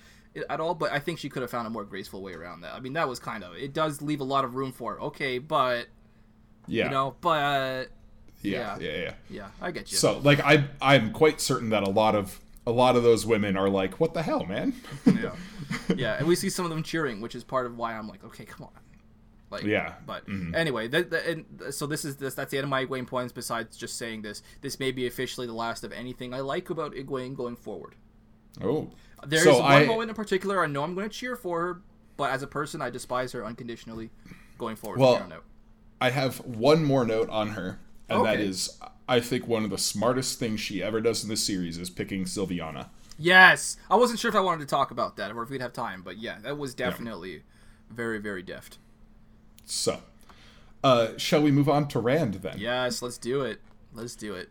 at 0.49 0.61
all. 0.61 0.75
But 0.75 0.93
I 0.93 0.99
think 0.99 1.19
she 1.19 1.29
could 1.29 1.43
have 1.43 1.51
found 1.51 1.67
a 1.67 1.71
more 1.71 1.85
graceful 1.85 2.23
way 2.23 2.35
around 2.35 2.61
that. 2.63 2.75
I 2.75 2.81
mean, 2.81 2.93
that 2.95 3.09
was 3.09 3.19
kind 3.19 3.43
of 3.45 3.55
it. 3.55 3.73
Does 3.73 4.01
leave 4.03 4.21
a 4.21 4.25
lot 4.25 4.45
of 4.45 4.55
room 4.55 4.73
for 4.73 5.01
okay, 5.01 5.39
but 5.39 5.87
Yeah. 6.67 6.85
you 6.85 6.91
know, 6.91 7.17
but 7.21 7.89
yeah, 8.43 8.79
yeah. 8.79 8.79
yeah, 8.81 8.97
yeah. 9.03 9.15
yeah, 9.29 9.49
I 9.61 9.71
get 9.71 9.91
you. 9.91 9.99
So, 9.99 10.19
like 10.19 10.41
I 10.41 10.65
I'm 10.81 11.13
quite 11.13 11.41
certain 11.41 11.71
that 11.71 11.83
a 11.83 11.91
lot 11.91 12.15
of 12.15 12.41
a 12.67 12.71
lot 12.73 12.95
of 12.97 13.03
those 13.03 13.25
women 13.27 13.57
are 13.57 13.69
like, 13.71 13.99
"What 14.01 14.15
the 14.15 14.23
hell, 14.23 14.45
man?" 14.47 14.75
yeah, 15.07 15.35
yeah, 15.97 16.17
and 16.19 16.27
we 16.27 16.37
see 16.37 16.51
some 16.51 16.65
of 16.65 16.71
them 16.71 16.83
cheering, 16.83 17.21
which 17.21 17.35
is 17.35 17.43
part 17.45 17.67
of 17.67 17.77
why 17.77 17.95
I'm 17.95 18.07
like, 18.09 18.23
okay, 18.25 18.45
come 18.45 18.65
on. 18.67 18.73
Like, 19.51 19.65
Yeah. 19.65 19.95
But 20.07 20.27
Mhm. 20.29 20.55
anyway, 20.55 20.87
that, 20.89 21.11
that, 21.11 21.27
and 21.27 21.75
so 21.75 21.87
this 21.87 22.05
is 22.05 22.17
this. 22.17 22.35
That's 22.35 22.53
the 22.53 22.59
end 22.59 22.65
of 22.65 22.71
my 22.71 22.87
Egwene 22.87 23.07
points. 23.07 23.33
Besides 23.33 23.77
just 23.77 23.97
saying 23.99 24.23
this, 24.23 24.43
this 24.61 24.79
may 24.79 24.93
be 24.93 25.07
officially 25.09 25.47
the 25.49 25.53
last 25.55 25.83
of 25.83 25.91
anything 25.93 26.33
I 26.33 26.39
like 26.41 26.71
about 26.71 26.93
Egwene 26.95 27.35
going 27.35 27.57
forward. 27.57 27.97
oh. 28.63 28.91
There 29.27 29.39
is 29.39 29.45
So 29.45 29.61
one 29.61 29.73
I- 29.73 29.85
moment 29.87 30.11
in 30.11 30.17
particular 30.17 30.63
I 30.63 30.67
know 30.67 30.83
I'm 30.83 30.95
going 30.95 31.09
to 31.09 31.15
cheer 31.15 31.37
for 31.37 31.61
her, 31.61 31.81
but 32.17 32.31
as 32.31 32.43
a 32.43 32.47
person, 32.47 32.81
I 32.83 32.91
despise 32.91 33.33
her 33.33 33.45
unconditionally 33.45 34.11
going 34.59 34.77
forward. 34.77 35.01
Well. 35.01 35.27
I 36.03 36.09
have 36.11 36.39
one 36.47 36.83
more 36.85 37.05
note 37.05 37.29
on 37.29 37.51
her, 37.51 37.79
and 38.09 38.25
that 38.25 38.37
Okay. 38.37 38.47
is 38.47 38.79
I 39.07 39.21
think 39.21 39.47
one 39.47 39.65
of 39.65 39.71
the 39.71 39.77
smartest 39.79 40.39
things 40.39 40.61
she 40.61 40.83
ever 40.83 41.01
does 41.01 41.23
in 41.25 41.29
this 41.29 41.45
series 41.45 41.77
is 41.77 41.91
picking 41.91 42.25
Silviana. 42.25 42.89
Yes, 43.19 43.77
I 43.91 43.97
wasn't 43.97 44.19
sure 44.21 44.29
if 44.31 44.35
I 44.35 44.41
wanted 44.41 44.61
to 44.61 44.67
talk 44.67 44.91
about 44.91 45.17
that 45.17 45.33
or 45.33 45.43
if 45.43 45.51
we'd 45.51 45.61
have 45.61 45.73
time, 45.75 46.01
but 46.03 46.17
yeah, 46.17 46.39
that 46.41 46.57
was 46.57 46.75
definitely 46.75 47.43
very, 47.91 48.19
very 48.19 48.43
deft. 48.43 48.79
So, 49.67 50.01
uh, 50.83 51.19
shall 51.19 51.43
we 51.43 51.51
move 51.51 51.69
on 51.69 51.87
to 51.89 51.99
Rand 52.01 52.35
then? 52.37 52.57
Yes, 52.59 53.03
let's 53.03 53.19
do 53.19 53.43
it. 53.43 53.61
Let's 53.93 54.15
do 54.15 54.35
it. 54.35 54.49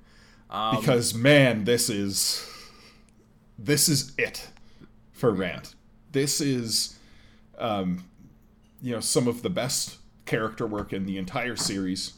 Um, 0.51 0.75
Because 0.79 1.13
man, 1.15 1.63
this 1.63 1.89
is 1.89 2.45
this 3.57 3.89
is 3.89 4.11
it 4.17 4.49
for 5.19 5.31
Rand. 5.31 5.75
This 6.11 6.41
is, 6.41 6.97
um, 7.57 8.05
you 8.81 8.93
know, 8.93 8.99
some 8.99 9.27
of 9.27 9.41
the 9.41 9.49
best 9.49 9.97
character 10.25 10.65
work 10.65 10.93
in 10.93 11.05
the 11.05 11.17
entire 11.17 11.55
series. 11.55 12.13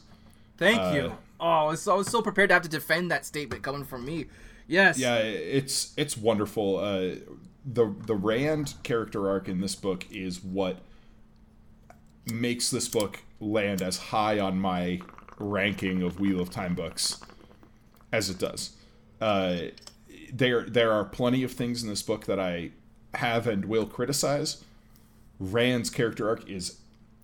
Thank 0.56 0.78
Uh, 0.78 0.92
you. 0.94 1.12
Oh, 1.40 1.46
I 1.46 1.64
was, 1.64 1.82
so, 1.82 1.94
I 1.94 1.96
was 1.96 2.08
so 2.08 2.22
prepared 2.22 2.50
to 2.50 2.54
have 2.54 2.62
to 2.62 2.68
defend 2.68 3.10
that 3.10 3.26
statement 3.26 3.62
coming 3.62 3.84
from 3.84 4.04
me. 4.06 4.26
Yes. 4.68 4.98
Yeah, 4.98 5.16
it's 5.16 5.92
it's 5.96 6.16
wonderful. 6.16 6.78
Uh, 6.78 7.16
the 7.64 7.92
the 8.06 8.14
Rand 8.14 8.74
character 8.84 9.28
arc 9.28 9.48
in 9.48 9.60
this 9.60 9.74
book 9.74 10.06
is 10.10 10.42
what 10.42 10.78
makes 12.32 12.70
this 12.70 12.88
book 12.88 13.20
land 13.40 13.82
as 13.82 13.98
high 13.98 14.38
on 14.38 14.58
my 14.58 15.00
ranking 15.38 16.02
of 16.02 16.20
Wheel 16.20 16.40
of 16.40 16.50
Time 16.50 16.74
books 16.76 17.20
as 18.12 18.30
it 18.30 18.38
does. 18.38 18.76
Uh, 19.20 19.62
there 20.32 20.62
there 20.62 20.92
are 20.92 21.04
plenty 21.04 21.42
of 21.42 21.50
things 21.52 21.82
in 21.82 21.88
this 21.88 22.02
book 22.02 22.26
that 22.26 22.38
I 22.38 22.70
have 23.14 23.46
and 23.46 23.64
will 23.66 23.86
criticize. 23.86 24.64
Rand's 25.38 25.90
character 25.90 26.28
arc 26.28 26.48
is 26.48 26.78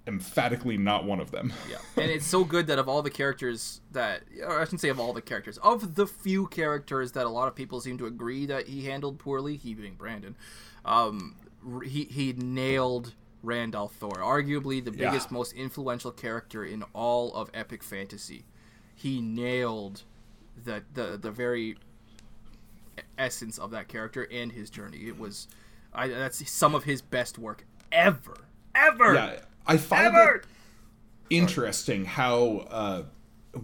emphatically 0.07 0.76
not 0.78 1.05
one 1.05 1.20
of 1.20 1.30
them. 1.30 1.53
Yeah, 1.70 1.76
and 1.97 2.11
it's 2.11 2.26
so 2.26 2.43
good 2.45 2.66
that 2.68 2.78
of 2.78 2.89
all 2.89 3.03
the 3.03 3.11
characters 3.11 3.80
that, 3.93 4.22
or 4.43 4.59
I 4.61 4.64
shouldn't 4.64 4.80
say 4.80 4.89
of 4.89 4.99
all 4.99 5.12
the 5.12 5.20
characters, 5.22 5.59
of 5.59 5.95
the 5.95 6.07
few 6.07 6.47
characters 6.47 7.12
that 7.12 7.26
a 7.26 7.28
lot 7.28 7.47
of 7.49 7.55
people 7.55 7.80
seem 7.80 7.99
to 7.99 8.07
agree 8.07 8.47
that 8.47 8.66
he 8.68 8.86
handled 8.86 9.18
poorly, 9.18 9.57
he 9.57 9.74
being 9.74 9.95
Brandon, 9.95 10.34
um, 10.84 11.36
he 11.84 12.05
he 12.05 12.32
nailed 12.32 13.12
Rand 13.43 13.74
al'Thor, 13.74 14.16
arguably 14.16 14.82
the 14.84 14.91
Yeah. 14.91 15.11
biggest, 15.11 15.30
most 15.30 15.53
influential 15.53 16.11
character 16.11 16.64
in 16.64 16.82
all 16.95 17.32
of 17.34 17.51
epic 17.55 17.82
fantasy. 17.82 18.45
He 18.95 19.20
nailed 19.20 20.03
the 20.64 20.82
the 20.95 21.18
the 21.20 21.30
very 21.30 21.76
essence 23.16 23.59
of 23.59 23.70
that 23.70 23.89
character 23.89 24.26
and 24.32 24.53
his 24.53 24.70
journey. 24.70 25.07
It 25.07 25.18
was, 25.18 25.47
I 25.95 26.09
that's 26.09 26.49
some 26.51 26.74
of 26.74 26.84
his 26.84 27.01
best 27.03 27.39
work 27.39 27.64
ever, 27.91 28.36
ever, 28.74 29.14
Yeah, 29.14 29.41
I 29.66 29.76
find 29.76 30.07
ever. 30.14 30.36
it 30.36 30.45
interesting 31.30 32.05
how 32.05 32.66
uh, 32.70 33.03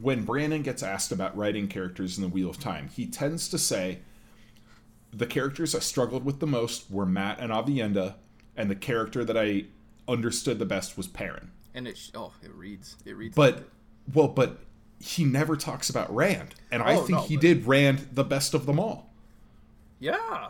when 0.00 0.24
Brandon 0.24 0.62
gets 0.62 0.82
asked 0.82 1.12
about 1.12 1.36
writing 1.36 1.68
characters 1.68 2.16
in 2.18 2.22
the 2.22 2.28
Wheel 2.28 2.50
of 2.50 2.58
Time, 2.58 2.88
he 2.94 3.06
tends 3.06 3.48
to 3.48 3.58
say 3.58 3.98
the 5.12 5.26
characters 5.26 5.74
I 5.74 5.78
struggled 5.78 6.24
with 6.24 6.40
the 6.40 6.46
most 6.46 6.90
were 6.90 7.06
Mat 7.06 7.38
and 7.40 7.52
Aviendha, 7.52 8.14
and 8.56 8.70
the 8.70 8.74
character 8.74 9.24
that 9.24 9.36
I 9.36 9.66
understood 10.08 10.58
the 10.58 10.66
best 10.66 10.96
was 10.96 11.06
Perrin. 11.06 11.50
and 11.74 11.86
it 11.88 11.98
oh 12.14 12.32
it 12.42 12.52
reads 12.54 12.96
it 13.04 13.16
reads 13.16 13.34
But 13.34 13.68
well, 14.12 14.28
but 14.28 14.58
he 15.00 15.24
never 15.24 15.56
talks 15.56 15.88
about 15.90 16.14
Rand, 16.14 16.54
and 16.70 16.82
I 16.82 16.96
Oh, 16.96 17.00
think 17.00 17.10
no, 17.18 17.22
he 17.22 17.36
but- 17.36 17.42
did 17.42 17.66
Rand 17.66 18.08
the 18.12 18.24
best 18.24 18.54
of 18.54 18.66
them 18.66 18.78
all. 18.80 19.10
Yeah, 20.00 20.48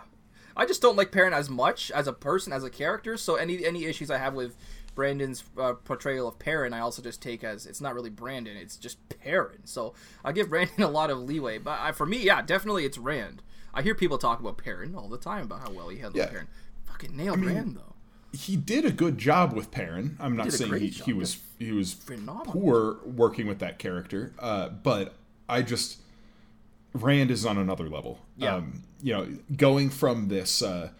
I 0.56 0.66
just 0.66 0.80
don't 0.82 0.96
like 0.96 1.10
Perrin 1.12 1.32
as 1.32 1.50
much 1.50 1.90
as 1.90 2.06
a 2.06 2.12
person, 2.12 2.52
as 2.52 2.64
a 2.64 2.70
character. 2.70 3.16
So 3.16 3.34
any 3.36 3.64
any 3.64 3.84
issues 3.84 4.10
I 4.10 4.18
have 4.18 4.34
with 4.34 4.56
Brandon's 4.94 5.42
uh, 5.58 5.72
portrayal 5.72 6.28
of 6.28 6.38
Perrin, 6.38 6.72
I 6.72 6.78
also 6.80 7.02
just 7.02 7.20
take 7.20 7.42
as 7.42 7.66
it's 7.66 7.80
not 7.80 7.94
really 7.94 8.10
Brandon, 8.10 8.56
it's 8.56 8.76
just 8.76 8.98
Perrin. 9.08 9.64
So 9.66 9.94
I 10.24 10.32
give 10.32 10.48
Brandon 10.48 10.82
a 10.82 10.88
lot 10.90 11.10
of 11.10 11.18
leeway. 11.18 11.58
But 11.58 11.78
I, 11.80 11.92
for 11.92 12.06
me, 12.06 12.18
yeah, 12.22 12.42
definitely 12.42 12.84
it's 12.84 12.98
Rand. 12.98 13.42
I 13.72 13.82
hear 13.82 13.94
people 13.96 14.18
talk 14.18 14.38
about 14.38 14.56
Perrin 14.58 14.94
all 14.94 15.08
the 15.08 15.18
time 15.18 15.42
about 15.44 15.60
how 15.60 15.70
well 15.72 15.88
he 15.88 15.96
handled 15.98 16.16
Yeah. 16.16 16.26
Perrin. 16.28 16.46
Fucking 16.86 17.16
nailed 17.16 17.44
Rand 17.44 17.76
though. 17.76 17.94
he 18.32 18.54
did 18.54 18.84
a 18.84 18.92
good 18.92 19.18
job 19.18 19.52
with 19.52 19.72
Perrin. 19.72 20.16
I'm 20.20 20.36
not 20.36 20.52
saying 20.52 20.72
he, 20.74 20.88
he 20.88 21.12
was 21.12 21.38
he 21.58 21.72
was 21.72 21.92
Phenomenal. 21.94 22.52
poor 22.52 22.98
working 23.04 23.48
with 23.48 23.58
that 23.58 23.80
character, 23.80 24.32
uh, 24.38 24.68
but 24.68 25.14
I 25.48 25.62
just 25.62 25.98
Rand 26.94 27.30
is 27.30 27.44
on 27.44 27.58
another 27.58 27.88
level. 27.88 28.20
Yeah. 28.36 28.56
Um, 28.56 28.82
you 29.02 29.12
know, 29.12 29.28
going 29.56 29.90
from 29.90 30.28
this 30.28 30.62
uh, 30.62 30.90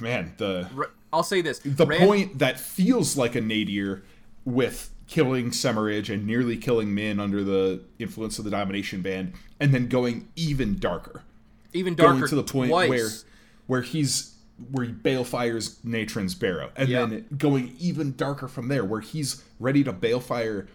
man 0.00 0.34
the 0.36 0.68
I'll 1.12 1.22
say 1.22 1.40
this: 1.42 1.58
the 1.60 1.86
Rand, 1.86 2.04
point 2.04 2.38
that 2.38 2.60
feels 2.60 3.16
like 3.16 3.34
a 3.34 3.40
nadir 3.40 4.02
with 4.44 4.90
killing 5.06 5.50
Semirhage 5.50 6.12
and 6.12 6.26
nearly 6.26 6.56
killing 6.56 6.94
Min 6.94 7.18
under 7.18 7.42
the 7.42 7.82
influence 7.98 8.38
of 8.38 8.44
the 8.44 8.50
Domination 8.50 9.02
Band, 9.02 9.32
and 9.58 9.74
then 9.74 9.88
going 9.88 10.28
even 10.36 10.78
darker 10.78 11.22
even 11.72 11.94
darker 11.94 12.18
going 12.18 12.28
to 12.28 12.34
the 12.36 12.42
point 12.44 12.70
twice. 12.70 12.88
where 12.88 13.08
where 13.66 13.82
he's 13.82 14.34
where 14.72 14.84
he 14.86 14.92
balefires 14.92 15.76
Natrin's 15.86 16.34
Barrow, 16.34 16.70
and 16.76 16.88
Yeah. 16.88 17.06
then 17.06 17.24
going 17.36 17.74
even 17.80 18.14
darker 18.14 18.46
from 18.46 18.68
there, 18.68 18.84
where 18.84 19.00
he's 19.00 19.42
ready 19.58 19.82
to 19.84 19.92
balefire 19.92 20.66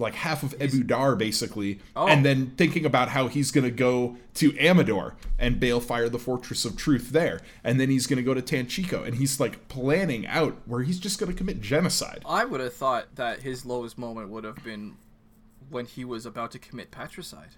like 0.00 0.14
half 0.14 0.42
of 0.42 0.54
Ebu 0.60 0.82
Dar 0.82 1.14
basically, 1.14 1.78
Oh. 1.94 2.08
and 2.08 2.24
then 2.24 2.52
thinking 2.56 2.84
about 2.84 3.10
how 3.10 3.28
he's 3.28 3.50
gonna 3.52 3.70
go 3.70 4.16
to 4.34 4.56
Amador 4.58 5.14
and 5.38 5.60
balefire 5.60 6.10
the 6.10 6.18
Fortress 6.18 6.64
of 6.64 6.76
Truth 6.76 7.10
there, 7.10 7.40
and 7.62 7.78
then 7.78 7.90
he's 7.90 8.06
gonna 8.06 8.22
go 8.22 8.34
to 8.34 8.42
Tanchico, 8.42 9.04
and 9.06 9.16
he's 9.16 9.38
like 9.38 9.68
planning 9.68 10.26
out 10.26 10.56
where 10.66 10.82
he's 10.82 10.98
just 10.98 11.20
gonna 11.20 11.32
commit 11.34 11.60
genocide. 11.60 12.22
I 12.26 12.44
would 12.44 12.60
have 12.60 12.74
thought 12.74 13.14
that 13.16 13.42
his 13.42 13.64
lowest 13.66 13.98
moment 13.98 14.30
would 14.30 14.44
have 14.44 14.64
been 14.64 14.96
when 15.68 15.86
he 15.86 16.04
was 16.04 16.26
about 16.26 16.50
to 16.52 16.58
commit 16.58 16.90
patricide. 16.90 17.50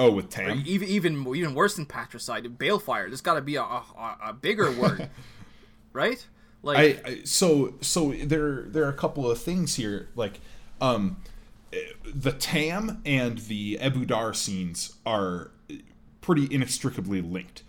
Oh, 0.00 0.12
with 0.12 0.30
Tam, 0.30 0.62
even 0.64 0.88
even 0.88 1.26
even 1.34 1.54
worse 1.54 1.74
than 1.76 1.84
patricide, 1.86 2.44
balefire. 2.56 3.08
There's 3.08 3.20
got 3.20 3.34
to 3.34 3.40
be 3.40 3.56
a, 3.56 3.62
a, 3.62 4.16
a 4.26 4.32
bigger 4.32 4.70
word, 4.70 5.10
right? 5.92 6.24
Like 6.62 6.78
I, 7.04 7.10
I 7.10 7.20
so 7.24 7.74
so 7.80 8.12
there 8.12 8.62
there 8.62 8.84
are 8.84 8.88
a 8.90 8.94
couple 8.96 9.28
of 9.30 9.40
things 9.40 9.74
here 9.76 10.08
like 10.14 10.40
um 10.80 11.16
the 12.14 12.32
Tam 12.32 13.02
and 13.04 13.38
the 13.38 13.78
Ebu 13.80 14.06
Dar 14.06 14.32
scenes 14.32 14.94
are 15.04 15.50
pretty 16.20 16.52
inextricably 16.52 17.20
linked. 17.20 17.62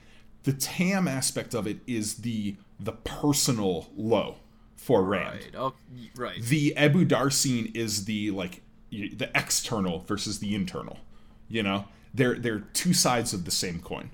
The 0.43 0.53
Tam 0.53 1.07
aspect 1.07 1.53
of 1.53 1.67
it 1.67 1.79
is 1.85 2.15
the 2.15 2.55
the 2.79 2.93
personal 2.93 3.89
low 3.95 4.37
for 4.75 5.03
Rand. 5.03 5.39
right, 5.41 5.55
oh, 5.57 5.73
right. 6.15 6.41
The 6.41 6.73
Ebu 6.77 7.05
Dar 7.05 7.29
scene 7.29 7.71
is 7.75 8.05
the 8.05 8.31
like 8.31 8.61
the 8.91 9.29
external 9.35 9.99
versus 9.99 10.39
the 10.39 10.55
internal. 10.55 10.99
You 11.49 11.63
know, 11.63 11.85
they're 12.13 12.35
they're 12.35 12.63
two 12.73 12.93
sides 12.93 13.33
of 13.33 13.45
the 13.45 13.51
same 13.51 13.79
coin. 13.79 14.11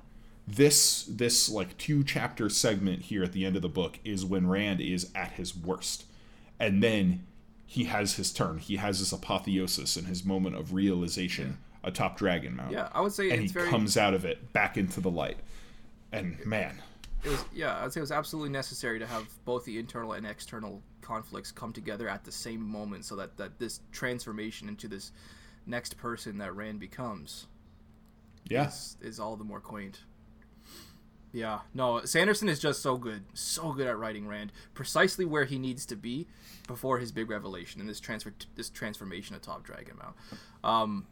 This 0.48 1.04
this 1.04 1.50
like 1.50 1.78
two 1.78 2.04
chapter 2.04 2.50
segment 2.50 3.04
here 3.04 3.24
at 3.24 3.32
the 3.32 3.46
end 3.46 3.56
of 3.56 3.62
the 3.62 3.70
book 3.70 4.00
is 4.04 4.26
when 4.26 4.48
Rand 4.48 4.82
is 4.82 5.12
at 5.16 5.34
his 5.34 5.56
worst, 5.56 6.06
and 6.60 6.82
then 6.84 7.26
he 7.66 7.86
has 7.86 8.16
his 8.16 8.32
turn. 8.32 8.60
He 8.60 8.78
has 8.78 9.00
his 9.00 9.12
apotheosis 9.12 9.98
and 9.98 10.08
his 10.08 10.24
moment 10.24 10.56
of 10.56 10.74
realization 10.74 11.58
atop 11.84 12.18
Dragon 12.18 12.56
Mount. 12.56 12.72
Yeah, 12.72 12.90
I 12.94 13.02
would 13.02 13.12
say 13.14 13.30
and 13.30 13.44
it's 13.44 13.52
he 13.52 13.60
very. 13.60 13.70
comes 13.70 13.98
out 13.98 14.14
of 14.14 14.26
it 14.26 14.54
back 14.54 14.78
into 14.78 15.02
the 15.02 15.12
light. 15.12 15.38
And 16.12 16.44
man, 16.46 16.82
It 17.24 17.30
was 17.30 17.46
yeah, 17.54 17.84
I'd 17.84 17.92
say 17.92 18.00
it 18.00 18.02
was 18.02 18.12
absolutely 18.12 18.52
necessary 18.52 19.00
to 19.00 19.08
have 19.08 19.28
both 19.46 19.66
the 19.66 19.78
internal 19.80 20.14
and 20.14 20.26
external 20.26 20.82
conflicts 21.02 21.52
come 21.52 21.74
together 21.74 22.08
at 22.08 22.24
the 22.24 22.32
same 22.32 22.62
moment, 22.62 23.06
so 23.06 23.16
that 23.16 23.38
that 23.38 23.60
this 23.60 23.82
transformation 23.92 24.70
into 24.70 24.88
this 24.88 25.12
next 25.66 25.98
person 25.98 26.38
that 26.38 26.56
Rand 26.56 26.80
becomes 26.80 27.48
yeah, 28.48 28.68
is, 28.68 28.98
is 29.02 29.20
all 29.20 29.36
the 29.36 29.44
more 29.44 29.60
quaint. 29.60 30.02
Yeah, 31.36 31.60
no, 31.74 32.06
Sanderson 32.06 32.48
is 32.48 32.60
just 32.60 32.82
so 32.82 32.96
good, 32.96 33.24
so 33.34 33.74
good 33.74 33.88
at 33.88 33.98
writing 33.98 34.26
Rand, 34.26 34.54
precisely 34.74 35.26
where 35.26 35.44
he 35.44 35.60
needs 35.60 35.86
to 35.88 35.98
be 35.98 36.28
before 36.66 37.00
his 37.00 37.12
big 37.12 37.30
revelation 37.30 37.82
and 37.82 37.90
this 37.90 38.00
transfer, 38.00 38.34
this 38.56 38.70
transformation 38.70 39.36
atop 39.36 39.64
Dragon 39.66 39.98
Mount. 39.98 40.16
Um, 40.64 41.08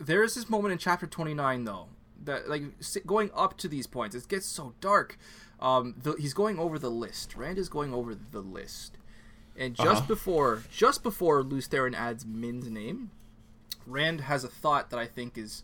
there 0.00 0.24
is 0.24 0.34
this 0.34 0.50
moment 0.50 0.72
in 0.72 0.78
chapter 0.78 1.06
twenty 1.06 1.32
nine 1.32 1.62
though 1.64 1.86
that 2.24 2.48
like 2.48 2.64
going 3.06 3.30
up 3.36 3.56
to 3.58 3.68
these 3.68 3.86
points, 3.86 4.16
it 4.16 4.26
gets 4.26 4.46
so 4.46 4.74
dark. 4.80 5.16
Um, 5.60 5.94
the, 6.02 6.14
he's 6.14 6.34
going 6.34 6.58
over 6.58 6.76
the 6.76 6.90
list. 6.90 7.36
Rand 7.36 7.56
is 7.56 7.68
going 7.68 7.94
over 7.94 8.16
the 8.16 8.40
list, 8.40 8.98
and 9.56 9.76
just 9.76 9.88
Uh-huh. 9.88 10.06
before, 10.08 10.64
just 10.72 11.04
before 11.04 11.44
Lews 11.44 11.68
Therin 11.68 11.94
adds 11.94 12.26
Min's 12.26 12.68
name, 12.68 13.12
Rand 13.86 14.22
has 14.22 14.42
a 14.42 14.48
thought 14.48 14.90
that 14.90 14.98
I 14.98 15.06
think 15.06 15.38
is 15.38 15.62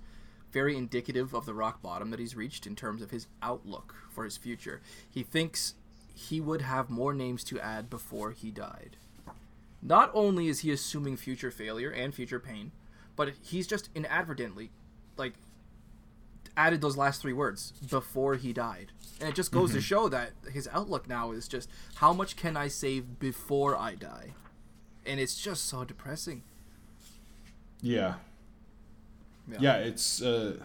very 0.53 0.77
indicative 0.77 1.35
of 1.35 1.47
the 1.47 1.55
rock 1.55 1.83
bottom 1.83 2.11
that 2.11 2.21
he's 2.21 2.37
reached 2.37 2.67
in 2.67 2.75
terms 2.75 3.03
of 3.03 3.11
his 3.11 3.27
outlook 3.43 3.95
for 4.11 4.25
his 4.25 4.37
future. 4.37 4.81
He 5.09 5.23
thinks 5.23 5.75
he 6.15 6.41
would 6.41 6.63
have 6.63 6.91
more 6.91 7.15
names 7.15 7.45
to 7.45 7.61
add 7.61 7.89
before 7.89 8.33
he 8.33 8.51
died. 8.51 8.97
Not 9.81 10.11
only 10.13 10.49
is 10.49 10.61
he 10.61 10.73
assuming 10.73 11.17
future 11.17 11.51
failure 11.51 11.91
and 11.91 12.15
future 12.15 12.41
pain, 12.41 12.73
but 13.15 13.33
he's 13.43 13.67
just 13.67 13.89
inadvertently, 13.95 14.71
like, 15.17 15.35
added 16.57 16.81
those 16.81 16.97
last 16.97 17.23
three 17.23 17.33
words 17.33 17.73
before 17.89 18.35
he 18.35 18.53
died. 18.53 18.91
And 19.21 19.29
it 19.29 19.35
just 19.37 19.53
goes 19.53 19.71
to 19.71 19.79
mm-hmm. 19.79 19.83
show 19.83 20.09
that 20.09 20.33
his 20.53 20.69
outlook 20.73 21.09
now 21.09 21.31
is 21.31 21.47
just 21.47 21.71
how 21.97 22.13
much 22.13 22.37
can 22.37 22.57
I 22.57 22.69
save 22.69 23.21
before 23.21 23.77
I 23.77 23.95
die? 23.95 24.35
And 25.07 25.21
it's 25.21 25.41
just 25.41 25.67
so 25.67 25.85
depressing. 25.85 26.43
yeah. 27.81 28.15
Yeah, 29.59 29.77
it's 29.77 30.23
uh 30.23 30.57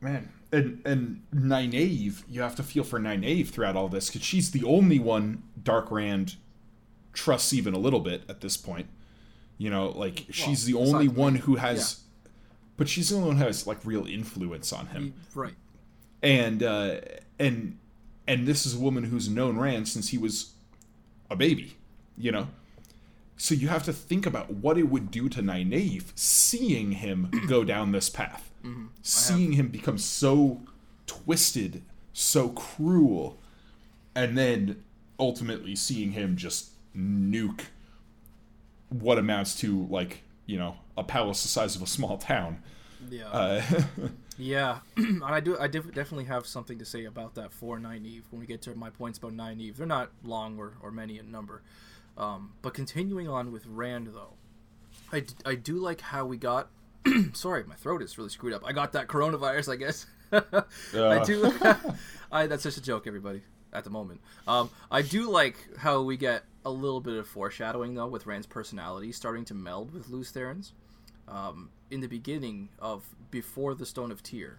man, 0.00 0.30
and 0.52 0.80
and 0.84 1.22
Nynaeve, 1.34 2.22
you 2.28 2.42
have 2.42 2.56
to 2.56 2.62
feel 2.62 2.84
for 2.84 2.98
Nynaeve 2.98 3.48
throughout 3.48 3.76
all 3.76 3.88
this 3.88 4.08
because 4.08 4.22
she's 4.22 4.50
the 4.50 4.64
only 4.64 4.98
one 4.98 5.42
Dark 5.62 5.90
Rand 5.90 6.36
trusts 7.12 7.52
even 7.52 7.74
a 7.74 7.78
little 7.78 8.00
bit 8.00 8.22
at 8.28 8.40
this 8.40 8.56
point. 8.56 8.86
You 9.58 9.70
know, 9.70 9.88
like 9.88 10.26
she's 10.30 10.64
the 10.64 10.74
only 10.74 11.08
one 11.08 11.34
who 11.34 11.56
has, 11.56 12.00
but 12.76 12.88
she's 12.88 13.10
the 13.10 13.16
only 13.16 13.28
one 13.28 13.36
who 13.38 13.44
has 13.44 13.66
like 13.66 13.78
real 13.84 14.06
influence 14.06 14.72
on 14.72 14.86
him. 14.86 15.14
Right. 15.34 15.54
And 16.22 16.62
uh, 16.62 17.00
and 17.38 17.76
and 18.28 18.46
this 18.46 18.66
is 18.66 18.76
a 18.76 18.78
woman 18.78 19.04
who's 19.04 19.28
known 19.28 19.58
Rand 19.58 19.88
since 19.88 20.08
he 20.08 20.18
was 20.18 20.52
a 21.28 21.34
baby. 21.34 21.76
You 22.16 22.32
know, 22.32 22.48
so 23.38 23.54
you 23.54 23.68
have 23.68 23.84
to 23.84 23.92
think 23.92 24.26
about 24.26 24.50
what 24.50 24.76
it 24.76 24.90
would 24.90 25.10
do 25.10 25.28
to 25.30 25.40
Nynaeve 25.40 26.12
seeing 26.14 26.92
him 26.92 27.30
go 27.48 27.64
down 27.74 27.92
this 27.92 28.10
path, 28.10 28.50
seeing 29.00 29.52
him 29.52 29.68
become 29.68 29.96
so 29.96 30.60
twisted, 31.06 31.82
so 32.12 32.50
cruel, 32.50 33.38
and 34.14 34.36
then 34.36 34.82
ultimately 35.18 35.74
seeing 35.74 36.12
him 36.12 36.36
just 36.36 36.70
nuke 36.96 37.62
what 38.90 39.18
amounts 39.18 39.54
to 39.54 39.86
like 39.90 40.22
you 40.46 40.56
know 40.58 40.76
a 40.96 41.04
palace 41.04 41.42
the 41.42 41.48
size 41.48 41.76
of 41.76 41.82
a 41.82 41.86
small 41.86 42.18
town. 42.18 42.62
Yeah. 43.08 43.28
Uh, 43.28 43.62
Yeah, 44.38 44.78
and 44.96 45.24
I 45.24 45.40
do. 45.40 45.58
I 45.58 45.66
def- 45.66 45.92
definitely 45.92 46.26
have 46.26 46.46
something 46.46 46.78
to 46.78 46.84
say 46.84 47.04
about 47.04 47.34
that 47.34 47.52
for 47.52 47.76
Nynaeve 47.76 48.22
when 48.30 48.40
we 48.40 48.46
get 48.46 48.62
to 48.62 48.74
my 48.76 48.88
points 48.88 49.18
about 49.18 49.32
Nynaeve. 49.32 49.76
They're 49.76 49.86
not 49.86 50.10
long 50.22 50.58
or, 50.58 50.74
or 50.80 50.92
many 50.92 51.18
in 51.18 51.32
number, 51.32 51.62
um, 52.18 52.52
but 52.60 52.74
continuing 52.74 53.28
on 53.28 53.52
with 53.52 53.64
Rand 53.66 54.08
though, 54.08 54.34
I, 55.12 55.20
d- 55.20 55.34
I 55.46 55.54
do 55.54 55.76
like 55.76 56.00
how 56.00 56.26
we 56.26 56.36
got. 56.36 56.68
sorry, 57.32 57.64
my 57.64 57.76
throat 57.76 58.02
is 58.02 58.18
really 58.18 58.30
screwed 58.30 58.52
up. 58.52 58.62
I 58.66 58.72
got 58.72 58.92
that 58.92 59.06
coronavirus, 59.06 59.72
I 59.72 59.76
guess. 59.76 60.06
I 60.94 61.24
do. 61.24 61.52
I 62.32 62.46
that's 62.46 62.64
just 62.64 62.76
a 62.76 62.82
joke, 62.82 63.06
everybody. 63.06 63.42
At 63.70 63.84
the 63.84 63.90
moment, 63.90 64.22
um, 64.46 64.70
I 64.90 65.02
do 65.02 65.30
like 65.30 65.56
how 65.76 66.00
we 66.00 66.16
get 66.16 66.44
a 66.64 66.70
little 66.70 67.02
bit 67.02 67.18
of 67.18 67.28
foreshadowing 67.28 67.94
though 67.94 68.06
with 68.06 68.26
Rand's 68.26 68.46
personality 68.46 69.12
starting 69.12 69.44
to 69.46 69.54
meld 69.54 69.92
with 69.92 70.08
Lews 70.08 70.32
Therin's 70.32 70.72
um, 71.28 71.70
in 71.90 72.00
the 72.00 72.06
beginning 72.06 72.68
of 72.78 73.04
before 73.30 73.74
the 73.74 73.86
Stone 73.86 74.10
of 74.10 74.22
Tyr, 74.22 74.58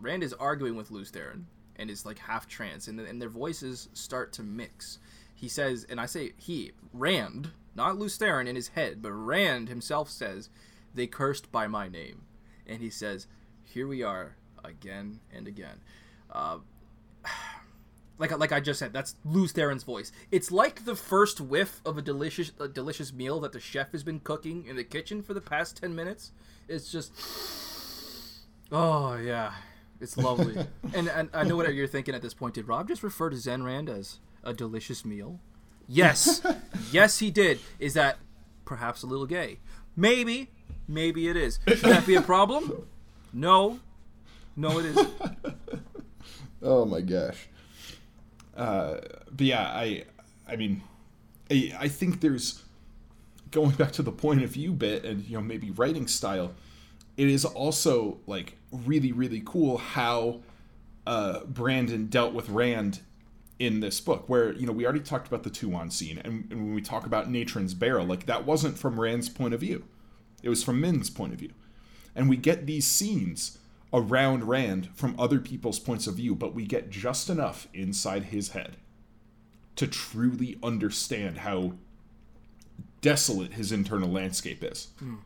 Rand 0.00 0.22
is 0.22 0.32
arguing 0.34 0.76
with 0.76 0.90
Lews 0.90 1.10
Therin 1.10 1.44
and 1.76 1.90
is 1.90 2.06
like 2.06 2.18
half 2.18 2.48
trance, 2.48 2.88
and, 2.88 3.00
and 3.00 3.20
their 3.20 3.28
voices 3.28 3.88
start 3.94 4.32
to 4.34 4.42
mix. 4.42 4.98
He 5.42 5.48
says, 5.48 5.84
and 5.90 6.00
I 6.00 6.06
say 6.06 6.34
he, 6.36 6.70
Rand, 6.92 7.50
not 7.74 7.98
Lews 7.98 8.16
Therin 8.16 8.46
in 8.46 8.54
his 8.54 8.68
head, 8.68 9.02
but 9.02 9.10
Rand 9.10 9.68
himself 9.68 10.08
says, 10.08 10.50
"They 10.94 11.08
cursed 11.08 11.50
by 11.50 11.66
my 11.66 11.88
name," 11.88 12.26
and 12.64 12.80
he 12.80 12.90
says, 12.90 13.26
"Here 13.64 13.88
we 13.88 14.04
are 14.04 14.36
again 14.62 15.18
and 15.34 15.48
again." 15.48 15.80
Uh, 16.30 16.58
like 18.18 18.38
like 18.38 18.52
I 18.52 18.60
just 18.60 18.78
said, 18.78 18.92
that's 18.92 19.16
Therin's 19.24 19.82
voice. 19.82 20.12
It's 20.30 20.52
like 20.52 20.84
the 20.84 20.94
first 20.94 21.40
whiff 21.40 21.80
of 21.84 21.98
a 21.98 22.02
delicious 22.02 22.52
a 22.60 22.68
delicious 22.68 23.12
meal 23.12 23.40
that 23.40 23.50
the 23.50 23.58
chef 23.58 23.90
has 23.90 24.04
been 24.04 24.20
cooking 24.20 24.64
in 24.68 24.76
the 24.76 24.84
kitchen 24.84 25.24
for 25.24 25.34
the 25.34 25.40
past 25.40 25.76
ten 25.78 25.92
minutes. 25.92 26.30
It's 26.68 26.92
just, 26.92 27.12
oh 28.70 29.16
yeah, 29.16 29.54
it's 30.00 30.16
lovely. 30.16 30.64
and 30.94 31.08
and 31.08 31.30
I 31.34 31.42
know 31.42 31.56
what 31.56 31.74
you're 31.74 31.88
thinking 31.88 32.14
at 32.14 32.22
this 32.22 32.32
point. 32.32 32.54
Did 32.54 32.68
Rob 32.68 32.86
just 32.86 33.02
refer 33.02 33.28
to 33.28 33.36
Zen 33.36 33.64
Rand 33.64 33.88
as 33.88 34.20
a 34.42 34.52
delicious 34.52 35.04
meal? 35.04 35.40
Yes, 35.88 36.40
yes, 36.90 37.18
he 37.18 37.30
did. 37.30 37.58
Is 37.78 37.94
that 37.94 38.16
perhaps 38.64 39.02
a 39.02 39.06
little 39.06 39.26
gay? 39.26 39.58
Maybe, 39.96 40.48
maybe 40.88 41.28
it 41.28 41.36
is. 41.36 41.58
Should 41.66 41.80
that 41.80 42.06
be 42.06 42.14
a 42.14 42.22
problem? 42.22 42.86
No, 43.32 43.80
no, 44.56 44.78
it 44.78 44.86
isn't. 44.86 45.10
oh 46.62 46.84
my 46.86 47.00
gosh. 47.00 47.48
Uh, 48.56 49.00
but 49.30 49.40
yeah, 49.46 49.64
I, 49.64 50.04
I 50.48 50.56
mean, 50.56 50.82
I, 51.50 51.74
I 51.78 51.88
think 51.88 52.20
there's 52.20 52.62
going 53.50 53.72
back 53.72 53.92
to 53.92 54.02
the 54.02 54.12
point 54.12 54.42
of 54.42 54.50
view 54.50 54.72
bit 54.72 55.04
and 55.04 55.24
you 55.26 55.36
know 55.36 55.42
maybe 55.42 55.70
writing 55.72 56.06
style. 56.06 56.52
It 57.16 57.28
is 57.28 57.44
also 57.44 58.18
like 58.26 58.56
really 58.70 59.12
really 59.12 59.42
cool 59.44 59.78
how 59.78 60.40
uh, 61.06 61.40
Brandon 61.44 62.06
dealt 62.06 62.32
with 62.32 62.48
Rand 62.48 63.00
in 63.62 63.78
this 63.78 64.00
book, 64.00 64.28
where 64.28 64.52
you 64.54 64.66
know 64.66 64.72
we 64.72 64.84
already 64.84 64.98
talked 64.98 65.28
about 65.28 65.44
the 65.44 65.50
Tuon 65.50 65.88
scene, 65.92 66.18
and, 66.18 66.48
and 66.50 66.64
when 66.64 66.74
we 66.74 66.82
talk 66.82 67.06
about 67.06 67.30
Natrin's 67.30 67.74
Barrow, 67.74 68.02
like 68.02 68.26
that 68.26 68.44
wasn't 68.44 68.76
from 68.76 68.98
Rand's 68.98 69.28
point 69.28 69.54
of 69.54 69.60
view; 69.60 69.84
it 70.42 70.48
was 70.48 70.64
from 70.64 70.80
Min's 70.80 71.10
point 71.10 71.32
of 71.32 71.38
view, 71.38 71.52
and 72.16 72.28
we 72.28 72.36
get 72.36 72.66
these 72.66 72.88
scenes 72.88 73.58
around 73.92 74.48
Rand 74.48 74.88
from 74.94 75.14
other 75.16 75.38
people's 75.38 75.78
points 75.78 76.08
of 76.08 76.16
view, 76.16 76.34
but 76.34 76.54
we 76.54 76.66
get 76.66 76.90
just 76.90 77.30
enough 77.30 77.68
inside 77.72 78.24
his 78.24 78.48
head 78.48 78.78
to 79.76 79.86
truly 79.86 80.58
understand 80.60 81.38
how 81.38 81.74
desolate 83.00 83.52
his 83.52 83.70
internal 83.70 84.10
landscape 84.10 84.64
is. 84.64 84.88
Hmm. 84.98 85.16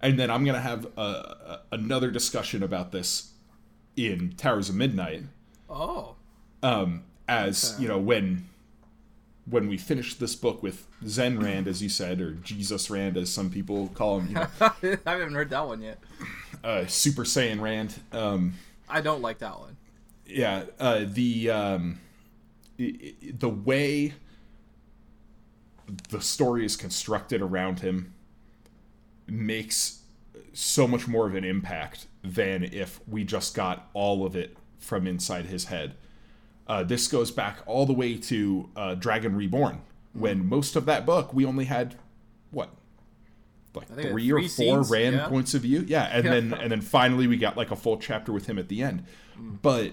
And 0.00 0.16
then 0.16 0.30
I'm 0.30 0.44
going 0.44 0.54
to 0.54 0.60
have 0.60 0.86
a, 0.96 1.00
a, 1.00 1.60
another 1.72 2.10
discussion 2.10 2.62
about 2.62 2.92
this 2.92 3.32
in 3.96 4.34
Towers 4.36 4.68
of 4.68 4.74
Midnight. 4.74 5.24
Oh, 5.68 6.16
Um, 6.62 7.04
as 7.28 7.72
Okay. 7.74 7.82
you 7.82 7.88
know, 7.88 7.98
when 7.98 8.48
when 9.46 9.68
we 9.68 9.76
finish 9.76 10.14
this 10.14 10.34
book 10.34 10.62
with 10.62 10.86
Zen 11.06 11.38
Rand, 11.38 11.68
as 11.68 11.82
you 11.82 11.90
said, 11.90 12.18
or 12.22 12.32
Jesus 12.32 12.88
Rand, 12.88 13.18
as 13.18 13.30
some 13.30 13.50
people 13.50 13.88
call 13.88 14.20
him, 14.20 14.28
you 14.28 14.34
know, 14.36 14.46
I 15.06 15.10
haven't 15.12 15.34
heard 15.34 15.50
that 15.50 15.66
one 15.66 15.82
yet. 15.82 15.98
uh, 16.64 16.86
Super 16.86 17.24
Saiyan 17.24 17.60
Rand. 17.60 17.94
Um, 18.10 18.54
I 18.88 19.02
don't 19.02 19.20
like 19.20 19.38
that 19.40 19.58
one. 19.58 19.76
yeah 20.26 20.64
uh, 20.80 21.04
the 21.06 21.50
um, 21.50 22.00
the 22.78 23.48
way 23.48 24.14
the 26.08 26.20
story 26.22 26.64
is 26.64 26.76
constructed 26.76 27.42
around 27.42 27.80
him 27.80 28.14
makes 29.26 30.00
so 30.54 30.86
much 30.88 31.06
more 31.06 31.26
of 31.26 31.34
an 31.34 31.44
impact 31.44 32.06
than 32.22 32.64
if 32.64 33.00
we 33.06 33.24
just 33.24 33.54
got 33.54 33.90
all 33.92 34.24
of 34.24 34.34
it 34.36 34.56
from 34.78 35.06
inside 35.06 35.46
his 35.46 35.66
head. 35.66 35.94
Uh, 36.66 36.82
this 36.82 37.08
goes 37.08 37.30
back 37.30 37.58
all 37.66 37.84
the 37.86 37.92
way 37.92 38.16
to 38.16 38.70
uh, 38.74 38.94
Dragon 38.94 39.36
Reborn, 39.36 39.82
when 40.12 40.46
most 40.48 40.76
of 40.76 40.86
that 40.86 41.04
book 41.04 41.34
we 41.34 41.44
only 41.44 41.66
had 41.66 41.96
what, 42.50 42.70
like 43.74 43.90
I 43.90 44.02
three 44.02 44.30
or 44.32 44.38
three 44.40 44.48
four 44.48 44.84
scenes, 44.84 44.90
Rand 44.90 45.16
yeah. 45.16 45.28
points 45.28 45.52
of 45.54 45.62
view. 45.62 45.84
Yeah, 45.86 46.04
and 46.10 46.24
Yeah. 46.24 46.30
then 46.30 46.54
and 46.54 46.72
then 46.72 46.80
finally 46.80 47.26
we 47.26 47.36
got 47.36 47.56
like 47.56 47.70
a 47.70 47.76
full 47.76 47.98
chapter 47.98 48.32
with 48.32 48.46
him 48.46 48.58
at 48.58 48.68
the 48.68 48.82
end. 48.82 49.04
But 49.36 49.92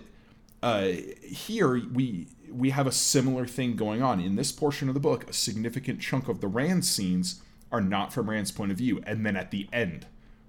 uh, 0.63 0.89
here 1.23 1.73
we 1.91 2.27
we 2.49 2.69
have 2.69 2.85
a 2.87 2.91
similar 2.91 3.45
thing 3.47 3.75
going 3.75 4.01
on 4.01 4.19
in 4.19 4.35
this 4.35 4.51
portion 4.51 4.87
of 4.87 4.93
the 4.93 4.99
book. 4.99 5.29
A 5.29 5.33
significant 5.33 5.99
chunk 5.99 6.27
of 6.29 6.39
the 6.41 6.47
Rand 6.47 6.85
scenes 6.85 7.41
are 7.71 7.81
not 7.81 8.13
from 8.13 8.29
Rand's 8.29 8.51
point 8.51 8.71
of 8.71 8.77
view, 8.77 9.01
and 9.05 9.25
then 9.25 9.35
at 9.35 9.51
the 9.51 9.67
end 9.73 10.05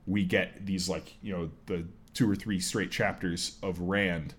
we 0.06 0.24
get 0.24 0.66
these 0.66 0.88
like 0.88 1.14
you 1.22 1.32
know 1.32 1.50
the 1.66 1.86
two 2.14 2.30
or 2.30 2.36
three 2.36 2.60
straight 2.60 2.90
chapters 2.90 3.56
of 3.62 3.80
Rand 3.80 4.34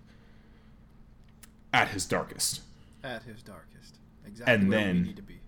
at 1.74 1.88
his 1.88 2.06
darkest, 2.06 2.60
At 3.02 3.24
his 3.24 3.42
darkest, 3.42 3.98
exactly 4.26 4.54
And 4.54 4.68
where 4.68 4.78
then 4.78 4.96
we 5.02 5.08
need 5.08 5.16
to 5.16 5.22
be. 5.22 5.40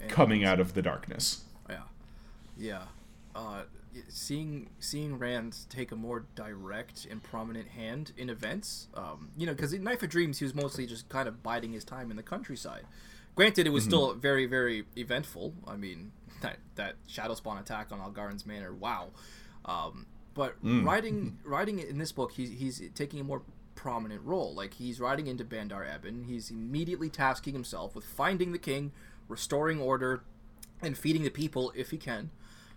And- 0.00 0.10
coming 0.10 0.44
out 0.44 0.60
of 0.60 0.74
the 0.74 0.82
darkness. 0.82 1.44
Yeah, 1.68 1.82
yeah. 2.56 2.82
Uh, 3.34 3.62
seeing 4.08 4.68
seeing 4.78 5.18
Rand 5.18 5.56
take 5.68 5.90
a 5.92 5.96
more 5.96 6.26
direct 6.34 7.06
and 7.10 7.22
prominent 7.22 7.68
hand 7.68 8.12
in 8.16 8.28
events, 8.28 8.88
um, 8.94 9.30
you 9.36 9.46
know, 9.46 9.52
because 9.52 9.72
in 9.72 9.82
Knife 9.84 10.02
of 10.02 10.10
Dreams 10.10 10.38
he 10.38 10.44
was 10.44 10.54
mostly 10.54 10.86
just 10.86 11.08
kind 11.08 11.28
of 11.28 11.42
biding 11.42 11.72
his 11.72 11.84
time 11.84 12.10
in 12.10 12.16
the 12.16 12.22
countryside. 12.22 12.84
Granted, 13.34 13.66
it 13.66 13.70
was 13.70 13.84
still 13.84 14.14
very 14.14 14.44
very 14.46 14.84
eventful. 14.96 15.54
I 15.66 15.76
mean, 15.76 16.12
that 16.42 16.58
that 16.74 16.96
Shadow 17.06 17.34
Spawn 17.34 17.58
attack 17.58 17.90
on 17.92 18.00
Algarin's 18.00 18.44
Manor, 18.44 18.74
wow. 18.74 19.08
Um, 19.64 20.06
but 20.34 20.56
writing 20.62 21.38
writing 21.44 21.78
in 21.78 21.98
this 21.98 22.12
book, 22.12 22.32
he's 22.32 22.50
he's 22.50 22.82
taking 22.94 23.20
a 23.20 23.24
more 23.24 23.42
prominent 23.82 24.22
role. 24.22 24.54
Like 24.54 24.74
he's 24.74 25.00
riding 25.00 25.26
into 25.26 25.44
Bandar 25.44 25.84
Eban. 25.84 26.24
He's 26.28 26.52
immediately 26.52 27.10
tasking 27.10 27.52
himself 27.52 27.96
with 27.96 28.04
finding 28.04 28.52
the 28.52 28.58
king, 28.58 28.92
restoring 29.26 29.80
order, 29.80 30.22
and 30.80 30.96
feeding 30.96 31.24
the 31.24 31.30
people 31.30 31.72
if 31.74 31.90
he 31.90 31.96
can. 31.96 32.30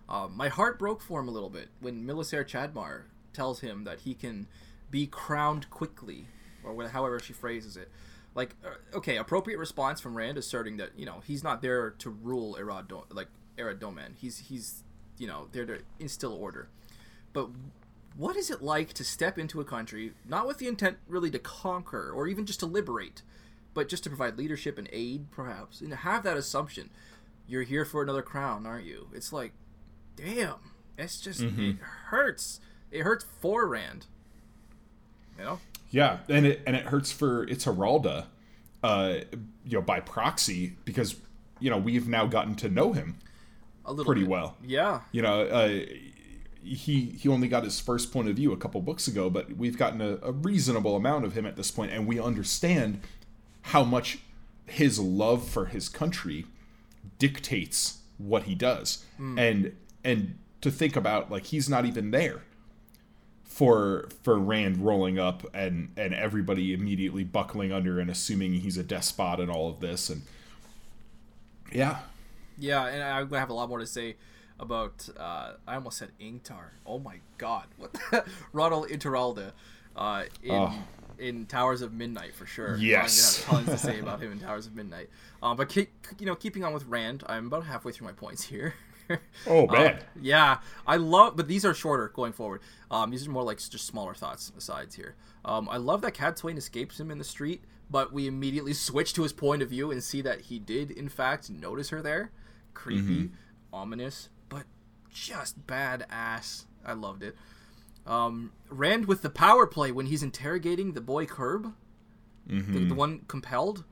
Um, 0.09 0.35
my 0.35 0.49
heart 0.49 0.79
broke 0.79 1.03
for 1.03 1.19
him 1.19 1.27
a 1.27 1.31
little 1.31 1.51
bit 1.51 1.69
when 1.79 2.03
Milisair 2.03 2.43
Chadmar 2.43 3.03
tells 3.33 3.59
him 3.59 3.83
that 3.83 3.99
he 3.99 4.15
can 4.15 4.47
be 4.89 5.05
crowned 5.05 5.69
quickly, 5.69 6.25
or 6.63 6.87
however 6.87 7.19
she 7.19 7.33
phrases 7.33 7.77
it. 7.77 7.91
Like, 8.33 8.55
uh, 8.65 8.97
okay, 8.97 9.17
appropriate 9.17 9.59
response 9.59 10.01
from 10.01 10.17
Rand 10.17 10.39
asserting 10.39 10.77
that 10.77 10.89
you 10.97 11.05
know 11.05 11.21
he's 11.23 11.43
not 11.43 11.61
there 11.61 11.91
to 11.99 12.09
rule 12.09 12.57
Arad 12.57 12.91
like 13.11 13.27
Arad 13.59 13.79
Doman. 13.79 14.15
He's 14.17 14.39
he's 14.39 14.83
you 15.19 15.27
know 15.27 15.49
there 15.51 15.67
to 15.67 15.81
instill 15.99 16.33
order. 16.33 16.67
But 17.31 17.49
what 18.17 18.35
is 18.37 18.49
it 18.49 18.61
like 18.61 18.93
to 18.93 19.03
step 19.03 19.37
into 19.37 19.59
a 19.59 19.65
country 19.65 20.13
not 20.27 20.47
with 20.47 20.57
the 20.57 20.67
intent 20.67 20.97
really 21.07 21.29
to 21.31 21.39
conquer 21.39 22.11
or 22.11 22.27
even 22.27 22.45
just 22.45 22.59
to 22.61 22.65
liberate, 22.65 23.21
but 23.73 23.89
just 23.89 24.03
to 24.05 24.09
provide 24.09 24.37
leadership 24.37 24.77
and 24.77 24.87
aid, 24.93 25.29
perhaps, 25.31 25.81
and 25.81 25.89
to 25.89 25.95
have 25.97 26.23
that 26.23 26.37
assumption? 26.37 26.89
You're 27.47 27.63
here 27.63 27.85
for 27.85 28.01
another 28.01 28.21
crown, 28.21 28.65
aren't 28.65 28.85
you? 28.85 29.07
It's 29.13 29.31
like, 29.33 29.51
damn, 30.15 30.55
it's 30.97 31.19
just 31.19 31.41
it 31.41 31.77
hurts. 32.07 32.59
It 32.91 33.01
hurts 33.01 33.25
for 33.41 33.67
Rand. 33.67 34.05
You 35.37 35.43
know? 35.43 35.59
Yeah, 35.91 36.19
and 36.29 36.45
it 36.45 36.61
and 36.65 36.75
it 36.75 36.85
hurts 36.85 37.11
for 37.11 37.45
Ituralde, 37.45 38.25
uh, 38.83 39.13
you 39.65 39.77
know, 39.77 39.81
by 39.81 39.99
proxy 39.99 40.75
because 40.85 41.15
you 41.59 41.69
know 41.69 41.77
we've 41.77 42.07
now 42.07 42.25
gotten 42.25 42.55
to 42.55 42.69
know 42.69 42.93
him 42.93 43.17
A 43.85 43.91
little 43.91 44.05
pretty 44.05 44.21
bit. 44.21 44.29
well. 44.29 44.57
Yeah. 44.63 45.01
You 45.11 45.21
know, 45.21 45.41
uh, 45.41 45.79
he 46.65 47.05
he 47.19 47.29
only 47.29 47.47
got 47.47 47.63
his 47.63 47.79
first 47.79 48.11
point 48.11 48.27
of 48.27 48.35
view 48.35 48.51
a 48.51 48.57
couple 48.57 48.81
books 48.81 49.07
ago, 49.07 49.29
but 49.29 49.55
we've 49.55 49.77
gotten 49.77 50.01
a, 50.01 50.17
a 50.21 50.31
reasonable 50.31 50.95
amount 50.95 51.25
of 51.25 51.37
him 51.37 51.45
at 51.45 51.55
this 51.55 51.71
point, 51.71 51.91
and 51.91 52.07
we 52.07 52.19
understand 52.19 53.01
how 53.61 53.83
much 53.83 54.19
his 54.65 54.99
love 54.99 55.47
for 55.47 55.65
his 55.65 55.87
country 55.89 56.45
dictates 57.19 57.99
what 58.17 58.43
he 58.43 58.55
does, 58.55 59.05
hmm. 59.17 59.37
and 59.37 59.75
and 60.03 60.37
to 60.61 60.71
think 60.71 60.95
about 60.95 61.31
like 61.31 61.45
he's 61.45 61.69
not 61.69 61.85
even 61.85 62.11
there 62.11 62.41
for 63.43 64.09
for 64.23 64.37
Rand 64.37 64.77
rolling 64.77 65.17
up 65.17 65.45
and 65.53 65.89
and 65.95 66.13
everybody 66.13 66.73
immediately 66.73 67.23
buckling 67.23 67.71
under 67.71 67.99
and 67.99 68.09
assuming 68.09 68.53
he's 68.53 68.77
a 68.77 68.83
despot 68.83 69.39
and 69.39 69.49
all 69.49 69.69
of 69.69 69.79
this 69.79 70.09
and 70.09 70.23
yeah. 71.71 71.99
Yeah, 72.57 72.85
and 72.87 73.03
I'm 73.03 73.27
gonna 73.27 73.39
have 73.39 73.49
a 73.49 73.53
lot 73.53 73.69
more 73.69 73.79
to 73.79 73.87
say 73.87 74.15
about 74.59 75.07
uh, 75.17 75.53
I 75.67 75.75
almost 75.75 75.97
said 75.97 76.11
Ingtar. 76.19 76.69
Oh 76.85 76.99
my 76.99 77.19
god, 77.37 77.65
what 77.77 77.93
the? 77.93 78.23
Ronald 78.53 78.89
Ituralde 78.89 79.51
uh, 79.95 80.23
in 80.43 80.51
Oh. 80.53 80.73
in 81.19 81.45
Towers 81.45 81.81
of 81.81 81.93
Midnight 81.93 82.35
for 82.35 82.45
sure. 82.45 82.77
Yes. 82.77 83.43
I'm 83.47 83.51
gonna 83.51 83.57
have 83.63 83.67
tons 83.69 83.81
to 83.81 83.87
say 83.87 83.99
about 83.99 84.19
him 84.23 84.31
in 84.31 84.39
Towers 84.39 84.67
of 84.67 84.75
Midnight. 84.75 85.09
Um, 85.43 85.57
but 85.57 85.69
keep, 85.69 85.89
you 86.19 86.25
know, 86.25 86.35
keeping 86.35 86.63
on 86.63 86.73
with 86.73 86.85
Rand, 86.85 87.23
I'm 87.27 87.47
about 87.47 87.65
halfway 87.65 87.91
through 87.91 88.07
my 88.07 88.13
points 88.13 88.43
here. 88.43 88.73
Oh, 89.45 89.67
Um, 89.67 89.71
man. 89.71 89.99
yeah, 90.19 90.57
I 90.87 90.95
love, 90.97 91.35
but 91.37 91.47
these 91.47 91.63
are 91.63 91.75
shorter 91.75 92.07
going 92.15 92.33
forward. 92.33 92.61
Um, 92.89 93.11
these 93.11 93.27
are 93.27 93.29
more 93.29 93.43
like 93.43 93.59
just 93.59 93.85
smaller 93.85 94.15
thoughts 94.15 94.51
asides 94.57 94.95
here. 94.95 95.13
Um, 95.45 95.69
I 95.69 95.77
love 95.77 96.01
that 96.01 96.15
Cadsuane 96.15 96.57
escapes 96.57 96.99
him 96.99 97.11
in 97.11 97.19
the 97.19 97.23
street, 97.23 97.61
but 97.91 98.11
we 98.11 98.25
immediately 98.25 98.73
switch 98.73 99.13
to 99.13 99.21
his 99.21 99.31
point 99.31 99.61
of 99.61 99.69
view 99.69 99.91
and 99.91 100.03
see 100.03 100.21
that 100.23 100.41
he 100.41 100.57
did 100.57 100.89
in 100.89 101.07
fact 101.07 101.51
notice 101.51 101.89
her 101.89 102.01
there. 102.01 102.31
Creepy, 102.73 103.29
ominous, 103.71 104.29
but 104.34 104.34
just 105.15 105.65
badass. 105.65 106.65
I 106.85 106.93
loved 106.93 107.23
it. 107.23 107.35
Um, 108.05 108.51
Rand 108.69 109.07
with 109.07 109.21
the 109.23 109.29
power 109.31 109.65
play 109.65 109.91
when 109.91 110.05
he's 110.07 110.21
interrogating 110.21 110.93
the 110.93 111.01
boy 111.01 111.25
Curb, 111.25 111.73
the, 112.45 112.61
the 112.61 112.93
one 112.93 113.21
compelled. 113.27 113.83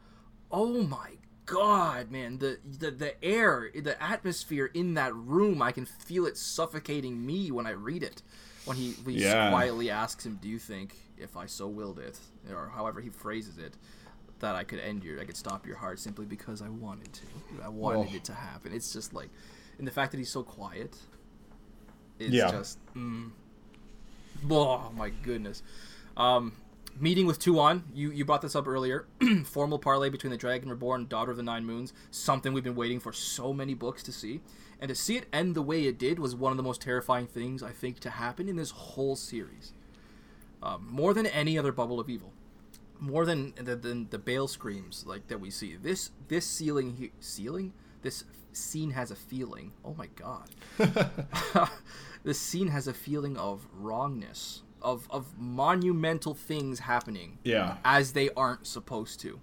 Oh 0.52 0.84
my 0.84 1.14
god, 1.48 2.12
man! 2.12 2.38
The, 2.38 2.60
the 2.64 2.92
the 2.92 3.24
air, 3.26 3.72
the 3.74 4.02
atmosphere 4.02 4.68
in 4.68 4.94
that 4.94 5.16
room, 5.16 5.64
I 5.64 5.72
can 5.72 5.86
feel 5.86 6.28
it 6.28 6.38
suffocating 6.38 7.26
me 7.26 7.50
when 7.50 7.66
I 7.66 7.72
read 7.72 8.04
it. 8.04 8.22
When 8.66 8.78
he, 8.78 8.92
when 9.04 9.16
he 9.16 9.24
Yeah. 9.24 9.50
quietly 9.50 9.90
asks 9.90 10.26
him, 10.26 10.38
"Do 10.42 10.48
you 10.48 10.60
think, 10.60 10.96
if 11.18 11.36
I 11.36 11.48
so 11.48 11.68
willed 11.68 11.98
it, 12.00 12.20
or 12.52 12.70
however 12.76 13.02
he 13.02 13.10
phrases 13.10 13.58
it, 13.58 13.74
that 14.40 14.56
I 14.56 14.64
could 14.64 14.80
end 14.80 15.04
your, 15.04 15.20
I 15.20 15.26
could 15.26 15.36
stop 15.36 15.66
your 15.66 15.76
heart 15.78 16.00
simply 16.00 16.26
because 16.26 16.62
I 16.62 16.70
wanted 16.70 17.12
to. 17.14 17.24
I 17.64 17.70
wanted 17.70 18.10
Oh. 18.12 18.16
it 18.16 18.24
to 18.26 18.34
happen." 18.34 18.72
It's 18.74 18.94
just 18.94 19.12
like, 19.14 19.30
and 19.80 19.88
the 19.88 19.92
fact 19.92 20.12
that 20.12 20.20
he's 20.20 20.32
so 20.32 20.44
quiet, 20.44 20.96
is 22.20 22.32
Yeah. 22.34 22.52
just. 22.52 22.78
Mm, 22.96 23.32
Oh 24.50 24.92
my 24.96 25.10
goodness. 25.10 25.64
Um, 26.18 26.54
meeting 27.00 27.26
with 27.26 27.40
Tuon, 27.40 27.84
You 27.94 28.12
you 28.12 28.26
brought 28.26 28.42
this 28.42 28.56
up 28.56 28.68
earlier. 28.68 29.06
Formal 29.46 29.80
parlay 29.80 30.10
between 30.10 30.32
the 30.32 30.38
Dragon 30.38 30.70
Reborn, 30.70 31.08
Daughter 31.08 31.32
of 31.32 31.38
the 31.38 31.44
Nine 31.44 31.66
Moons. 31.66 31.94
Something 32.12 32.54
we've 32.54 32.64
been 32.64 32.76
waiting 32.76 33.00
for 33.00 33.14
so 33.14 33.54
many 33.54 33.74
books 33.74 34.04
to 34.04 34.12
see, 34.12 34.42
and 34.80 34.90
to 34.90 34.96
see 34.96 35.16
it 35.18 35.28
end 35.32 35.56
the 35.56 35.62
way 35.62 35.86
it 35.86 35.98
did 35.98 36.20
was 36.20 36.36
one 36.36 36.52
of 36.52 36.58
the 36.58 36.64
most 36.64 36.82
terrifying 36.82 37.26
things 37.28 37.64
I 37.64 37.72
think 37.72 38.00
to 38.02 38.10
happen 38.10 38.50
in 38.50 38.58
this 38.58 38.72
whole 38.72 39.16
series. 39.16 39.72
Um, 40.62 40.88
more 40.90 41.14
than 41.14 41.26
any 41.26 41.58
other 41.58 41.72
Bubble 41.72 42.00
of 42.00 42.10
Evil, 42.10 42.32
more 43.00 43.26
than 43.26 43.54
the, 43.56 43.76
than 43.76 44.08
the 44.10 44.20
Bale 44.20 44.48
screams 44.48 45.06
like 45.08 45.28
that 45.28 45.40
we 45.40 45.50
see. 45.50 45.76
This 45.76 46.12
this 46.28 46.46
ceiling 46.46 46.96
he- 46.98 47.12
ceiling 47.20 47.74
this 48.02 48.24
scene 48.54 48.92
has 48.92 49.12
a 49.12 49.16
feeling. 49.16 49.74
Oh 49.84 49.94
my 49.98 50.08
god. 50.16 50.50
this 52.24 52.40
scene 52.40 52.68
has 52.68 52.88
a 52.88 52.94
feeling 52.94 53.38
of 53.38 53.68
wrongness, 53.74 54.64
of 54.82 55.08
of 55.10 55.38
monumental 55.38 56.34
things 56.34 56.80
happening 56.80 57.38
Yeah. 57.44 57.78
as 57.84 58.14
they 58.14 58.30
aren't 58.36 58.68
supposed 58.68 59.20
to. 59.22 59.40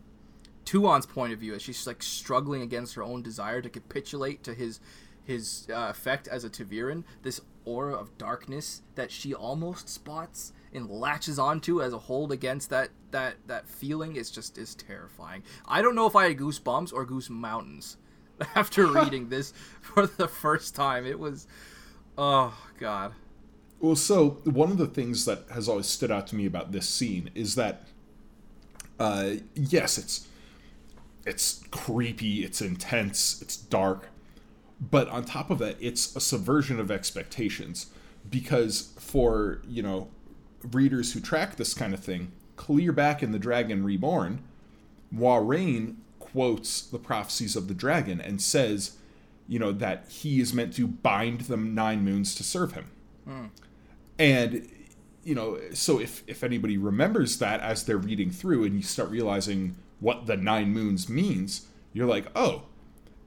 Tuon's 0.64 1.06
point 1.06 1.32
of 1.32 1.40
view 1.40 1.54
is 1.54 1.62
she's 1.62 1.86
like 1.86 2.02
struggling 2.02 2.62
against 2.62 2.94
her 2.94 3.02
own 3.02 3.22
desire 3.22 3.60
to 3.60 3.68
capitulate 3.68 4.42
to 4.44 4.54
his 4.54 4.80
his 5.24 5.66
uh, 5.70 5.88
effect 5.90 6.26
as 6.28 6.44
a 6.44 6.50
ta'veren, 6.50 7.04
this 7.22 7.40
aura 7.64 7.94
of 7.94 8.16
darkness 8.18 8.82
that 8.94 9.10
she 9.10 9.34
almost 9.34 9.88
spots 9.88 10.52
and 10.72 10.88
latches 10.88 11.38
onto 11.38 11.82
as 11.82 11.92
a 11.92 11.98
hold 11.98 12.32
against 12.32 12.70
that 12.70 12.88
that 13.10 13.34
that 13.46 13.68
feeling 13.68 14.16
is 14.16 14.30
just 14.30 14.56
is 14.56 14.74
terrifying. 14.74 15.42
I 15.66 15.82
don't 15.82 15.94
know 15.94 16.06
if 16.06 16.16
I 16.16 16.28
had 16.28 16.38
goosebumps 16.38 16.92
or 16.92 17.04
goose 17.04 17.28
mountains 17.30 17.96
after 18.54 18.86
reading 18.86 19.28
this 19.28 19.52
for 19.80 20.06
the 20.06 20.28
first 20.28 20.74
time. 20.74 21.06
It 21.06 21.18
was 21.18 21.46
oh 22.18 22.56
god. 22.78 23.12
Well, 23.80 23.96
so 23.96 24.40
one 24.44 24.70
of 24.70 24.78
the 24.78 24.86
things 24.86 25.24
that 25.24 25.44
has 25.52 25.68
always 25.68 25.86
stood 25.86 26.10
out 26.10 26.26
to 26.28 26.36
me 26.36 26.44
about 26.44 26.70
this 26.70 26.86
scene 26.86 27.30
is 27.34 27.54
that, 27.54 27.84
uh, 28.98 29.30
yes, 29.54 29.96
it's 29.96 30.26
it's 31.26 31.64
creepy, 31.70 32.44
it's 32.44 32.60
intense, 32.60 33.40
it's 33.40 33.56
dark, 33.56 34.08
but 34.80 35.08
on 35.08 35.24
top 35.24 35.50
of 35.50 35.58
that, 35.58 35.76
it's 35.80 36.14
a 36.16 36.20
subversion 36.20 36.80
of 36.80 36.90
expectations 36.90 37.86
because 38.28 38.92
for 38.98 39.62
you 39.66 39.82
know 39.82 40.08
readers 40.72 41.12
who 41.12 41.20
track 41.20 41.56
this 41.56 41.72
kind 41.72 41.94
of 41.94 42.00
thing, 42.00 42.32
clear 42.56 42.92
back 42.92 43.22
in 43.22 43.32
the 43.32 43.38
Dragon 43.38 43.82
Reborn, 43.82 44.42
Moiraine 45.14 45.96
quotes 46.32 46.82
the 46.82 46.98
prophecies 46.98 47.56
of 47.56 47.68
the 47.68 47.74
dragon 47.74 48.20
and 48.20 48.40
says, 48.40 48.96
you 49.48 49.58
know, 49.58 49.72
that 49.72 50.06
he 50.08 50.40
is 50.40 50.54
meant 50.54 50.74
to 50.74 50.86
bind 50.86 51.42
the 51.42 51.56
nine 51.56 52.04
moons 52.04 52.34
to 52.36 52.44
serve 52.44 52.72
him. 52.72 52.90
Hmm. 53.26 53.46
And 54.18 54.68
you 55.24 55.34
know, 55.34 55.58
so 55.72 56.00
if 56.00 56.22
if 56.26 56.42
anybody 56.42 56.78
remembers 56.78 57.38
that 57.38 57.60
as 57.60 57.84
they're 57.84 57.98
reading 57.98 58.30
through 58.30 58.64
and 58.64 58.76
you 58.76 58.82
start 58.82 59.10
realizing 59.10 59.76
what 59.98 60.26
the 60.26 60.36
nine 60.36 60.72
moons 60.72 61.08
means, 61.08 61.66
you're 61.92 62.06
like, 62.06 62.26
"Oh." 62.34 62.62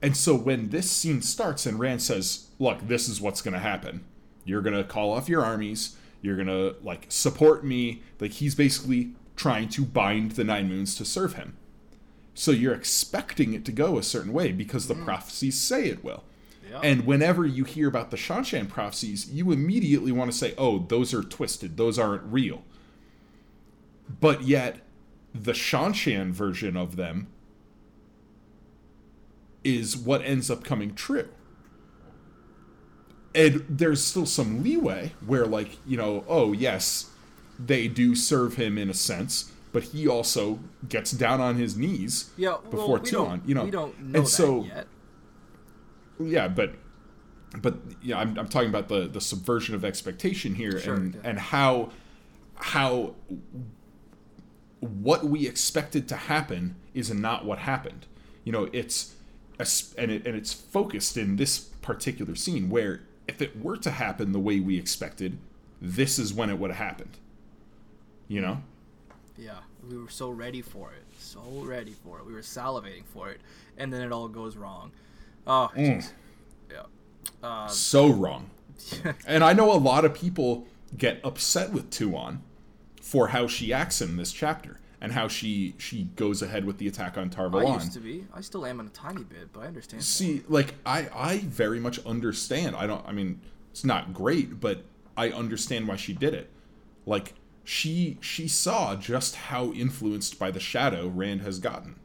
And 0.02 0.16
so 0.16 0.34
when 0.34 0.68
this 0.70 0.90
scene 0.90 1.22
starts 1.22 1.66
and 1.66 1.78
Rand 1.78 2.02
says, 2.02 2.48
"Look, 2.58 2.88
this 2.88 3.08
is 3.08 3.20
what's 3.20 3.42
going 3.42 3.54
to 3.54 3.60
happen. 3.60 4.04
You're 4.44 4.60
going 4.60 4.76
to 4.76 4.84
call 4.84 5.12
off 5.12 5.28
your 5.28 5.44
armies. 5.44 5.96
You're 6.20 6.36
going 6.36 6.48
to 6.48 6.76
like 6.82 7.06
support 7.08 7.64
me." 7.64 8.02
Like 8.20 8.32
he's 8.32 8.54
basically 8.54 9.12
trying 9.36 9.68
to 9.70 9.84
bind 9.84 10.32
the 10.32 10.44
nine 10.44 10.68
moons 10.68 10.94
to 10.96 11.04
serve 11.04 11.34
him. 11.34 11.56
So 12.34 12.50
you're 12.50 12.74
expecting 12.74 13.54
it 13.54 13.64
to 13.64 13.72
go 13.72 13.96
a 13.96 14.02
certain 14.02 14.32
way 14.32 14.50
because 14.52 14.88
the 14.88 14.94
mm. 14.94 15.04
prophecies 15.04 15.58
say 15.58 15.86
it 15.86 16.02
will. 16.02 16.24
Yeah. 16.68 16.80
And 16.82 17.06
whenever 17.06 17.46
you 17.46 17.64
hear 17.64 17.88
about 17.88 18.10
the 18.10 18.16
Seanchan 18.16 18.68
prophecies, 18.68 19.30
you 19.30 19.52
immediately 19.52 20.10
want 20.10 20.32
to 20.32 20.36
say, 20.36 20.54
oh, 20.58 20.80
those 20.80 21.14
are 21.14 21.22
twisted. 21.22 21.76
Those 21.76 21.98
aren't 21.98 22.24
real. 22.24 22.64
But 24.20 24.42
yet, 24.42 24.80
the 25.32 25.52
Seanchan 25.52 26.32
version 26.32 26.76
of 26.76 26.96
them 26.96 27.28
is 29.62 29.96
what 29.96 30.22
ends 30.22 30.50
up 30.50 30.64
coming 30.64 30.94
true. 30.94 31.28
And 33.34 33.64
there's 33.68 34.02
still 34.02 34.26
some 34.26 34.62
leeway 34.62 35.12
where, 35.24 35.46
like, 35.46 35.78
you 35.86 35.96
know, 35.96 36.24
oh, 36.28 36.52
yes, 36.52 37.10
they 37.58 37.88
do 37.88 38.14
serve 38.14 38.54
him 38.56 38.78
in 38.78 38.88
a 38.88 38.94
sense, 38.94 39.52
but 39.74 39.82
he 39.82 40.06
also 40.06 40.60
gets 40.88 41.10
down 41.10 41.40
on 41.40 41.56
his 41.56 41.76
knees 41.76 42.30
Yeah, 42.36 42.50
well, 42.50 42.60
before 42.70 42.98
we 43.00 43.10
Tuon, 43.10 43.28
don't, 43.40 43.48
you 43.48 43.54
know. 43.56 43.64
we 43.64 43.70
don't 43.72 44.00
know 44.00 44.18
and 44.20 44.28
so, 44.28 44.62
yet. 44.64 44.86
yeah, 46.20 46.46
but 46.48 46.76
but 47.60 47.76
yeah, 48.00 48.18
I'm, 48.18 48.38
I'm 48.38 48.48
talking 48.48 48.68
about 48.68 48.88
the 48.88 49.08
the 49.08 49.20
subversion 49.20 49.74
of 49.74 49.84
expectation 49.84 50.54
here 50.54 50.78
Sure, 50.78 50.94
and 50.94 51.14
yeah. 51.16 51.20
and 51.24 51.38
how 51.38 51.90
how 52.54 53.14
what 54.80 55.24
we 55.24 55.46
expected 55.48 56.06
to 56.08 56.16
happen 56.16 56.76
is 56.94 57.12
not 57.12 57.44
what 57.44 57.58
happened. 57.58 58.06
You 58.44 58.52
know, 58.52 58.68
it's 58.72 59.14
and 59.98 60.10
it 60.10 60.24
and 60.26 60.36
it's 60.36 60.52
focused 60.52 61.16
in 61.16 61.36
this 61.36 61.58
particular 61.58 62.36
scene 62.36 62.70
where 62.70 63.02
if 63.26 63.42
it 63.42 63.60
were 63.60 63.76
to 63.78 63.90
happen 63.90 64.30
the 64.32 64.38
way 64.40 64.60
we 64.60 64.78
expected, 64.78 65.38
this 65.80 66.18
is 66.18 66.32
when 66.32 66.48
it 66.48 66.58
would 66.60 66.70
have 66.70 66.78
happened. 66.86 67.18
You 68.28 68.40
know? 68.40 68.62
Yeah, 69.36 69.58
we 69.88 69.98
were 69.98 70.08
so 70.10 70.30
ready 70.30 70.62
for 70.62 70.92
it, 70.92 71.02
so 71.18 71.40
ready 71.62 71.92
for 72.04 72.18
it. 72.18 72.26
We 72.26 72.32
were 72.32 72.40
salivating 72.40 73.04
for 73.04 73.30
it, 73.30 73.40
and 73.76 73.92
then 73.92 74.02
it 74.02 74.12
all 74.12 74.28
goes 74.28 74.56
wrong. 74.56 74.92
Oh, 75.46 75.70
Mm. 75.76 76.08
yeah. 76.70 76.82
Uh, 77.42 77.66
so 77.68 78.08
wrong. 78.08 78.50
and 79.26 79.42
I 79.42 79.52
know 79.52 79.72
a 79.72 79.76
lot 79.78 80.04
of 80.04 80.14
people 80.14 80.66
get 80.96 81.20
upset 81.24 81.72
with 81.72 81.90
Tuon 81.90 82.38
for 83.00 83.28
how 83.28 83.46
she 83.46 83.72
acts 83.72 84.00
in 84.00 84.16
this 84.16 84.32
chapter 84.32 84.78
and 85.00 85.12
how 85.12 85.28
she 85.28 85.74
she 85.78 86.04
goes 86.16 86.40
ahead 86.40 86.64
with 86.64 86.78
the 86.78 86.86
attack 86.88 87.18
on 87.18 87.24
I 87.24 87.28
Tar 87.28 87.48
Valon. 87.50 87.74
used 87.74 87.92
to 87.92 88.00
be. 88.00 88.24
I 88.32 88.40
still 88.40 88.64
am 88.64 88.80
in 88.80 88.86
a 88.86 88.90
tiny 88.90 89.22
bit, 89.24 89.52
but 89.52 89.60
I 89.60 89.66
understand. 89.66 90.02
See, 90.04 90.42
like 90.48 90.74
I 90.86 91.08
I 91.14 91.38
very 91.38 91.80
much 91.80 91.98
understand. 92.06 92.76
I 92.76 92.86
don't 92.86 93.06
I 93.06 93.12
mean, 93.12 93.40
it's 93.72 93.84
not 93.84 94.14
great, 94.14 94.60
but 94.60 94.82
I 95.16 95.30
understand 95.30 95.88
why 95.88 95.96
she 95.96 96.12
did 96.14 96.34
it. 96.34 96.50
Like 97.04 97.34
she 97.64 98.18
she 98.20 98.46
saw 98.46 98.94
just 98.94 99.36
how 99.36 99.72
influenced 99.72 100.38
by 100.38 100.50
the 100.50 100.60
shadow 100.60 101.08
Rand 101.08 101.42
has 101.42 101.58
gotten. 101.58 101.96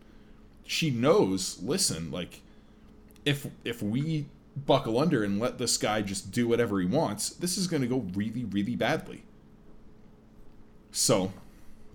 She 0.65 0.89
knows, 0.89 1.61
listen, 1.61 2.11
like 2.11 2.41
if 3.25 3.47
if 3.65 3.83
we 3.83 4.25
buckle 4.65 4.99
under 4.99 5.23
and 5.23 5.39
let 5.39 5.57
this 5.57 5.77
guy 5.77 6.01
just 6.01 6.31
do 6.31 6.47
whatever 6.47 6.79
he 6.79 6.85
wants, 6.85 7.29
this 7.29 7.57
is 7.57 7.67
going 7.67 7.81
to 7.81 7.87
go 7.87 8.05
really 8.13 8.45
really 8.45 8.75
badly. 8.75 9.23
So, 10.91 11.31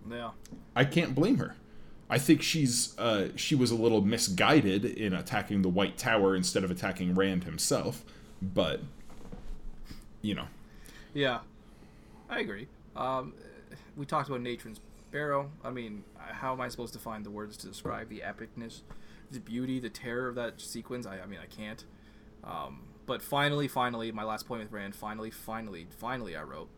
Yeah. 0.09 0.31
I 0.77 0.85
can't 0.85 1.15
blame 1.15 1.39
her. 1.39 1.57
I 2.11 2.19
think 2.19 2.43
she's 2.43 2.97
uh, 2.99 3.29
she 3.35 3.55
was 3.55 3.71
a 3.71 3.75
little 3.75 4.03
misguided 4.03 4.85
in 4.85 5.12
attacking 5.15 5.62
the 5.62 5.69
White 5.69 5.97
Tower 5.97 6.37
instead 6.37 6.62
of 6.62 6.71
attacking 6.71 7.15
Rand 7.15 7.45
himself, 7.45 8.05
but 8.43 8.81
you 10.21 10.35
know, 10.35 10.47
Yeah, 11.15 11.41
I 12.29 12.41
agree. 12.41 12.69
Um, 12.95 13.33
we 13.97 14.07
talked 14.07 14.29
about 14.29 14.41
Natrin's 14.43 14.81
Barrow. 15.11 15.51
I 15.63 15.71
mean, 15.71 16.05
how 16.19 16.53
am 16.53 16.61
I 16.61 16.69
supposed 16.69 16.93
to 16.95 16.99
find 16.99 17.25
the 17.25 17.31
words 17.31 17.57
to 17.59 17.67
describe 17.69 18.09
the 18.09 18.21
epicness, 18.27 18.83
the 19.31 19.41
beauty, 19.41 19.79
the 19.81 19.91
terror 19.91 20.29
of 20.29 20.35
that 20.35 20.61
sequence? 20.61 21.07
I, 21.07 21.21
I 21.21 21.27
mean, 21.27 21.39
I 21.43 21.47
can't. 21.47 21.85
Um, 22.43 22.83
but 23.07 23.23
finally, 23.23 23.69
finally, 23.69 24.11
my 24.13 24.25
last 24.25 24.47
point 24.47 24.63
with 24.63 24.73
Rand. 24.73 24.95
Finally, 24.95 25.31
finally, 25.31 25.87
finally, 25.99 26.35
I 26.37 26.43
wrote. 26.43 26.69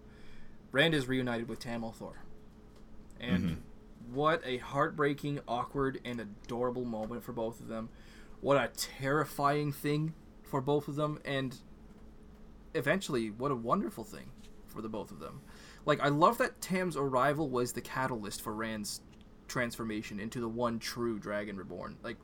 Rand 0.73 0.95
is 0.95 1.07
reunited 1.09 1.49
with 1.49 1.61
Tam 1.61 1.83
al'Thor, 1.83 2.15
and 3.21 3.43
Mm-hmm. 3.45 4.15
what 4.15 4.43
a 4.45 4.59
heartbreaking, 4.59 5.41
awkward, 5.49 6.01
and 6.05 6.21
adorable 6.21 6.85
moment 6.85 7.23
for 7.25 7.33
both 7.33 7.61
of 7.61 7.69
them. 7.69 7.89
What 8.41 8.57
a 8.59 8.69
terrifying 8.77 9.73
thing 9.73 10.13
for 10.43 10.61
both 10.61 10.89
of 10.89 10.97
them, 10.97 11.21
and 11.25 11.57
eventually, 12.75 13.31
what 13.31 13.51
a 13.51 13.55
wonderful 13.57 14.05
thing 14.05 14.27
for 14.67 14.83
the 14.83 14.89
both 14.89 15.11
of 15.11 15.21
them. 15.21 15.41
Like, 15.87 16.01
I 16.01 16.09
love 16.09 16.37
that 16.39 16.61
Tam's 16.61 16.97
arrival 16.97 17.49
was 17.49 17.73
the 17.73 17.81
catalyst 17.81 18.43
for 18.43 18.53
Rand's 18.53 19.01
transformation 19.49 20.19
into 20.21 20.41
the 20.41 20.49
one 20.49 20.79
true 20.79 21.19
Dragon 21.19 21.57
Reborn. 21.57 21.97
Like, 22.03 22.17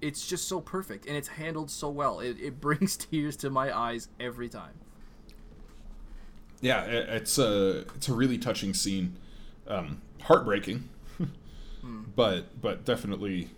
it's 0.00 0.26
just 0.26 0.48
so 0.48 0.60
perfect, 0.60 1.04
and 1.06 1.16
it's 1.16 1.28
handled 1.28 1.70
so 1.70 1.90
well. 1.90 2.20
It, 2.20 2.38
it 2.40 2.60
brings 2.60 2.96
tears 2.96 3.36
to 3.38 3.50
my 3.50 3.76
eyes 3.76 4.08
every 4.20 4.48
time. 4.48 4.74
Yeah, 6.60 6.78
i- 6.82 7.16
it's 7.16 7.36
a 7.38 7.80
it's 7.96 8.08
a 8.08 8.14
really 8.14 8.38
touching 8.38 8.72
scene, 8.74 9.16
um, 9.66 10.00
heartbreaking, 10.22 10.88
but 12.16 12.60
but 12.60 12.84
definitely 12.84 13.50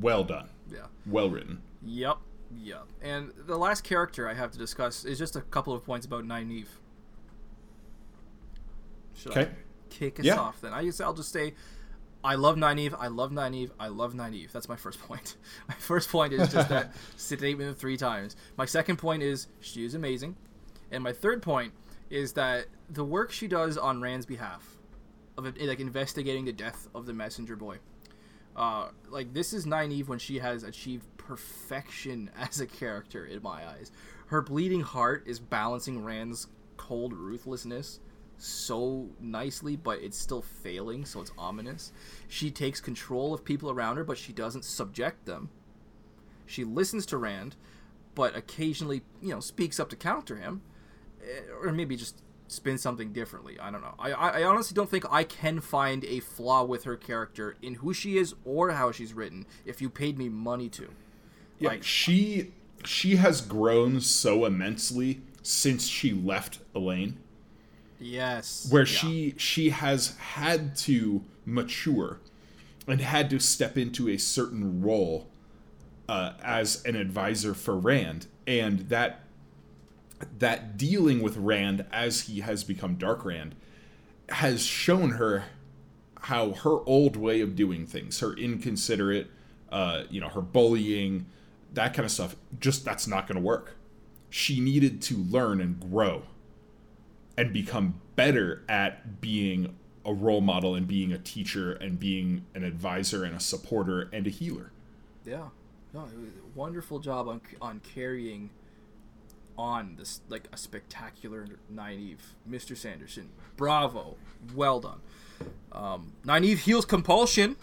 well 0.00 0.24
done, 0.24 0.48
Yeah. 0.72 0.86
well 1.06 1.28
written. 1.30 1.60
Yep. 1.84 2.18
Yep. 2.62 2.86
And 3.02 3.32
the 3.46 3.58
last 3.58 3.84
character 3.84 4.26
I 4.28 4.32
have 4.34 4.50
to 4.52 4.58
discuss 4.58 5.04
is 5.04 5.18
just 5.18 5.36
a 5.36 5.42
couple 5.42 5.74
of 5.74 5.84
points 5.84 6.06
about 6.06 6.24
Nynaeve. 6.24 6.66
Should 9.18 9.36
I 9.36 9.40
Okay. 9.42 9.50
kick 9.90 10.20
us 10.20 10.26
Yeah. 10.26 10.36
off 10.38 10.60
then? 10.60 10.72
I 10.72 10.84
guess 10.84 11.00
I'll 11.00 11.14
just 11.14 11.32
say 11.32 11.54
I 12.24 12.34
love 12.34 12.56
Nynaeve, 12.56 12.94
I 12.98 13.06
love 13.08 13.30
Nynaeve, 13.30 13.70
I 13.78 13.88
love 13.88 14.12
Nynaeve. 14.12 14.50
That's 14.50 14.68
my 14.68 14.76
first 14.76 15.00
point. 15.06 15.36
My 15.68 15.74
first 15.74 16.08
point 16.10 16.32
is 16.32 16.50
just 16.52 16.68
that 16.68 16.94
statement 17.16 17.78
three 17.78 17.96
times. 17.96 18.34
My 18.56 18.64
second 18.66 18.96
point 18.96 19.22
is 19.22 19.46
she 19.60 19.84
is 19.84 19.94
amazing. 19.94 20.36
And 20.90 21.04
my 21.04 21.12
third 21.12 21.42
point 21.42 21.72
is 22.10 22.32
that 22.32 22.66
the 22.90 23.04
work 23.04 23.30
she 23.30 23.46
does 23.46 23.76
on 23.78 24.00
Rand's 24.00 24.26
behalf 24.26 24.76
of 25.36 25.44
like 25.60 25.78
investigating 25.80 26.44
the 26.44 26.52
death 26.52 26.88
of 26.94 27.06
the 27.06 27.12
messenger 27.12 27.54
boy. 27.54 27.78
Uh, 28.56 28.88
like 29.08 29.32
this 29.34 29.52
is 29.52 29.66
Nynaeve 29.66 30.08
when 30.08 30.18
she 30.18 30.40
has 30.40 30.64
achieved 30.64 31.04
perfection 31.18 32.30
as 32.38 32.60
a 32.60 32.66
character 32.66 33.24
in 33.24 33.42
my 33.42 33.64
eyes. 33.66 33.92
Her 34.26 34.42
bleeding 34.42 34.80
heart 34.80 35.22
is 35.26 35.38
balancing 35.38 36.02
Rand's 36.04 36.48
cold 36.76 37.12
ruthlessness 37.12 38.00
so 38.38 39.08
nicely, 39.20 39.76
but 39.76 40.00
it's 40.00 40.16
still 40.16 40.42
failing, 40.42 41.04
so 41.04 41.20
it's 41.20 41.32
ominous. 41.36 41.92
She 42.28 42.50
takes 42.50 42.80
control 42.80 43.34
of 43.34 43.44
people 43.44 43.70
around 43.70 43.96
her, 43.96 44.04
but 44.04 44.16
she 44.18 44.32
doesn't 44.32 44.64
subject 44.64 45.26
them. 45.26 45.50
She 46.46 46.64
listens 46.64 47.04
to 47.06 47.18
Rand, 47.18 47.56
but 48.14 48.34
occasionally, 48.36 49.02
you 49.20 49.30
know, 49.30 49.40
speaks 49.40 49.78
up 49.78 49.88
to 49.90 49.96
counter 49.96 50.36
him, 50.36 50.62
eh, 51.22 51.40
or 51.62 51.72
maybe 51.72 51.96
just 51.96 52.22
spin 52.46 52.78
something 52.78 53.12
differently. 53.12 53.58
I 53.60 53.70
don't 53.70 53.82
know. 53.82 53.94
I, 53.98 54.12
I 54.12 54.28
I 54.40 54.42
honestly 54.44 54.74
don't 54.74 54.88
think 54.88 55.04
I 55.12 55.24
can 55.24 55.60
find 55.60 56.04
a 56.04 56.20
flaw 56.20 56.64
with 56.64 56.84
her 56.84 56.96
character 56.96 57.56
in 57.60 57.74
who 57.74 57.92
she 57.92 58.16
is 58.16 58.34
or 58.44 58.70
how 58.70 58.90
she's 58.92 59.12
written. 59.12 59.44
If 59.66 59.82
you 59.82 59.90
paid 59.90 60.16
me 60.16 60.28
money 60.30 60.68
to, 60.70 60.88
Yeah, 61.58 61.70
Like- 61.70 61.82
she 61.84 62.52
she 62.84 63.16
has 63.16 63.40
grown 63.42 64.00
so 64.00 64.44
immensely 64.46 65.20
since 65.42 65.86
she 65.88 66.12
left 66.12 66.60
Elayne, 66.74 67.14
yes, 68.00 68.66
where 68.70 68.82
Yeah. 68.82 68.86
she 68.86 69.34
she 69.36 69.70
has 69.70 70.16
had 70.16 70.76
to 70.78 71.22
mature 71.44 72.20
and 72.86 73.00
had 73.00 73.28
to 73.30 73.38
step 73.38 73.76
into 73.76 74.08
a 74.08 74.16
certain 74.16 74.80
role 74.82 75.28
uh, 76.08 76.32
as 76.42 76.82
an 76.84 76.96
advisor 76.96 77.54
for 77.54 77.76
Rand, 77.78 78.26
and 78.46 78.80
that 78.88 79.20
that 80.38 80.76
dealing 80.76 81.22
with 81.22 81.36
Rand 81.36 81.84
as 81.92 82.22
he 82.22 82.40
has 82.40 82.64
become 82.64 82.96
Dark 82.96 83.24
Rand 83.24 83.54
has 84.30 84.62
shown 84.64 85.10
her 85.12 85.44
how 86.22 86.52
her 86.52 86.78
old 86.86 87.16
way 87.16 87.40
of 87.40 87.54
doing 87.54 87.86
things, 87.86 88.20
her 88.20 88.34
inconsiderate, 88.34 89.28
uh, 89.70 90.02
you 90.10 90.20
know, 90.20 90.28
her 90.28 90.40
bullying, 90.40 91.26
that 91.72 91.94
kind 91.94 92.04
of 92.04 92.10
stuff, 92.10 92.34
just 92.58 92.84
that's 92.84 93.06
not 93.06 93.26
going 93.28 93.36
to 93.36 93.42
work. 93.42 93.76
She 94.28 94.60
needed 94.60 95.00
to 95.02 95.16
learn 95.16 95.60
and 95.60 95.78
grow 95.78 96.24
and 97.38 97.52
become 97.52 98.00
better 98.16 98.64
at 98.68 99.20
being 99.20 99.76
a 100.04 100.12
role 100.12 100.40
model 100.40 100.74
and 100.74 100.88
being 100.88 101.12
a 101.12 101.18
teacher 101.18 101.72
and 101.72 101.98
being 101.98 102.44
an 102.54 102.64
advisor 102.64 103.24
and 103.24 103.36
a 103.36 103.40
supporter 103.40 104.10
and 104.12 104.26
a 104.26 104.30
healer. 104.30 104.72
Yeah, 105.24 105.48
no, 105.94 106.00
it 106.00 106.18
was 106.18 106.30
a 106.30 106.58
wonderful 106.58 106.98
job 106.98 107.28
on 107.28 107.40
on 107.62 107.80
carrying 107.94 108.50
on 109.56 109.94
this 109.96 110.20
like 110.28 110.48
a 110.52 110.56
spectacular 110.56 111.46
Nynaeve 111.72 112.18
Mr. 112.50 112.76
Sanderson. 112.76 113.28
Bravo, 113.56 114.16
well 114.54 114.80
done. 114.80 115.00
Um, 115.70 116.14
Nynaeve 116.26 116.58
heals 116.58 116.84
compulsion. 116.84 117.54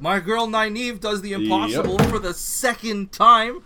My 0.00 0.18
girl 0.18 0.48
Nynaeve 0.48 0.98
does 0.98 1.22
the 1.22 1.34
impossible 1.34 1.98
for 1.98 2.18
the 2.18 2.34
second 2.34 3.12
time. 3.12 3.62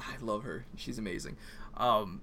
I 0.00 0.14
love 0.22 0.44
her. 0.44 0.64
She's 0.76 0.98
amazing. 0.98 1.36
Um, 1.76 2.22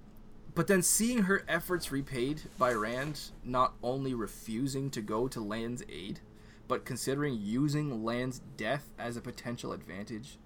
but 0.59 0.67
then 0.67 0.81
seeing 0.81 1.19
her 1.19 1.45
efforts 1.47 1.89
repaid 1.89 2.41
by 2.57 2.73
Rand, 2.73 3.31
not 3.45 3.75
only 3.81 4.13
refusing 4.13 4.89
to 4.89 4.99
go 5.01 5.25
to 5.29 5.39
Lan's 5.39 5.83
aid, 5.87 6.19
but 6.67 6.83
considering 6.83 7.37
using 7.39 8.03
Lan's 8.03 8.41
death 8.57 8.89
as 8.99 9.15
a 9.15 9.21
potential 9.21 9.71
advantage. 9.71 10.37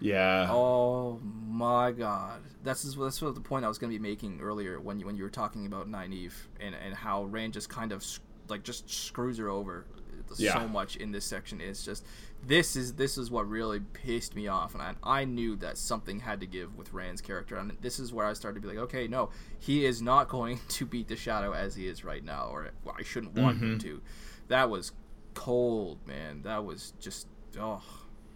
Yeah. 0.00 0.48
Oh 0.50 1.18
my 1.22 1.92
god. 1.92 2.42
That's 2.62 2.82
just, 2.82 2.98
that's 3.00 3.22
what 3.22 3.34
the 3.34 3.40
point 3.40 3.64
I 3.64 3.68
was 3.68 3.78
going 3.78 3.90
to 3.90 3.98
be 3.98 4.06
making 4.06 4.38
earlier 4.42 4.78
when 4.80 5.00
you, 5.00 5.06
when 5.06 5.16
you 5.16 5.22
were 5.22 5.30
talking 5.30 5.64
about 5.64 5.90
Nynaeve 5.90 6.34
and, 6.60 6.74
and 6.74 6.94
how 6.94 7.24
Rand 7.24 7.54
just 7.54 7.70
kind 7.70 7.90
of 7.90 8.04
like 8.50 8.64
just 8.64 8.90
screws 8.90 9.38
her 9.38 9.48
over 9.48 9.86
uh, 10.30 10.34
Yeah. 10.36 10.60
so 10.60 10.68
much 10.68 10.96
in 10.96 11.10
this 11.10 11.24
section. 11.24 11.62
It's 11.62 11.86
just 11.86 12.04
this 12.46 12.76
is 12.76 12.94
this 12.94 13.18
is 13.18 13.30
what 13.30 13.48
really 13.48 13.80
pissed 13.80 14.34
me 14.34 14.46
off 14.46 14.74
and 14.74 14.82
I, 14.82 14.94
I 15.02 15.24
knew 15.24 15.56
that 15.56 15.76
something 15.76 16.20
had 16.20 16.40
to 16.40 16.46
give 16.46 16.76
with 16.76 16.92
Rand's 16.92 17.20
character 17.20 17.56
and 17.56 17.76
this 17.80 17.98
is 17.98 18.12
where 18.12 18.26
I 18.26 18.32
started 18.32 18.62
to 18.62 18.68
be 18.68 18.74
like 18.74 18.84
okay 18.84 19.08
no 19.08 19.30
he 19.58 19.84
is 19.84 20.00
not 20.00 20.28
going 20.28 20.60
to 20.68 20.86
beat 20.86 21.08
the 21.08 21.16
shadow 21.16 21.52
as 21.52 21.74
he 21.74 21.86
is 21.86 22.04
right 22.04 22.24
now 22.24 22.48
or 22.50 22.70
well, 22.84 22.94
I 22.98 23.02
shouldn't 23.02 23.34
want 23.34 23.58
him 23.58 23.78
mm-hmm. 23.78 23.88
to. 23.88 24.02
That 24.48 24.70
was 24.70 24.92
cold 25.34 25.98
man. 26.06 26.42
That 26.42 26.64
was 26.64 26.92
just 27.00 27.26
oh 27.58 27.82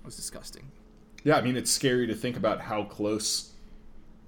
it 0.03 0.07
was 0.07 0.16
disgusting. 0.16 0.70
Yeah, 1.24 1.36
I 1.36 1.40
mean, 1.40 1.57
it's 1.57 1.70
scary 1.70 2.07
to 2.09 2.14
think 2.14 2.36
about 2.36 2.62
how 2.62 2.84
close 2.84 3.53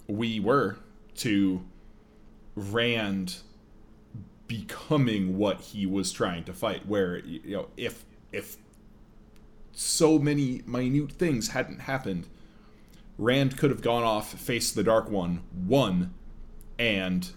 we 0.07 0.39
were 0.39 0.77
to 1.17 1.65
Rand 2.55 3.39
becoming 4.47 5.37
what 5.37 5.61
he 5.61 5.87
was 5.87 6.13
trying 6.13 6.45
to 6.45 6.53
fight. 6.53 6.87
Where 6.87 7.19
you 7.19 7.57
know, 7.57 7.69
if 7.77 8.05
if 8.33 8.57
so 9.75 10.19
many 10.19 10.63
minute 10.67 11.13
things 11.13 11.49
hadn't 11.49 11.81
happened, 11.81 12.29
Rand 13.19 13.57
could 13.57 13.71
have 13.71 13.83
gone 13.83 14.03
off, 14.03 14.33
faced 14.39 14.75
the 14.75 14.83
Dark 14.83 15.09
One, 15.11 15.43
won, 15.67 16.15
and 16.79 17.29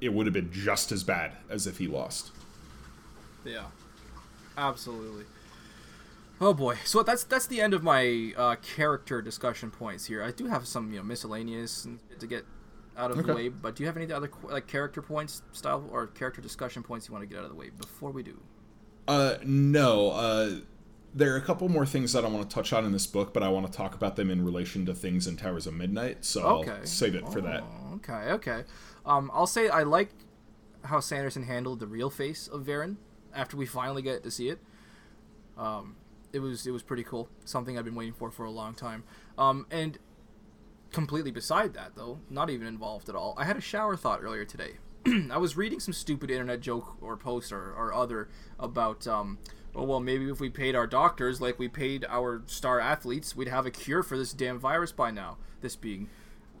it 0.00 0.12
would 0.12 0.26
have 0.26 0.34
been 0.34 0.52
just 0.52 0.92
as 0.92 1.02
bad 1.04 1.32
as 1.48 1.66
if 1.66 1.78
he 1.78 1.86
lost. 1.86 2.30
Yeah, 3.44 3.66
absolutely. 4.56 5.24
Oh 6.40 6.52
boy, 6.52 6.76
so 6.84 7.02
that's 7.02 7.24
that's 7.24 7.46
the 7.46 7.60
end 7.60 7.72
of 7.72 7.82
my 7.82 8.34
uh, 8.36 8.56
character 8.56 9.22
discussion 9.22 9.70
points 9.70 10.04
here. 10.06 10.22
I 10.22 10.32
do 10.32 10.46
have 10.46 10.66
some 10.66 10.92
you 10.92 10.98
know 10.98 11.04
miscellaneous 11.04 11.88
to 12.18 12.26
get 12.26 12.44
out 12.96 13.10
of 13.10 13.24
the 13.24 13.34
way, 13.34 13.48
but 13.48 13.76
do 13.76 13.82
you 13.82 13.86
have 13.86 13.96
any 13.96 14.12
other 14.12 14.30
like 14.42 14.66
character 14.66 15.00
points 15.00 15.42
style 15.52 15.88
or 15.90 16.08
character 16.08 16.40
discussion 16.40 16.82
points 16.82 17.08
you 17.08 17.14
want 17.14 17.22
to 17.22 17.26
get 17.26 17.38
out 17.38 17.44
of 17.44 17.50
the 17.50 17.56
way 17.56 17.70
before 17.70 18.10
we 18.10 18.22
do? 18.22 18.40
Uh, 19.08 19.36
no. 19.44 20.10
Uh, 20.10 20.56
there 21.16 21.32
are 21.32 21.38
a 21.38 21.40
couple 21.40 21.66
more 21.70 21.86
things 21.86 22.12
that 22.12 22.24
I 22.26 22.28
want 22.28 22.48
to 22.48 22.54
touch 22.54 22.74
on 22.74 22.84
in 22.84 22.92
this 22.92 23.06
book, 23.06 23.32
but 23.32 23.42
I 23.42 23.48
want 23.48 23.66
to 23.66 23.72
talk 23.72 23.94
about 23.94 24.16
them 24.16 24.30
in 24.30 24.44
relation 24.44 24.84
to 24.86 24.94
things 24.94 25.26
in 25.26 25.36
Towers 25.38 25.66
of 25.66 25.72
Midnight. 25.72 26.24
So 26.26 26.42
Okay, 26.60 26.72
I'll 26.72 26.86
save 26.86 27.14
it 27.14 27.26
for 27.30 27.40
that. 27.40 27.64
Oh, 27.64 27.94
Okay, 27.94 28.30
okay. 28.32 28.64
Um, 29.06 29.30
I'll 29.32 29.46
say 29.46 29.68
I 29.68 29.82
like 29.82 30.10
how 30.84 31.00
Sanderson 31.00 31.44
handled 31.44 31.80
the 31.80 31.86
real 31.86 32.10
face 32.10 32.46
of 32.46 32.64
Verin 32.64 32.96
after 33.34 33.56
we 33.56 33.64
finally 33.64 34.02
get 34.02 34.22
to 34.24 34.30
see 34.30 34.50
it. 34.50 34.58
Um, 35.56 35.96
it 36.34 36.40
was 36.40 36.66
it 36.66 36.70
was 36.72 36.82
pretty 36.82 37.02
cool. 37.02 37.30
Something 37.46 37.78
I've 37.78 37.86
been 37.86 37.94
waiting 37.94 38.12
for 38.12 38.30
for 38.30 38.44
a 38.44 38.50
long 38.50 38.74
time. 38.74 39.04
Um, 39.38 39.66
and 39.70 39.98
completely 40.92 41.30
beside 41.30 41.72
that 41.74 41.94
though, 41.96 42.20
not 42.28 42.50
even 42.50 42.66
involved 42.66 43.08
at 43.08 43.14
all. 43.14 43.34
I 43.38 43.44
had 43.44 43.56
a 43.56 43.60
shower 43.62 43.96
thought 43.96 44.22
earlier 44.22 44.44
today. 44.44 44.72
I 45.30 45.38
was 45.38 45.56
reading 45.56 45.80
some 45.80 45.94
stupid 45.94 46.30
internet 46.30 46.60
joke 46.60 46.98
or 47.00 47.16
post 47.16 47.52
or, 47.52 47.72
or 47.72 47.94
other 47.94 48.28
about 48.58 49.06
um, 49.06 49.38
oh 49.76 49.84
well 49.84 50.00
maybe 50.00 50.28
if 50.28 50.40
we 50.40 50.48
paid 50.50 50.74
our 50.74 50.86
doctors 50.86 51.40
like 51.40 51.58
we 51.58 51.68
paid 51.68 52.04
our 52.08 52.42
star 52.46 52.80
athletes, 52.80 53.36
we'd 53.36 53.48
have 53.48 53.66
a 53.66 53.70
cure 53.70 54.02
for 54.02 54.16
this 54.16 54.32
damn 54.32 54.58
virus 54.58 54.90
by 54.92 55.10
now. 55.10 55.36
This 55.60 55.76
being 55.76 56.08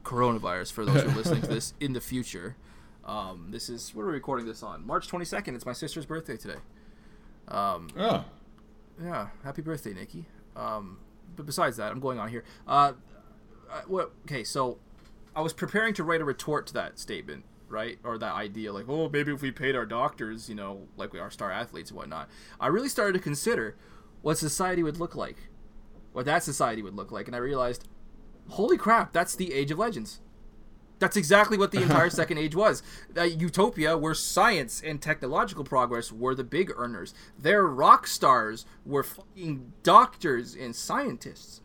coronavirus 0.04 0.72
for 0.72 0.84
those 0.84 1.02
who 1.02 1.10
are 1.10 1.14
listening 1.16 1.42
to 1.42 1.48
this 1.48 1.74
in 1.80 1.92
the 1.92 2.00
future. 2.00 2.56
Um, 3.04 3.48
this 3.50 3.68
is 3.68 3.94
what 3.94 4.02
are 4.02 4.06
we 4.06 4.12
recording 4.12 4.46
this 4.46 4.62
on? 4.62 4.86
March 4.86 5.08
22nd. 5.08 5.54
It's 5.54 5.66
my 5.66 5.72
sister's 5.72 6.06
birthday 6.06 6.36
today. 6.36 6.58
Um, 7.48 7.88
Oh, 7.96 8.24
yeah, 9.02 9.28
happy 9.44 9.62
birthday, 9.62 9.92
Nikki. 9.92 10.26
Um, 10.56 10.98
but 11.36 11.46
besides 11.46 11.76
that, 11.76 11.92
I'm 11.92 12.00
going 12.00 12.18
on 12.18 12.28
here. 12.30 12.44
Uh, 12.66 12.92
uh, 13.70 13.82
what? 13.86 14.12
Okay, 14.24 14.42
so 14.42 14.78
I 15.34 15.40
was 15.42 15.52
preparing 15.52 15.94
to 15.94 16.04
write 16.04 16.20
a 16.20 16.24
retort 16.24 16.66
to 16.68 16.74
that 16.74 16.98
statement, 16.98 17.44
right, 17.68 17.98
or 18.04 18.18
that 18.18 18.34
idea, 18.34 18.72
like, 18.72 18.88
oh, 18.88 19.08
maybe 19.08 19.32
if 19.32 19.42
we 19.42 19.50
paid 19.50 19.76
our 19.76 19.86
doctors, 19.86 20.48
you 20.48 20.54
know, 20.54 20.86
like 20.96 21.12
we 21.12 21.18
are 21.18 21.30
star 21.30 21.50
athletes 21.50 21.90
and 21.90 21.98
whatnot. 21.98 22.28
I 22.60 22.68
really 22.68 22.88
started 22.88 23.14
to 23.14 23.18
consider 23.18 23.76
what 24.22 24.38
society 24.38 24.82
would 24.82 24.98
look 24.98 25.14
like, 25.14 25.36
what 26.12 26.24
that 26.26 26.42
society 26.42 26.82
would 26.82 26.94
look 26.94 27.12
like, 27.12 27.26
and 27.26 27.36
I 27.36 27.40
realized, 27.40 27.88
holy 28.50 28.76
crap, 28.76 29.12
that's 29.12 29.34
the 29.34 29.52
Age 29.52 29.70
of 29.70 29.78
Legends. 29.78 30.20
That's 30.98 31.16
exactly 31.16 31.58
what 31.58 31.72
the 31.72 31.82
entire 31.82 32.10
second 32.10 32.38
age 32.38 32.54
was. 32.54 32.82
Uh, 33.16 33.24
Utopia, 33.24 33.98
where 33.98 34.14
science 34.14 34.82
and 34.84 35.00
technological 35.00 35.64
progress 35.64 36.10
were 36.10 36.34
the 36.34 36.44
big 36.44 36.72
earners. 36.76 37.14
Their 37.38 37.66
rock 37.66 38.06
stars 38.06 38.64
were 38.84 39.02
fucking 39.02 39.72
doctors 39.82 40.54
and 40.54 40.74
scientists. 40.74 41.60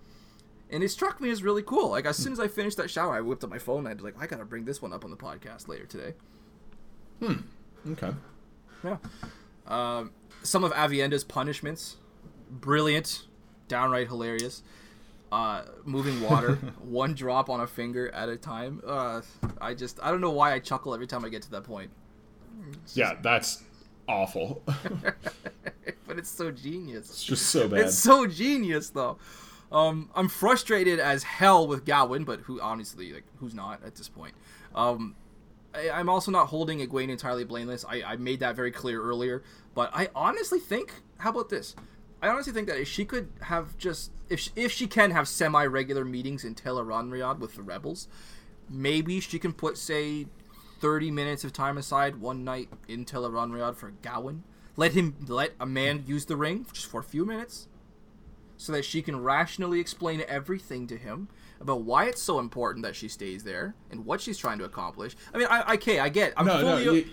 And 0.72 0.84
it 0.84 0.90
struck 0.90 1.20
me 1.20 1.30
as 1.30 1.44
really 1.44 1.64
cool. 1.64 1.90
Like 1.90 2.06
as 2.06 2.18
soon 2.18 2.34
as 2.34 2.40
I 2.40 2.48
finished 2.48 2.78
that 2.78 2.90
shower, 2.90 3.14
I 3.14 3.22
whipped 3.22 3.44
up 3.44 3.50
my 3.50 3.60
phone 3.60 3.80
and 3.80 3.90
I 3.90 3.94
was 3.94 4.04
like, 4.04 4.16
I 4.20 4.26
gotta 4.26 4.46
bring 4.46 4.66
this 4.66 4.82
one 4.82 4.94
up 4.94 5.04
on 5.04 5.12
the 5.12 5.18
podcast 5.18 5.68
later 5.68 5.86
today. 5.86 6.14
Hmm. 7.20 7.34
Okay. 7.92 8.12
Yeah. 8.84 8.98
Um, 9.68 10.12
some 10.44 10.64
of 10.64 10.72
Aviendha's 10.72 11.24
punishments, 11.24 11.98
brilliant, 12.50 13.28
downright 13.68 14.08
hilarious 14.08 14.64
uh, 15.32 15.64
moving 15.86 16.22
water, 16.22 16.56
one 16.82 17.14
drop 17.14 17.50
on 17.50 17.62
a 17.62 17.68
finger 17.68 18.10
at 18.12 18.30
a 18.30 18.36
time. 18.36 18.82
Uh, 18.86 19.22
I 19.60 19.74
just 19.74 20.00
I 20.04 20.12
don't 20.12 20.22
know 20.22 20.32
why 20.32 20.54
I 20.54 20.60
chuckle 20.60 20.94
every 20.94 21.08
time 21.08 21.24
I 21.24 21.30
get 21.30 21.42
to 21.44 21.52
that 21.52 21.64
point. 21.64 21.90
Yeah, 22.94 23.16
that's 23.22 23.64
awful. 24.08 24.62
but 26.08 26.18
it's 26.18 26.30
so 26.30 26.52
genius. 26.52 27.10
It's 27.10 27.24
just 27.24 27.48
so 27.48 27.68
bad. 27.68 27.82
It's 27.82 27.98
so 27.98 28.28
genius 28.28 28.90
though. 28.90 29.18
Um, 29.72 30.10
I'm 30.16 30.28
frustrated 30.28 31.00
as 31.00 31.24
hell 31.24 31.66
with 31.68 31.86
Gawyn, 31.86 32.26
but 32.26 32.42
who 32.42 32.60
honestly 32.60 33.14
like 33.14 33.24
who's 33.40 33.54
not 33.54 33.84
at 33.86 33.96
this 33.96 34.10
point. 34.10 34.34
Um, 34.76 35.16
I, 35.74 36.00
am 36.00 36.10
also 36.10 36.32
not 36.32 36.48
holding 36.48 36.80
Egwene 36.80 37.10
entirely 37.10 37.46
blameless. 37.46 37.86
I, 37.88 38.04
I 38.04 38.16
made 38.18 38.42
that 38.42 38.56
very 38.56 38.72
clear 38.72 39.02
earlier. 39.02 39.44
But 39.74 39.90
I 39.94 40.10
honestly 40.14 40.60
think, 40.60 40.94
how 41.18 41.30
about 41.30 41.50
this? 41.50 41.76
I 42.22 42.28
honestly 42.28 42.54
think 42.54 42.68
that 42.68 42.80
if 42.80 42.88
she 42.88 43.06
could 43.06 43.32
have 43.42 43.78
just 43.78 44.12
if 44.30 44.40
she, 44.40 44.52
if 44.56 44.72
she 44.72 44.88
can 44.88 45.12
have 45.12 45.28
semi 45.28 45.66
regular 45.66 46.06
meetings 46.06 46.44
in 46.44 46.56
Tel'aran'rhiod 46.56 47.40
with 47.40 47.56
the 47.56 47.64
rebels, 47.64 48.08
maybe 48.70 49.20
she 49.20 49.40
can 49.40 49.54
put 49.54 49.78
say 49.78 50.28
30 50.80 51.12
minutes 51.12 51.44
of 51.44 51.54
time 51.54 51.78
aside 51.78 52.18
one 52.18 52.44
night 52.44 52.70
in 52.88 53.06
Tel'aran'rhiod 53.06 53.76
for 53.76 53.92
Gawyn. 54.04 54.42
Let 54.76 54.94
him 54.94 55.16
let 55.28 55.54
a 55.60 55.66
man 55.66 56.04
use 56.06 56.26
the 56.26 56.36
ring 56.36 56.66
just 56.72 56.88
for 56.88 57.00
a 57.00 57.04
few 57.04 57.26
minutes 57.26 57.68
so 58.62 58.72
that 58.72 58.86
she 58.86 59.02
can 59.02 59.22
rationally 59.22 59.80
explain 59.80 60.24
everything 60.28 60.88
to 60.88 60.98
him 60.98 61.28
about 61.60 61.82
why 61.82 62.06
it's 62.06 62.22
so 62.22 62.40
important 62.40 62.84
that 62.84 62.96
she 62.96 63.08
stays 63.08 63.44
there 63.44 63.76
and 63.90 64.06
what 64.06 64.22
she's 64.22 64.38
trying 64.38 64.60
to 64.60 64.66
accomplish. 64.66 65.16
I 65.34 65.38
mean, 65.38 65.48
I, 65.50 65.74
okay, 65.74 66.00
I 66.00 66.10
get. 66.10 66.34
I'm 66.38 66.46
no, 66.46 66.62
no, 66.62 66.78
you, 66.78 67.06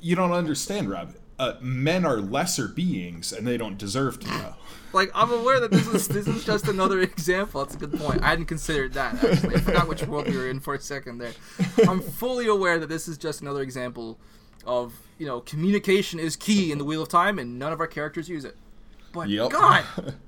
you 0.00 0.16
don't 0.16 0.32
understand, 0.32 0.88
Rob 0.88 1.14
uh, 1.38 1.54
men 1.60 2.04
are 2.04 2.18
lesser 2.18 2.68
beings 2.68 3.32
and 3.32 3.46
they 3.46 3.56
don't 3.56 3.78
deserve 3.78 4.20
to 4.20 4.28
know. 4.28 4.54
Like 4.92 5.10
I'm 5.14 5.30
aware 5.30 5.60
that 5.60 5.70
this 5.70 5.86
is 5.88 6.08
this 6.08 6.26
is 6.26 6.42
just 6.42 6.68
another 6.68 7.00
example. 7.00 7.62
That's 7.62 7.74
a 7.74 7.78
good 7.78 7.92
point. 7.98 8.22
I 8.22 8.28
hadn't 8.28 8.46
considered 8.46 8.94
that 8.94 9.22
actually. 9.22 9.56
I 9.56 9.60
forgot 9.60 9.88
which 9.88 10.02
world 10.06 10.26
we 10.26 10.34
were 10.34 10.48
in 10.48 10.58
for 10.58 10.72
a 10.72 10.80
second 10.80 11.18
there. 11.18 11.32
I'm 11.86 12.00
fully 12.00 12.46
aware 12.46 12.78
that 12.78 12.86
this 12.86 13.06
is 13.06 13.18
just 13.18 13.42
another 13.42 13.60
example 13.60 14.18
of 14.64 14.94
you 15.18 15.26
know 15.26 15.40
communication 15.40 16.18
is 16.18 16.34
key 16.34 16.72
in 16.72 16.78
the 16.78 16.84
Wheel 16.84 17.02
of 17.02 17.10
Time, 17.10 17.38
and 17.38 17.58
none 17.58 17.74
of 17.74 17.80
our 17.80 17.86
characters 17.86 18.30
use 18.30 18.46
it. 18.46 18.56
But 19.12 19.28
yep. 19.28 19.50
God, 19.50 19.84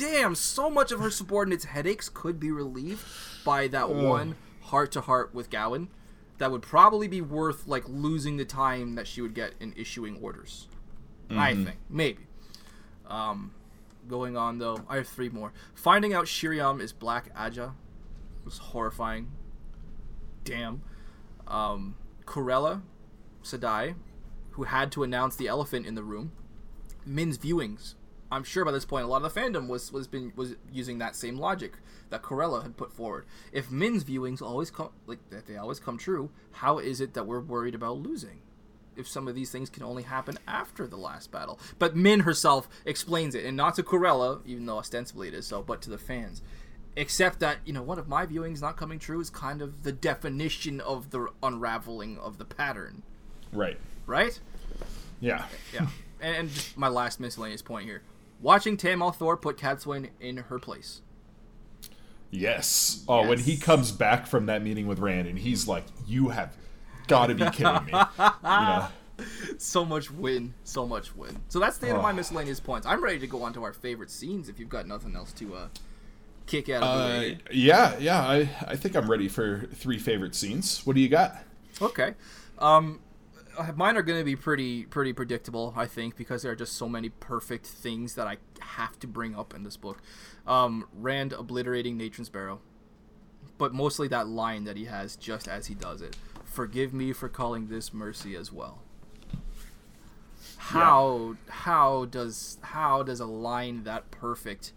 damn, 0.00 0.34
so 0.34 0.70
much 0.70 0.90
of 0.92 1.00
her 1.00 1.10
subordinates' 1.10 1.64
headaches 1.64 2.08
could 2.08 2.40
be 2.40 2.50
relieved 2.50 3.04
by 3.44 3.68
that 3.68 3.90
one 3.90 4.34
heart 4.62 4.92
to 4.92 5.00
heart 5.02 5.34
with 5.34 5.50
Gawyn 5.50 5.88
that 6.38 6.50
would 6.50 6.62
probably 6.62 7.06
be 7.06 7.20
worth 7.20 7.66
like 7.66 7.86
losing 7.86 8.38
the 8.38 8.46
time 8.46 8.94
that 8.94 9.06
she 9.06 9.20
would 9.20 9.34
get 9.34 9.52
in 9.60 9.74
issuing 9.76 10.16
orders. 10.22 10.68
Mm-hmm. 11.28 11.38
I 11.38 11.54
think 11.54 11.76
maybe. 11.90 12.26
Um, 13.06 13.52
going 14.08 14.36
on 14.36 14.58
though, 14.58 14.78
I 14.88 14.96
have 14.96 15.08
three 15.08 15.28
more. 15.28 15.52
Finding 15.74 16.14
out 16.14 16.26
Sheriam 16.26 16.80
is 16.80 16.92
Black 16.92 17.34
Ajah 17.36 17.74
was 18.44 18.58
horrifying. 18.58 19.30
Damn. 20.44 20.82
Um, 21.46 21.96
Corele, 22.24 22.80
Sedai, 23.42 23.96
who 24.52 24.62
had 24.62 24.90
to 24.92 25.02
announce 25.02 25.36
the 25.36 25.46
elephant 25.46 25.84
in 25.86 25.94
the 25.94 26.02
room. 26.02 26.32
Min's 27.04 27.36
viewings 27.36 27.94
I'm 28.30 28.44
sure 28.44 28.64
by 28.64 28.70
this 28.70 28.84
point 28.84 29.04
a 29.04 29.08
lot 29.08 29.22
of 29.24 29.34
the 29.34 29.40
fandom 29.40 29.66
was 29.66 29.92
was 29.92 30.06
been 30.06 30.32
was 30.36 30.54
using 30.72 30.98
that 30.98 31.16
same 31.16 31.36
logic 31.36 31.74
that 32.10 32.22
Corele 32.22 32.62
had 32.62 32.76
put 32.76 32.92
forward. 32.92 33.24
If 33.52 33.70
Min's 33.70 34.04
viewings 34.04 34.40
always 34.40 34.70
come 34.70 34.90
like 35.06 35.18
that 35.30 35.46
they 35.46 35.56
always 35.56 35.80
come 35.80 35.98
true, 35.98 36.30
how 36.52 36.78
is 36.78 37.00
it 37.00 37.14
that 37.14 37.26
we're 37.26 37.40
worried 37.40 37.74
about 37.74 37.98
losing? 37.98 38.40
If 38.96 39.08
some 39.08 39.28
of 39.28 39.34
these 39.34 39.50
things 39.50 39.70
can 39.70 39.82
only 39.82 40.02
happen 40.02 40.38
after 40.46 40.86
the 40.86 40.96
last 40.96 41.30
battle. 41.32 41.58
But 41.78 41.96
Min 41.96 42.20
herself 42.20 42.68
explains 42.84 43.34
it, 43.34 43.44
and 43.44 43.56
not 43.56 43.76
to 43.76 43.82
Corele, 43.82 44.40
even 44.44 44.66
though 44.66 44.78
ostensibly 44.78 45.28
it 45.28 45.34
is 45.34 45.46
so, 45.46 45.62
but 45.62 45.80
to 45.82 45.90
the 45.90 45.98
fans. 45.98 46.42
Except 46.96 47.38
that, 47.38 47.58
you 47.64 47.72
know, 47.72 47.82
one 47.82 48.00
of 48.00 48.08
my 48.08 48.26
viewings 48.26 48.60
not 48.60 48.76
coming 48.76 48.98
true 48.98 49.20
is 49.20 49.30
kind 49.30 49.62
of 49.62 49.84
the 49.84 49.92
definition 49.92 50.80
of 50.80 51.10
the 51.10 51.28
unraveling 51.42 52.18
of 52.18 52.38
the 52.38 52.44
pattern. 52.44 53.02
Right. 53.52 53.78
Right? 54.06 54.38
Yeah. 55.20 55.46
Yeah. 55.72 55.86
and, 56.20 56.36
and 56.36 56.50
just 56.50 56.76
my 56.76 56.88
last 56.88 57.20
miscellaneous 57.20 57.62
point 57.62 57.86
here 57.86 58.02
watching 58.40 58.76
Tam 58.76 59.00
al'Thor 59.00 59.40
put 59.40 59.56
Cadsuane 59.56 60.10
in 60.20 60.36
her 60.38 60.58
place. 60.58 61.02
Yes. 62.30 63.04
Oh, 63.08 63.20
yes. 63.20 63.28
when 63.28 63.38
he 63.38 63.56
comes 63.56 63.92
back 63.92 64.26
from 64.26 64.46
that 64.46 64.62
meeting 64.62 64.86
with 64.86 64.98
Rand 64.98 65.26
and 65.26 65.38
he's 65.38 65.66
like, 65.66 65.84
"You 66.06 66.28
have 66.28 66.56
got 67.08 67.26
to 67.26 67.34
be 67.34 67.48
kidding 67.50 67.84
me." 67.86 67.92
you 67.92 68.30
know? 68.42 68.88
So 69.58 69.84
much 69.84 70.10
win, 70.10 70.54
so 70.64 70.86
much 70.86 71.14
win. 71.14 71.42
So 71.48 71.58
that's 71.58 71.76
the 71.76 71.88
end 71.88 71.96
oh. 71.96 71.98
of 71.98 72.02
my 72.02 72.12
miscellaneous 72.12 72.58
points. 72.58 72.86
I'm 72.86 73.04
ready 73.04 73.18
to 73.18 73.26
go 73.26 73.42
on 73.42 73.52
to 73.52 73.64
our 73.64 73.74
favorite 73.74 74.10
scenes. 74.10 74.48
If 74.48 74.58
you've 74.58 74.70
got 74.70 74.86
nothing 74.86 75.14
else 75.14 75.30
to 75.34 75.54
uh, 75.54 75.68
kick 76.46 76.70
out 76.70 76.82
of 76.82 76.98
the 76.98 77.04
uh, 77.04 77.18
way. 77.18 77.38
Yeah, 77.52 77.98
yeah. 77.98 78.22
I 78.22 78.48
I 78.66 78.76
think 78.76 78.96
I'm 78.96 79.10
ready 79.10 79.28
for 79.28 79.68
three 79.74 79.98
favorite 79.98 80.34
scenes. 80.34 80.86
What 80.86 80.96
do 80.96 81.02
you 81.02 81.10
got? 81.10 81.36
Okay. 81.82 82.14
Um, 82.58 83.00
mine 83.74 83.96
are 83.96 84.02
going 84.02 84.18
to 84.18 84.24
be 84.24 84.36
pretty 84.36 84.84
pretty 84.84 85.12
predictable, 85.12 85.74
I 85.76 85.86
think, 85.86 86.16
because 86.16 86.42
there 86.42 86.52
are 86.52 86.56
just 86.56 86.74
so 86.74 86.88
many 86.88 87.08
perfect 87.08 87.66
things 87.66 88.14
that 88.14 88.26
I 88.26 88.38
have 88.60 88.98
to 89.00 89.06
bring 89.06 89.34
up 89.34 89.54
in 89.54 89.62
this 89.62 89.76
book. 89.76 90.02
Um, 90.46 90.86
Rand 90.92 91.32
obliterating 91.32 91.98
Natrin's 91.98 92.28
Barrow, 92.28 92.60
but 93.58 93.72
mostly 93.72 94.08
that 94.08 94.28
line 94.28 94.64
that 94.64 94.76
he 94.76 94.86
has 94.86 95.16
just 95.16 95.48
as 95.48 95.66
he 95.66 95.74
does 95.74 96.02
it. 96.02 96.16
Forgive 96.44 96.92
me 96.92 97.12
for 97.12 97.28
calling 97.28 97.68
this 97.68 97.92
mercy 97.92 98.34
as 98.34 98.52
well. 98.52 98.80
How 100.56 101.36
yeah. 101.46 101.52
how 101.52 102.04
does 102.06 102.58
how 102.62 103.02
does 103.02 103.20
a 103.20 103.26
line 103.26 103.84
that 103.84 104.10
perfect? 104.10 104.72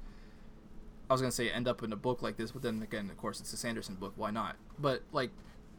I 1.09 1.13
was 1.13 1.21
gonna 1.21 1.31
say 1.31 1.49
end 1.49 1.67
up 1.67 1.83
in 1.83 1.93
a 1.93 1.97
book 1.97 2.21
like 2.21 2.37
this, 2.37 2.51
but 2.51 2.61
then 2.61 2.81
again, 2.81 3.09
of 3.09 3.17
course, 3.17 3.39
it's 3.39 3.53
a 3.53 3.57
Sanderson 3.57 3.95
book. 3.95 4.13
Why 4.15 4.31
not? 4.31 4.55
But 4.79 5.03
like, 5.11 5.31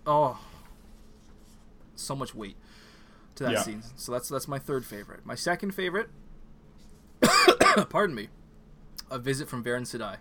oh, 0.06 0.38
so 1.96 2.14
much 2.14 2.34
weight 2.34 2.56
to 3.36 3.44
that 3.44 3.52
yeah. 3.52 3.62
scene. 3.62 3.82
So 3.96 4.12
that's 4.12 4.28
that's 4.28 4.48
my 4.48 4.58
third 4.58 4.84
favorite. 4.84 5.24
My 5.24 5.34
second 5.34 5.72
favorite, 5.72 6.08
pardon 7.90 8.14
me, 8.14 8.28
a 9.10 9.18
visit 9.18 9.48
from 9.48 9.64
Verin 9.64 9.82
Sedai. 9.82 10.18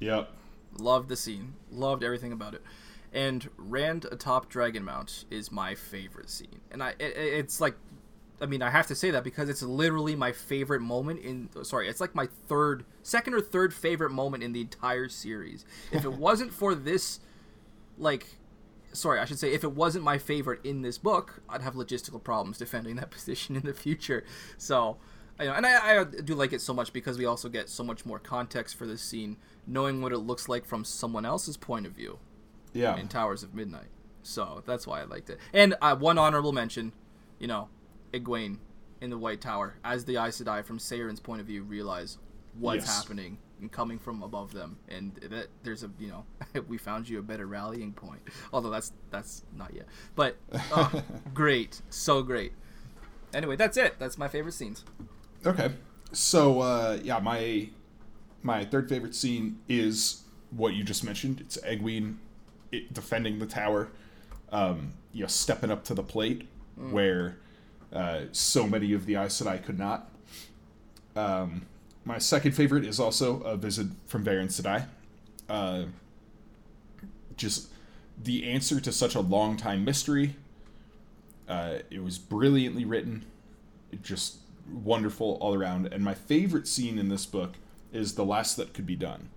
Yep. 0.00 0.30
Loved 0.78 1.08
the 1.08 1.16
scene. 1.16 1.54
Loved 1.70 2.02
everything 2.02 2.32
about 2.32 2.54
it. 2.54 2.62
And 3.12 3.48
Rand 3.56 4.06
atop 4.10 4.52
Dragonmount 4.52 5.24
is 5.30 5.52
my 5.52 5.74
favorite 5.74 6.30
scene. 6.30 6.60
And 6.70 6.82
I 6.82 6.90
it, 6.98 7.16
it's 7.16 7.60
like 7.60 7.74
I 8.40 8.46
mean, 8.46 8.62
I 8.62 8.70
have 8.70 8.86
to 8.88 8.94
say 8.94 9.10
that 9.12 9.24
because 9.24 9.48
it's 9.48 9.62
literally 9.62 10.16
my 10.16 10.32
favorite 10.32 10.80
moment 10.80 11.20
in. 11.20 11.48
Sorry, 11.62 11.88
it's 11.88 12.00
like 12.00 12.14
my 12.14 12.28
third, 12.48 12.84
second 13.02 13.34
or 13.34 13.40
third 13.40 13.72
favorite 13.72 14.10
moment 14.10 14.42
in 14.42 14.52
the 14.52 14.60
entire 14.60 15.08
series. 15.08 15.64
If 15.92 16.04
it 16.04 16.12
wasn't 16.18 16.52
for 16.52 16.74
this, 16.74 17.20
like, 17.96 18.38
sorry, 18.94 19.20
I 19.20 19.24
should 19.24 19.38
say, 19.38 19.52
if 19.52 19.64
it 19.64 19.72
wasn't 19.72 20.04
my 20.04 20.18
favorite 20.18 20.60
in 20.64 20.82
this 20.82 20.98
book, 20.98 21.42
I'd 21.48 21.62
have 21.62 21.74
logistical 21.74 22.22
problems 22.22 22.58
defending 22.58 22.96
that 22.96 23.10
position 23.10 23.56
in 23.56 23.62
the 23.62 23.74
future. 23.74 24.24
So, 24.56 24.96
you 25.38 25.46
know, 25.46 25.54
and 25.54 25.66
I, 25.66 26.00
I 26.00 26.04
do 26.04 26.34
like 26.34 26.52
it 26.52 26.60
so 26.60 26.72
much 26.72 26.92
because 26.92 27.18
we 27.18 27.26
also 27.26 27.48
get 27.48 27.68
so 27.68 27.82
much 27.82 28.06
more 28.06 28.18
context 28.18 28.76
for 28.76 28.86
this 28.86 29.02
scene, 29.02 29.36
knowing 29.66 30.00
what 30.00 30.12
it 30.12 30.18
looks 30.18 30.48
like 30.48 30.64
from 30.64 30.84
someone 30.84 31.24
else's 31.24 31.56
point 31.56 31.86
of 31.86 31.92
view. 31.92 32.18
Yeah. 32.72 32.96
In 32.96 33.06
Towers 33.06 33.44
of 33.44 33.54
Midnight. 33.54 33.88
So 34.22 34.62
that's 34.66 34.86
why 34.86 35.00
I 35.00 35.04
liked 35.04 35.30
it. 35.30 35.38
And 35.52 35.76
uh, 35.80 35.94
one 35.94 36.18
honorable 36.18 36.50
mention, 36.50 36.92
you 37.38 37.46
know, 37.46 37.68
Egwene 38.12 38.58
in 39.00 39.10
the 39.10 39.18
White 39.18 39.40
Tower, 39.40 39.76
as 39.84 40.06
the 40.06 40.16
Aes 40.16 40.40
Sedai 40.40 40.64
from 40.64 40.78
Saerin's 40.78 41.20
point 41.20 41.40
of 41.40 41.46
view 41.46 41.62
realize 41.62 42.18
what's 42.58 42.86
yes. 42.86 42.96
happening 42.96 43.38
and 43.60 43.70
coming 43.70 43.98
from 43.98 44.22
above 44.22 44.52
them. 44.52 44.78
And 44.88 45.14
that 45.30 45.48
there's 45.62 45.82
a 45.82 45.90
you 45.98 46.08
know 46.08 46.24
we 46.68 46.78
found 46.78 47.08
you 47.08 47.18
a 47.18 47.22
better 47.22 47.46
rallying 47.46 47.92
point. 47.92 48.20
Although 48.52 48.70
that's 48.70 48.92
that's 49.10 49.44
not 49.54 49.74
yet. 49.74 49.86
But 50.14 50.36
oh, 50.72 51.02
great. 51.34 51.80
So 51.90 52.22
great. 52.22 52.52
Anyway 53.32 53.56
that's 53.56 53.76
it. 53.76 53.98
That's 53.98 54.18
my 54.18 54.28
favorite 54.28 54.54
scenes. 54.54 54.84
Okay. 55.46 55.70
So 56.12 56.60
uh 56.60 56.98
yeah 57.02 57.18
my 57.18 57.68
my 58.42 58.64
third 58.64 58.88
favorite 58.88 59.14
scene 59.14 59.58
is 59.68 60.22
what 60.50 60.74
you 60.74 60.84
just 60.84 61.04
mentioned. 61.04 61.40
It's 61.40 61.56
egwene 61.58 62.16
it, 62.70 62.92
defending 62.92 63.38
the 63.38 63.46
tower, 63.46 63.88
um, 64.50 64.92
you 65.12 65.22
know, 65.22 65.26
stepping 65.26 65.70
up 65.70 65.84
to 65.84 65.94
the 65.94 66.02
plate 66.02 66.48
where 66.76 67.38
uh, 67.92 68.22
so 68.32 68.66
many 68.66 68.92
of 68.92 69.06
the 69.06 69.14
Aes 69.14 69.40
Sedai 69.40 69.62
could 69.62 69.78
not. 69.78 70.10
Um, 71.16 71.66
my 72.04 72.18
second 72.18 72.52
favorite 72.52 72.84
is 72.84 73.00
also 73.00 73.40
a 73.42 73.56
visit 73.56 73.88
from 74.06 74.24
Verin 74.24 74.46
Sedai. 74.48 74.86
Uh, 75.48 75.84
just 77.36 77.68
the 78.22 78.50
answer 78.50 78.80
to 78.80 78.92
such 78.92 79.14
a 79.14 79.20
long 79.20 79.56
time 79.56 79.84
mystery. 79.84 80.36
Uh, 81.48 81.78
it 81.90 82.02
was 82.02 82.18
brilliantly 82.18 82.84
written, 82.84 83.24
it 83.92 84.02
just 84.02 84.36
wonderful 84.72 85.36
all 85.40 85.54
around. 85.54 85.86
And 85.92 86.02
my 86.02 86.14
favorite 86.14 86.66
scene 86.66 86.98
in 86.98 87.08
this 87.08 87.26
book 87.26 87.54
is 87.92 88.14
the 88.14 88.24
last 88.24 88.56
that 88.56 88.72
could 88.72 88.86
be 88.86 88.96
done. 88.96 89.28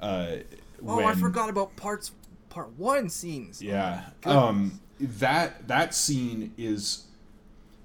Uh, 0.00 0.36
Oh, 0.86 1.02
I 1.04 1.14
forgot 1.14 1.48
about 1.48 1.74
parts 1.76 2.12
part 2.50 2.68
one 2.76 3.08
scenes. 3.08 3.62
Yeah. 3.62 4.02
Goodness. 4.20 4.42
Um 4.42 4.80
that 5.00 5.68
that 5.68 5.94
scene 5.94 6.52
is 6.58 7.04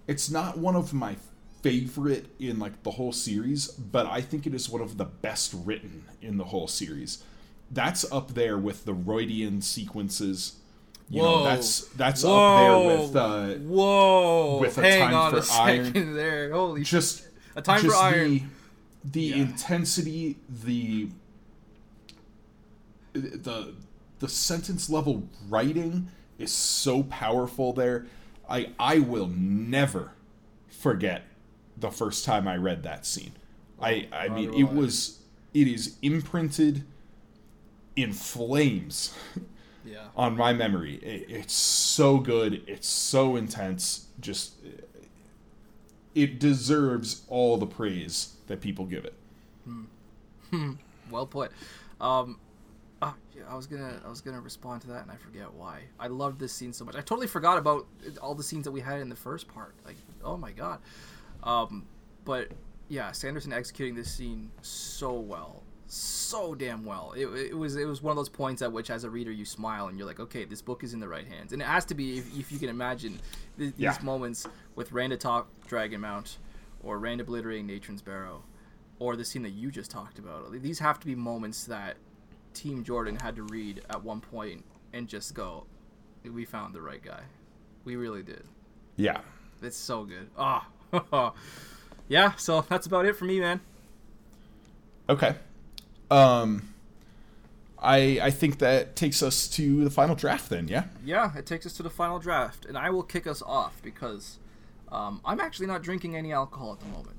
it's 0.07 0.29
not 0.29 0.57
one 0.57 0.75
of 0.75 0.93
my 0.93 1.15
favorite 1.61 2.27
in 2.39 2.59
like 2.59 2.83
the 2.83 2.91
whole 2.91 3.11
series, 3.11 3.67
but 3.67 4.05
I 4.07 4.21
think 4.21 4.47
it 4.47 4.53
is 4.53 4.69
one 4.69 4.81
of 4.81 4.97
the 4.97 5.05
best 5.05 5.53
written 5.65 6.05
in 6.21 6.37
the 6.37 6.45
whole 6.45 6.67
series. 6.67 7.23
That's 7.69 8.09
up 8.11 8.33
there 8.33 8.57
with 8.57 8.85
the 8.85 8.93
Rhuidean 8.93 9.63
sequences. 9.63 10.57
You 11.09 11.21
know, 11.21 11.39
Whoa. 11.39 11.43
that's 11.43 11.85
that's 11.89 12.23
Whoa. 12.23 12.35
up 12.37 12.59
there 12.59 12.97
with 13.01 13.15
uh 13.15 13.47
Whoa! 13.65 14.57
with 14.59 14.77
a 14.77 14.81
Hang 14.81 14.99
time 15.01 15.13
on 15.13 15.31
for 15.31 15.37
a 15.37 15.43
second 15.43 15.97
iron. 15.97 16.13
there. 16.15 16.51
Holy 16.51 16.83
just 16.83 17.27
A 17.55 17.61
time 17.61 17.81
for 17.81 17.93
iron. 17.95 18.51
The, 19.03 19.11
the 19.11 19.21
Yeah. 19.21 19.35
intensity, 19.37 20.37
the 20.63 21.09
the 23.13 23.73
the 24.19 24.27
sentence 24.29 24.89
level 24.89 25.27
writing 25.49 26.07
is 26.37 26.51
so 26.51 27.03
powerful 27.03 27.73
there. 27.73 28.05
I 28.49 28.69
I 28.79 28.99
will 28.99 29.27
never 29.27 30.11
forget 30.69 31.23
the 31.81 31.91
first 31.91 32.25
time 32.25 32.47
I 32.47 32.57
read 32.57 32.83
that 32.83 33.05
scene. 33.05 33.33
I 33.81 34.07
I 34.11 34.29
mean 34.29 34.53
it 34.53 34.71
was 34.71 35.19
it 35.53 35.67
is 35.67 35.97
imprinted 36.01 36.83
in 37.95 38.13
flames 38.13 39.13
Yeah. 39.85 40.05
on 40.15 40.37
my 40.37 40.53
memory. 40.53 40.95
It, 40.95 41.25
it's 41.29 41.53
so 41.53 42.19
good. 42.19 42.63
It's 42.67 42.87
so 42.87 43.35
intense. 43.35 44.07
Just 44.19 44.53
it 46.13 46.39
deserves 46.39 47.23
all 47.27 47.57
the 47.57 47.65
praise 47.65 48.35
that 48.47 48.61
people 48.61 48.85
give 48.85 49.05
it. 49.05 49.13
Well 51.09 51.25
put. 51.25 51.51
Um, 51.99 52.37
ah, 53.01 53.15
yeah, 53.35 53.43
I 53.49 53.55
was 53.55 53.67
gonna 53.67 54.01
I 54.05 54.09
was 54.09 54.21
gonna 54.21 54.41
respond 54.41 54.81
to 54.81 54.87
that 54.87 55.03
and 55.03 55.11
I 55.11 55.15
forget 55.15 55.53
why. 55.53 55.81
I 55.99 56.07
loved 56.07 56.39
this 56.39 56.53
scene 56.53 56.73
so 56.73 56.85
much. 56.85 56.95
I 56.95 57.01
totally 57.01 57.27
forgot 57.27 57.57
about 57.57 57.87
all 58.21 58.35
the 58.35 58.43
scenes 58.43 58.65
that 58.65 58.71
we 58.71 58.81
had 58.81 58.99
in 58.99 59.09
the 59.09 59.15
first 59.15 59.47
part. 59.47 59.75
Like, 59.85 59.97
oh 60.23 60.37
my 60.37 60.51
god. 60.51 60.79
Um, 61.43 61.85
but 62.25 62.49
yeah, 62.89 63.11
Sanderson 63.11 63.53
executing 63.53 63.95
this 63.95 64.11
scene 64.11 64.51
so 64.61 65.13
well, 65.13 65.63
so 65.87 66.53
damn 66.55 66.85
well. 66.85 67.13
It, 67.15 67.25
it 67.27 67.57
was 67.57 67.75
it 67.75 67.85
was 67.85 68.01
one 68.01 68.11
of 68.11 68.17
those 68.17 68.29
points 68.29 68.61
at 68.61 68.71
which, 68.71 68.89
as 68.89 69.03
a 69.03 69.09
reader, 69.09 69.31
you 69.31 69.45
smile 69.45 69.87
and 69.87 69.97
you're 69.97 70.07
like, 70.07 70.19
okay, 70.19 70.45
this 70.45 70.61
book 70.61 70.83
is 70.83 70.93
in 70.93 70.99
the 70.99 71.07
right 71.07 71.27
hands, 71.27 71.53
and 71.53 71.61
it 71.61 71.65
has 71.65 71.85
to 71.85 71.95
be 71.95 72.17
if, 72.19 72.37
if 72.37 72.51
you 72.51 72.59
can 72.59 72.69
imagine 72.69 73.19
th- 73.57 73.71
these 73.71 73.79
Yeah. 73.79 73.97
moments 74.03 74.47
with 74.75 74.91
Rand 74.91 75.13
atop 75.13 75.47
Dragonmount, 75.67 76.37
or 76.83 76.99
Rand 76.99 77.21
obliterating 77.21 77.67
Natrin's 77.67 78.01
Barrow, 78.01 78.43
or 78.99 79.15
the 79.15 79.25
scene 79.25 79.41
that 79.43 79.51
you 79.51 79.71
just 79.71 79.89
talked 79.91 80.19
about. 80.19 80.51
These 80.51 80.79
have 80.79 80.99
to 80.99 81.05
be 81.07 81.15
moments 81.15 81.63
that 81.65 81.97
Team 82.53 82.83
Jordan 82.83 83.17
had 83.21 83.35
to 83.37 83.43
read 83.43 83.81
at 83.89 84.03
one 84.03 84.19
point 84.21 84.63
and 84.93 85.07
just 85.07 85.33
go, 85.33 85.65
"We 86.23 86.45
found 86.45 86.75
the 86.75 86.81
right 86.81 87.01
guy. 87.01 87.21
We 87.85 87.95
really 87.95 88.21
did. 88.23 88.43
Yeah. 88.97 89.21
It's 89.61 89.77
so 89.77 90.03
good." 90.03 90.29
Ah, 90.37 90.67
yeah. 92.07 92.33
So 92.35 92.65
that's 92.67 92.87
about 92.87 93.05
it 93.05 93.15
for 93.15 93.25
me, 93.25 93.39
man. 93.39 93.61
Okay. 95.09 95.35
Um 96.09 96.67
I 97.81 98.19
I 98.21 98.31
think 98.31 98.59
that 98.59 98.95
takes 98.95 99.23
us 99.23 99.47
to 99.49 99.83
the 99.83 99.89
final 99.89 100.15
draft 100.15 100.49
then, 100.49 100.67
yeah? 100.67 100.85
Yeah, 101.03 101.35
it 101.35 101.45
takes 101.45 101.65
us 101.65 101.73
to 101.73 101.83
the 101.83 101.89
final 101.89 102.19
draft, 102.19 102.65
and 102.65 102.77
I 102.77 102.89
will 102.91 103.03
kick 103.03 103.25
us 103.25 103.41
off 103.41 103.81
because 103.81 104.37
um, 104.91 105.21
I'm 105.25 105.39
actually 105.39 105.67
not 105.67 105.81
drinking 105.81 106.15
any 106.15 106.31
alcohol 106.31 106.73
at 106.73 106.79
the 106.79 106.87
moment. 106.87 107.17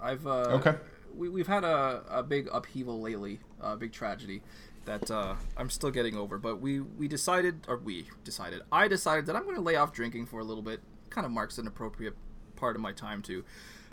I've 0.00 0.26
uh, 0.26 0.60
Okay. 0.60 0.74
We, 1.14 1.30
we've 1.30 1.46
had 1.46 1.64
a, 1.64 2.02
a 2.10 2.22
big 2.22 2.48
upheaval 2.52 3.00
lately, 3.00 3.40
a 3.60 3.74
big 3.74 3.92
tragedy 3.92 4.42
that 4.84 5.10
uh, 5.10 5.34
I'm 5.56 5.70
still 5.70 5.90
getting 5.90 6.16
over. 6.16 6.38
But 6.38 6.60
we 6.60 6.80
we 6.80 7.08
decided, 7.08 7.60
or 7.68 7.78
we 7.78 8.06
decided, 8.22 8.62
I 8.70 8.86
decided 8.86 9.26
that 9.26 9.34
I'm 9.34 9.44
going 9.44 9.56
to 9.56 9.62
lay 9.62 9.76
off 9.76 9.92
drinking 9.92 10.26
for 10.26 10.40
a 10.40 10.44
little 10.44 10.62
bit. 10.62 10.80
Kind 11.10 11.24
of 11.24 11.32
marks 11.32 11.58
an 11.58 11.66
appropriate 11.66 12.14
part 12.56 12.76
of 12.76 12.82
my 12.82 12.92
time 12.92 13.22
too. 13.22 13.44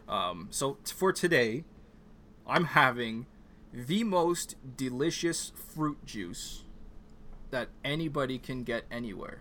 Um, 0.07 0.47
so 0.51 0.77
t- 0.83 0.93
for 0.93 1.13
today, 1.13 1.63
I'm 2.47 2.65
having 2.65 3.25
the 3.73 4.03
most 4.03 4.55
delicious 4.77 5.51
fruit 5.55 6.05
juice 6.05 6.63
that 7.51 7.69
anybody 7.83 8.37
can 8.37 8.63
get 8.63 8.83
anywhere. 8.91 9.39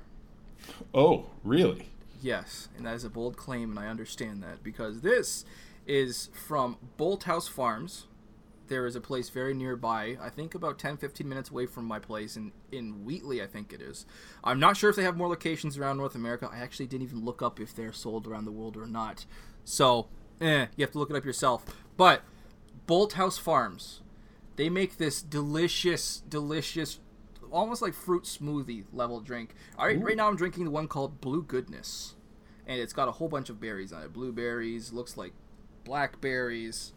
Oh, 0.94 1.30
really? 1.42 1.88
Yes, 2.20 2.68
and 2.76 2.86
that 2.86 2.94
is 2.94 3.04
a 3.04 3.10
bold 3.10 3.36
claim, 3.36 3.70
and 3.70 3.78
I 3.78 3.88
understand 3.88 4.42
that 4.42 4.62
because 4.62 5.00
this 5.00 5.44
is 5.86 6.30
from 6.32 6.76
Bolthouse 6.98 7.48
Farms. 7.48 8.06
There 8.72 8.86
is 8.86 8.96
a 8.96 9.02
place 9.02 9.28
very 9.28 9.52
nearby, 9.52 10.16
I 10.18 10.30
think 10.30 10.54
about 10.54 10.78
10 10.78 10.96
15 10.96 11.28
minutes 11.28 11.50
away 11.50 11.66
from 11.66 11.84
my 11.84 11.98
place 11.98 12.38
in, 12.38 12.52
in 12.72 13.04
Wheatley, 13.04 13.42
I 13.42 13.46
think 13.46 13.70
it 13.70 13.82
is. 13.82 14.06
I'm 14.42 14.58
not 14.58 14.78
sure 14.78 14.88
if 14.88 14.96
they 14.96 15.02
have 15.02 15.14
more 15.14 15.28
locations 15.28 15.76
around 15.76 15.98
North 15.98 16.14
America. 16.14 16.48
I 16.50 16.60
actually 16.60 16.86
didn't 16.86 17.02
even 17.02 17.22
look 17.22 17.42
up 17.42 17.60
if 17.60 17.74
they're 17.74 17.92
sold 17.92 18.26
around 18.26 18.46
the 18.46 18.50
world 18.50 18.78
or 18.78 18.86
not. 18.86 19.26
So, 19.62 20.08
eh, 20.40 20.68
you 20.74 20.84
have 20.86 20.90
to 20.92 20.98
look 20.98 21.10
it 21.10 21.16
up 21.16 21.26
yourself. 21.26 21.66
But 21.98 22.22
Bolthouse 22.88 23.38
Farms, 23.38 24.00
they 24.56 24.70
make 24.70 24.96
this 24.96 25.20
delicious, 25.20 26.22
delicious, 26.26 26.98
almost 27.50 27.82
like 27.82 27.92
fruit 27.92 28.24
smoothie 28.24 28.84
level 28.90 29.20
drink. 29.20 29.54
All 29.76 29.84
right, 29.84 30.00
right 30.00 30.16
now 30.16 30.28
I'm 30.28 30.36
drinking 30.36 30.64
the 30.64 30.70
one 30.70 30.88
called 30.88 31.20
Blue 31.20 31.42
Goodness, 31.42 32.14
and 32.66 32.80
it's 32.80 32.94
got 32.94 33.06
a 33.06 33.12
whole 33.12 33.28
bunch 33.28 33.50
of 33.50 33.60
berries 33.60 33.92
on 33.92 34.02
it. 34.02 34.14
Blueberries, 34.14 34.94
looks 34.94 35.18
like 35.18 35.34
blackberries, 35.84 36.94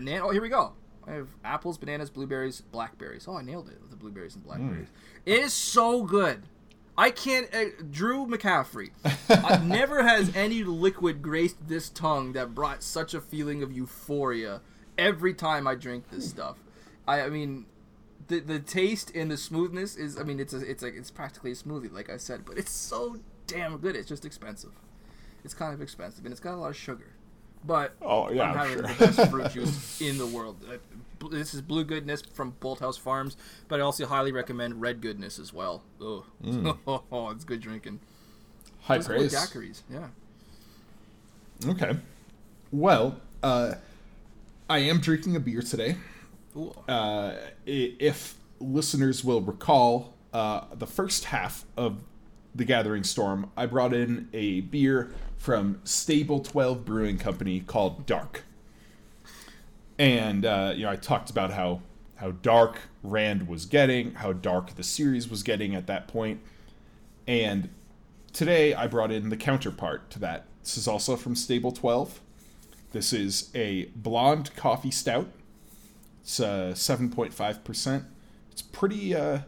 banana. 0.00 0.26
Oh, 0.26 0.30
here 0.30 0.42
we 0.42 0.48
go. 0.48 0.72
I 1.06 1.12
have 1.12 1.28
apples, 1.44 1.78
bananas, 1.78 2.10
blueberries, 2.10 2.60
blackberries. 2.60 3.26
Oh, 3.28 3.36
I 3.36 3.42
nailed 3.42 3.68
it 3.68 3.80
with 3.80 3.90
the 3.90 3.96
blueberries 3.96 4.34
and 4.34 4.44
blackberries. 4.44 4.88
It 5.24 5.38
is 5.38 5.52
so 5.52 6.02
good. 6.02 6.42
I 6.98 7.10
can't. 7.10 7.52
Uh, 7.54 7.66
Drew 7.90 8.26
McCaffrey. 8.26 8.90
uh, 9.28 9.62
never 9.64 10.02
has 10.02 10.34
any 10.34 10.64
liquid 10.64 11.22
graced 11.22 11.68
this 11.68 11.88
tongue 11.88 12.32
that 12.32 12.54
brought 12.54 12.82
such 12.82 13.14
a 13.14 13.20
feeling 13.20 13.62
of 13.62 13.70
euphoria 13.70 14.60
every 14.98 15.34
time 15.34 15.66
I 15.66 15.74
drink 15.74 16.10
this 16.10 16.28
stuff. 16.28 16.56
I, 17.06 17.22
I 17.22 17.28
mean, 17.28 17.66
the 18.28 18.40
the 18.40 18.58
taste 18.58 19.12
and 19.14 19.30
the 19.30 19.36
smoothness 19.36 19.96
is. 19.96 20.18
I 20.18 20.22
mean, 20.22 20.40
it's 20.40 20.54
a, 20.54 20.58
it's 20.58 20.82
like 20.82 20.94
it's 20.94 21.10
practically 21.10 21.52
a 21.52 21.54
smoothie, 21.54 21.92
like 21.92 22.10
I 22.10 22.16
said, 22.16 22.44
but 22.44 22.58
it's 22.58 22.72
so 22.72 23.18
damn 23.46 23.78
good. 23.78 23.94
It's 23.94 24.08
just 24.08 24.24
expensive. 24.24 24.72
It's 25.44 25.54
kind 25.54 25.72
of 25.72 25.80
expensive, 25.80 26.24
and 26.24 26.32
it's 26.32 26.40
got 26.40 26.54
a 26.54 26.56
lot 26.56 26.70
of 26.70 26.76
sugar. 26.76 27.15
But 27.66 27.94
Oh, 28.02 28.30
yeah, 28.30 28.50
I'm 28.50 28.56
having 28.56 28.72
sure. 28.74 28.82
the 28.82 29.06
best 29.06 29.30
fruit 29.30 29.50
juice 29.52 30.00
in 30.00 30.18
the 30.18 30.26
world. 30.26 30.56
Uh, 30.70 31.28
This 31.30 31.54
is 31.54 31.62
Blue 31.62 31.82
Goodness 31.84 32.22
from 32.22 32.52
Bolthouse 32.60 32.98
Farms, 32.98 33.36
but 33.68 33.80
I 33.80 33.82
also 33.82 34.06
highly 34.06 34.32
recommend 34.32 34.80
Red 34.80 35.00
Goodness 35.00 35.38
as 35.38 35.52
well. 35.52 35.82
Oh, 36.00 36.24
oh, 37.10 37.30
it's 37.30 37.44
good 37.44 37.60
drinking. 37.60 38.00
High 38.82 38.98
Those 38.98 39.06
praise. 39.06 39.34
daiquiris, 39.34 39.82
yeah. 39.90 40.08
Okay. 41.66 41.96
Well, 42.70 43.20
uh 43.42 43.74
I 44.68 44.78
am 44.78 44.98
drinking 45.00 45.36
a 45.36 45.40
beer 45.40 45.62
today. 45.62 45.96
Uh, 46.88 47.34
if 47.66 48.34
listeners 48.60 49.22
will 49.22 49.40
recall, 49.40 50.14
uh, 50.32 50.64
the 50.74 50.86
first 50.88 51.26
half 51.26 51.64
of 51.76 51.98
the 52.56 52.64
Gathering 52.64 53.04
Storm, 53.04 53.50
I 53.56 53.66
brought 53.66 53.92
in 53.92 54.28
a 54.32 54.62
beer 54.62 55.12
from 55.36 55.80
Stable 55.84 56.40
Twelve 56.40 56.84
Brewing 56.84 57.18
Company 57.18 57.60
called 57.60 58.06
Dark, 58.06 58.44
and 59.98 60.44
uh, 60.44 60.72
you 60.74 60.84
know 60.84 60.90
I 60.90 60.96
talked 60.96 61.30
about 61.30 61.52
how 61.52 61.82
how 62.16 62.30
dark 62.30 62.78
Rand 63.02 63.46
was 63.46 63.66
getting, 63.66 64.14
how 64.14 64.32
dark 64.32 64.74
the 64.76 64.82
series 64.82 65.28
was 65.28 65.42
getting 65.42 65.74
at 65.74 65.86
that 65.86 66.08
point. 66.08 66.40
and 67.26 67.68
today 68.32 68.74
I 68.74 68.86
brought 68.86 69.10
in 69.10 69.28
the 69.30 69.36
counterpart 69.36 70.10
to 70.10 70.18
that. 70.20 70.46
This 70.62 70.76
is 70.76 70.88
also 70.88 71.16
from 71.16 71.34
Stable 71.34 71.72
Twelve. 71.72 72.20
This 72.92 73.12
is 73.12 73.50
a 73.54 73.86
blonde 73.96 74.54
coffee 74.56 74.90
stout. 74.90 75.28
It's 76.22 76.40
uh, 76.40 76.74
seven 76.74 77.10
point 77.10 77.32
five 77.32 77.64
percent. 77.64 78.04
It's 78.50 78.62
pretty 78.62 79.14
uh, 79.14 79.40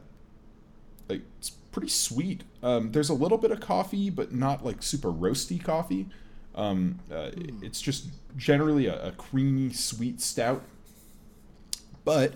pretty 1.78 1.92
sweet. 1.92 2.42
Um, 2.60 2.90
there's 2.90 3.08
a 3.08 3.14
little 3.14 3.38
bit 3.38 3.52
of 3.52 3.60
coffee, 3.60 4.10
but 4.10 4.34
not 4.34 4.64
like 4.64 4.82
super 4.82 5.12
roasty 5.12 5.62
coffee. 5.62 6.08
Um, 6.56 6.98
uh, 7.08 7.30
It's 7.62 7.80
just 7.80 8.08
generally 8.36 8.86
a, 8.86 9.08
a 9.08 9.12
creamy, 9.12 9.72
sweet 9.72 10.20
stout. 10.20 10.64
But 12.04 12.34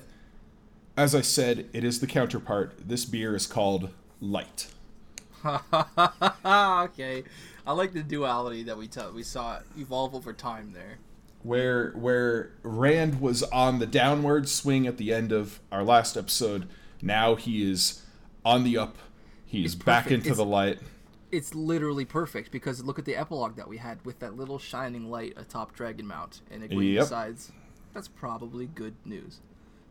as 0.97 1.13
I 1.13 1.23
said, 1.23 1.69
it 1.73 1.83
is 1.83 1.99
the 1.99 2.07
counterpart. 2.07 2.75
This 2.87 3.05
beer 3.05 3.35
is 3.35 3.49
called 3.49 3.91
light. 4.21 4.69
okay, 5.45 7.25
I 7.67 7.73
like 7.73 7.93
the 7.93 8.05
duality 8.07 8.63
that 8.63 8.79
we 8.79 8.87
t- 8.87 9.01
we 9.13 9.25
saw 9.25 9.59
evolve 9.77 10.15
over 10.15 10.33
time 10.33 10.73
there. 10.73 10.99
Where 11.43 11.91
where 11.93 12.53
Rand 12.63 13.21
was 13.21 13.43
on 13.45 13.81
the 13.81 13.87
downward 13.87 14.49
swing 14.49 14.87
at 14.87 14.99
the 14.99 15.13
end 15.13 15.33
of 15.33 15.59
our 15.73 15.83
last 15.83 16.17
episode, 16.17 16.69
now 17.01 17.35
he 17.35 17.69
is 17.69 18.03
on 18.45 18.63
the 18.63 18.79
up. 18.79 18.97
He 19.53 19.67
is 19.67 19.75
back 19.75 20.07
into 20.07 20.29
It's- 20.29 20.37
the 20.39 20.47
light. 20.47 20.79
It's 21.31 21.55
literally 21.55 22.07
perfect 22.07 22.51
because 22.51 22.83
look 22.83 22.99
at 22.99 23.05
the 23.05 23.17
epilogue 23.17 23.57
that 23.57 23.69
we 23.69 23.77
had 23.77 24.03
with 24.05 24.19
that 24.21 24.35
little 24.37 24.59
shining 24.59 25.11
light 25.11 25.35
atop 25.37 25.75
Dragon 25.75 26.07
Mount, 26.07 26.41
and 26.51 26.63
Egwene 26.63 26.95
Yep. 26.95 27.03
decides 27.05 27.53
that's 27.93 28.09
probably 28.09 28.67
good 28.67 28.95
news 29.05 29.41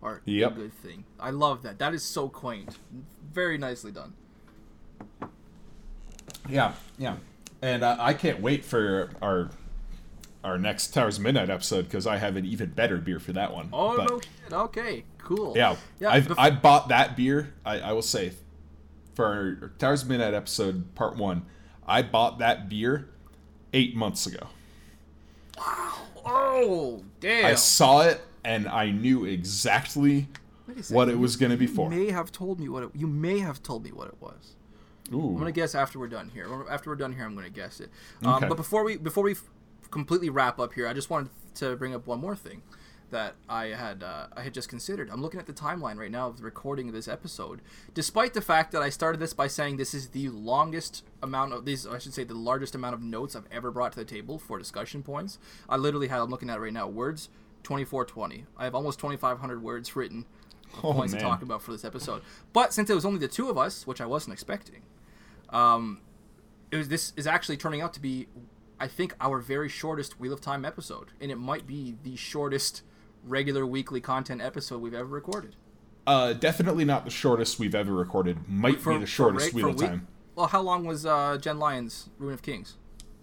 or 0.02 0.22
Yep. 0.26 0.52
a 0.52 0.56
good 0.56 0.74
thing. 0.74 1.04
I 1.20 1.30
love 1.30 1.62
that. 1.62 1.78
That 1.78 1.94
is 1.94 2.02
so 2.04 2.28
quaint. 2.28 2.80
Very 3.34 3.58
nicely 3.60 3.92
done. 3.92 4.14
Yeah, 6.50 6.74
yeah. 6.98 7.18
And 7.62 7.84
uh, 7.84 7.98
I 8.00 8.14
can't 8.16 8.42
wait 8.42 8.66
for 8.66 9.12
our 9.22 9.52
our 10.44 10.58
next 10.58 10.88
Towers 10.96 11.18
of 11.18 11.24
Midnight 11.24 11.52
episode 11.52 11.84
because 11.84 12.08
I 12.08 12.18
have 12.18 12.36
an 12.36 12.46
even 12.48 12.72
better 12.72 12.98
beer 12.98 13.20
for 13.20 13.32
that 13.34 13.54
one. 13.54 13.70
Oh 13.72 13.96
But- 13.98 14.10
no 14.10 14.20
shit. 14.20 14.52
Okay, 14.54 15.04
cool. 15.20 15.54
Yeah, 15.56 15.76
Yeah, 16.00 16.10
I've, 16.10 16.28
bef- 16.28 16.36
I 16.40 16.50
bought 16.50 16.88
that 16.88 17.16
beer. 17.16 17.54
I, 17.64 17.80
I 17.80 17.92
will 17.94 18.02
say, 18.02 18.34
for 19.14 19.74
Towers 19.80 20.04
of 20.04 20.10
Midnight 20.10 20.34
episode 20.34 20.94
part 20.96 21.16
one, 21.18 21.46
I 21.88 22.02
bought 22.02 22.40
that 22.40 22.70
beer 22.70 23.10
eight 23.74 23.96
months 23.96 24.26
ago. 24.26 24.48
Oh 26.26 27.04
damn. 27.20 27.46
I 27.46 27.56
saw 27.56 28.02
it 28.02 28.22
and 28.44 28.68
I 28.68 28.92
knew 28.92 29.26
exactly 29.26 30.28
Wait 30.68 30.78
a 30.80 30.84
second. 30.84 30.96
what 30.96 31.10
it 31.10 31.18
was 31.20 31.36
going 31.36 31.52
to 31.52 31.58
be 31.58 31.68
for. 31.68 31.92
You 31.92 31.98
may 32.06 32.12
have 32.12 32.32
told 32.32 32.60
me 32.60 32.70
what 32.70 32.84
it. 32.84 32.90
You 32.96 33.08
may 33.08 33.40
have 33.40 33.62
told 33.64 33.84
me 33.84 33.92
what 33.92 34.08
it 34.08 34.16
was. 34.20 34.56
I'm 35.14 35.38
gonna 35.38 35.52
guess 35.52 35.76
after 35.76 36.00
we're 36.00 36.08
done 36.08 36.30
here. 36.34 36.48
After 36.70 36.90
we're 36.90 36.96
done 36.96 37.12
here, 37.12 37.26
I'm 37.26 37.36
gonna 37.36 37.50
guess 37.50 37.82
it. 37.82 37.90
Um, 38.24 38.36
Okay. 38.36 38.48
But 38.48 38.56
before 38.56 38.86
we 38.86 38.96
before 38.96 39.26
we 39.26 39.32
f- 39.34 39.44
completely 39.90 40.30
wrap 40.30 40.58
up 40.58 40.74
here, 40.74 40.88
I 40.88 40.94
just 40.94 41.10
wanted 41.10 41.32
to 41.56 41.76
bring 41.76 41.94
up 41.94 42.08
one 42.08 42.22
more 42.22 42.34
thing 42.34 42.62
that 43.12 43.36
I 43.48 43.68
had 43.68 44.04
uh, 44.04 44.28
I 44.36 44.42
had 44.42 44.54
just 44.54 44.70
considered. 44.70 45.10
I'm 45.12 45.22
looking 45.22 45.40
at 45.40 45.46
the 45.46 45.54
timeline 45.54 45.98
right 45.98 46.12
now 46.12 46.28
of 46.28 46.38
the 46.38 46.44
recording 46.44 46.88
of 46.88 46.94
this 46.94 47.08
episode. 47.08 47.62
Despite 47.94 48.34
the 48.34 48.42
fact 48.42 48.72
that 48.72 48.82
I 48.82 48.90
started 48.90 49.20
this 49.20 49.34
by 49.34 49.48
saying 49.48 49.78
this 49.78 49.94
is 49.94 50.10
the 50.10 50.30
longest 50.30 51.04
amount 51.22 51.54
of 51.54 51.66
these, 51.66 51.86
I 51.86 52.00
should 52.00 52.14
say, 52.14 52.24
the 52.24 52.34
largest 52.34 52.74
amount 52.74 52.96
of 52.96 53.02
notes 53.02 53.36
I've 53.36 53.48
ever 53.52 53.72
brought 53.72 53.94
to 53.94 54.00
the 54.00 54.06
table 54.06 54.40
for 54.40 54.58
discussion 54.58 55.04
points. 55.04 55.38
I 55.70 55.78
literally 55.78 56.08
had. 56.08 56.20
I'm 56.20 56.30
looking 56.32 56.50
at 56.50 56.58
it 56.58 56.62
right 56.62 56.74
now. 56.74 56.88
Words 56.88 57.30
2420. 57.64 58.46
I 58.58 58.64
have 58.64 58.76
almost 58.76 59.00
2,500 59.00 59.62
words 59.62 59.96
written. 59.96 60.26
Oh, 60.84 60.94
points 60.94 61.12
man. 61.12 61.22
to 61.22 61.28
talk 61.28 61.42
about 61.42 61.62
for 61.62 61.74
this 61.74 61.84
episode. 61.84 62.22
But 62.54 62.74
since 62.74 62.90
it 62.90 62.96
was 62.96 63.04
only 63.04 63.20
the 63.20 63.28
two 63.28 63.50
of 63.50 63.58
us, 63.58 63.86
which 63.86 64.00
I 64.00 64.06
wasn't 64.06 64.32
expecting, 64.34 64.84
um, 65.50 66.00
it 66.72 66.78
was 66.78 66.88
this 66.88 67.12
is 67.18 67.28
actually 67.28 67.58
turning 67.58 67.82
out 67.82 67.94
to 67.96 68.00
be, 68.00 68.28
I 68.80 68.88
think, 68.88 69.14
our 69.20 69.40
very 69.40 69.68
shortest 69.68 70.20
Wheel 70.20 70.32
of 70.32 70.40
Time 70.40 70.64
episode, 70.64 71.10
and 71.20 71.30
it 71.30 71.38
might 71.38 71.68
be 71.68 71.98
the 72.04 72.16
shortest 72.16 72.84
regular 73.26 73.66
weekly 73.66 74.02
content 74.02 74.42
episode 74.42 74.82
we've 74.82 74.94
ever 74.94 75.06
recorded. 75.08 75.56
uh, 76.08 76.34
definitely 76.34 76.84
not 76.86 77.06
the 77.06 77.12
shortest 77.12 77.60
we've 77.60 77.76
ever 77.76 77.94
recorded. 77.94 78.38
Might 78.50 78.84
be 78.84 78.98
the 78.98 79.06
shortest 79.06 79.54
ra- 79.54 79.56
Wheel 79.56 79.70
of 79.70 79.76
Time. 79.78 80.08
Well, 80.36 80.48
how 80.48 80.62
long 80.62 80.86
was 80.86 81.06
uh, 81.06 81.38
Jenn 81.40 81.60
Lyons' 81.60 82.10
Ruin 82.18 82.34
of 82.34 82.42
Kings? 82.42 82.76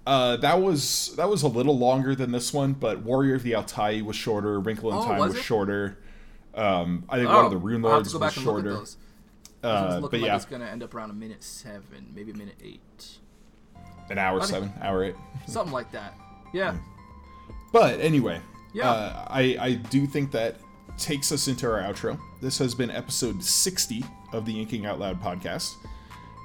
Uh, 0.06 0.36
that 0.38 0.60
was 0.62 1.14
that 1.16 1.28
was 1.28 1.42
a 1.42 1.48
little 1.48 1.76
longer 1.76 2.14
than 2.14 2.32
this 2.32 2.52
one, 2.52 2.72
but 2.72 3.00
Warrior 3.02 3.34
of 3.34 3.42
the 3.42 3.52
Altaii 3.52 4.02
was 4.02 4.16
shorter. 4.16 4.58
Wrinkle 4.60 4.90
in 4.90 4.96
Oh, 4.98 5.04
Time 5.04 5.18
was 5.18 5.34
was, 5.34 5.42
shorter. 5.42 5.98
Um, 6.54 7.04
I 7.08 7.16
think 7.18 7.28
one 7.28 7.44
of 7.44 7.50
the 7.50 7.56
Rune 7.58 7.84
Oh, 7.84 7.88
I'll 7.88 7.94
have 7.94 8.12
Lords 8.12 8.14
was 8.14 8.20
back 8.20 8.36
and 8.36 8.46
look 8.46 8.58
at 8.58 8.64
shorter. 8.64 8.86
Uh, 9.62 10.00
but 10.00 10.12
like 10.12 10.22
yeah, 10.22 10.36
it's 10.36 10.44
gonna 10.44 10.64
end 10.66 10.82
up 10.82 10.94
around 10.94 11.10
a 11.10 11.14
minute 11.14 11.42
seven, 11.42 12.12
maybe 12.14 12.30
a 12.30 12.34
minute 12.34 12.54
eight, 12.64 13.18
an 14.08 14.16
hour 14.18 14.36
I 14.38 14.40
think- 14.46 14.50
seven, 14.50 14.72
hour 14.80 15.02
eight. 15.04 15.14
something 15.46 15.72
like 15.72 15.90
that. 15.92 16.16
Yeah, 16.54 16.76
But 17.72 18.00
anyway, 18.00 18.40
Yeah. 18.72 18.90
uh, 18.90 19.24
I 19.28 19.56
I 19.60 19.74
do 19.74 20.06
think 20.06 20.30
that 20.32 20.56
takes 20.96 21.32
us 21.32 21.48
into 21.48 21.70
our 21.70 21.80
outro. 21.80 22.18
This 22.40 22.58
has 22.58 22.74
been 22.74 22.90
episode 22.90 23.42
sixty 23.42 24.04
of 24.32 24.44
the 24.44 24.60
Inking 24.60 24.86
Out 24.86 24.98
Loud 24.98 25.22
podcast. 25.22 25.76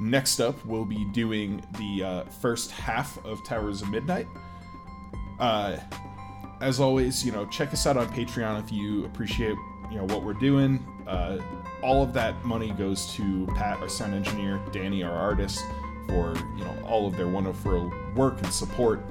Next 0.01 0.39
up, 0.39 0.63
we'll 0.65 0.85
be 0.85 1.05
doing 1.05 1.63
the 1.77 2.03
uh, 2.03 2.23
first 2.41 2.71
half 2.71 3.23
of 3.25 3.43
Towers 3.45 3.81
of 3.81 3.89
Midnight. 3.89 4.27
Uh, 5.39 5.77
as 6.61 6.79
always, 6.79 7.25
you 7.25 7.31
know, 7.31 7.45
check 7.47 7.73
us 7.73 7.85
out 7.85 7.97
on 7.97 8.07
Patreon 8.09 8.63
if 8.63 8.71
you 8.71 9.05
appreciate 9.05 9.55
you 9.91 9.97
know 9.97 10.05
what 10.05 10.23
we're 10.23 10.33
doing. 10.33 10.85
Uh, 11.07 11.37
all 11.81 12.01
of 12.01 12.13
that 12.13 12.43
money 12.45 12.71
goes 12.71 13.13
to 13.13 13.45
Pat, 13.55 13.77
our 13.79 13.89
sound 13.89 14.13
engineer, 14.13 14.59
Danny, 14.71 15.03
our 15.03 15.11
artist, 15.11 15.63
for 16.07 16.33
you 16.57 16.63
know 16.63 16.75
all 16.85 17.05
of 17.07 17.15
their 17.17 17.27
wonderful 17.27 17.91
work 18.15 18.41
and 18.41 18.51
support. 18.53 19.05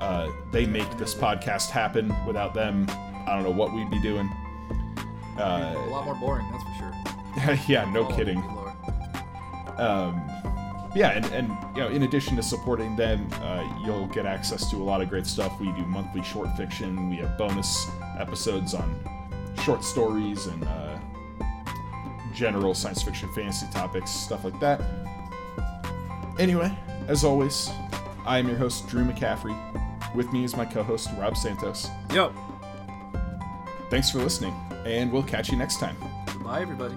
Uh, 0.00 0.30
they 0.50 0.66
make 0.66 0.90
this 0.96 1.14
podcast 1.14 1.70
happen. 1.70 2.14
Without 2.26 2.54
them, 2.54 2.86
I 3.26 3.34
don't 3.34 3.42
know 3.44 3.50
what 3.50 3.72
we'd 3.72 3.90
be 3.90 4.00
doing. 4.00 4.28
a 5.36 5.42
Uh, 5.42 5.86
lot 5.90 6.04
more 6.04 6.14
boring, 6.16 6.46
that's 6.50 6.64
for 6.64 6.74
sure. 7.54 7.58
yeah, 7.68 7.90
no 7.92 8.06
Oh, 8.06 8.16
kidding. 8.16 8.38
Um, 9.78 10.20
yeah, 10.94 11.10
and, 11.10 11.24
and 11.26 11.48
you 11.76 11.82
know, 11.82 11.88
in 11.88 12.02
addition 12.02 12.34
to 12.36 12.42
supporting 12.42 12.96
them, 12.96 13.28
uh, 13.42 13.64
you'll 13.84 14.06
get 14.08 14.26
access 14.26 14.68
to 14.70 14.76
a 14.76 14.84
lot 14.84 15.00
of 15.00 15.08
great 15.08 15.26
stuff. 15.26 15.58
We 15.60 15.70
do 15.72 15.82
monthly 15.86 16.22
short 16.22 16.54
fiction. 16.56 17.08
We 17.08 17.16
have 17.16 17.38
bonus 17.38 17.86
episodes 18.18 18.74
on 18.74 18.98
short 19.62 19.84
stories 19.84 20.46
and 20.46 20.64
uh, 20.64 20.98
general 22.34 22.74
science 22.74 23.02
fiction, 23.02 23.28
fantasy 23.34 23.66
topics, 23.72 24.10
stuff 24.10 24.44
like 24.44 24.58
that. 24.60 24.80
Anyway, 26.38 26.76
as 27.06 27.22
always, 27.24 27.70
I 28.26 28.38
am 28.38 28.48
your 28.48 28.56
host 28.56 28.88
Drew 28.88 29.04
McCaffrey. 29.04 29.56
With 30.14 30.32
me 30.32 30.44
is 30.44 30.56
my 30.56 30.64
co-host 30.64 31.10
Rob 31.18 31.36
Santos. 31.36 31.88
Yo, 32.12 32.32
Thanks 33.90 34.10
for 34.10 34.18
listening, 34.18 34.54
and 34.86 35.10
we'll 35.10 35.22
catch 35.24 35.50
you 35.50 35.56
next 35.58 35.80
time. 35.80 35.96
bye 36.44 36.62
everybody. 36.62 36.94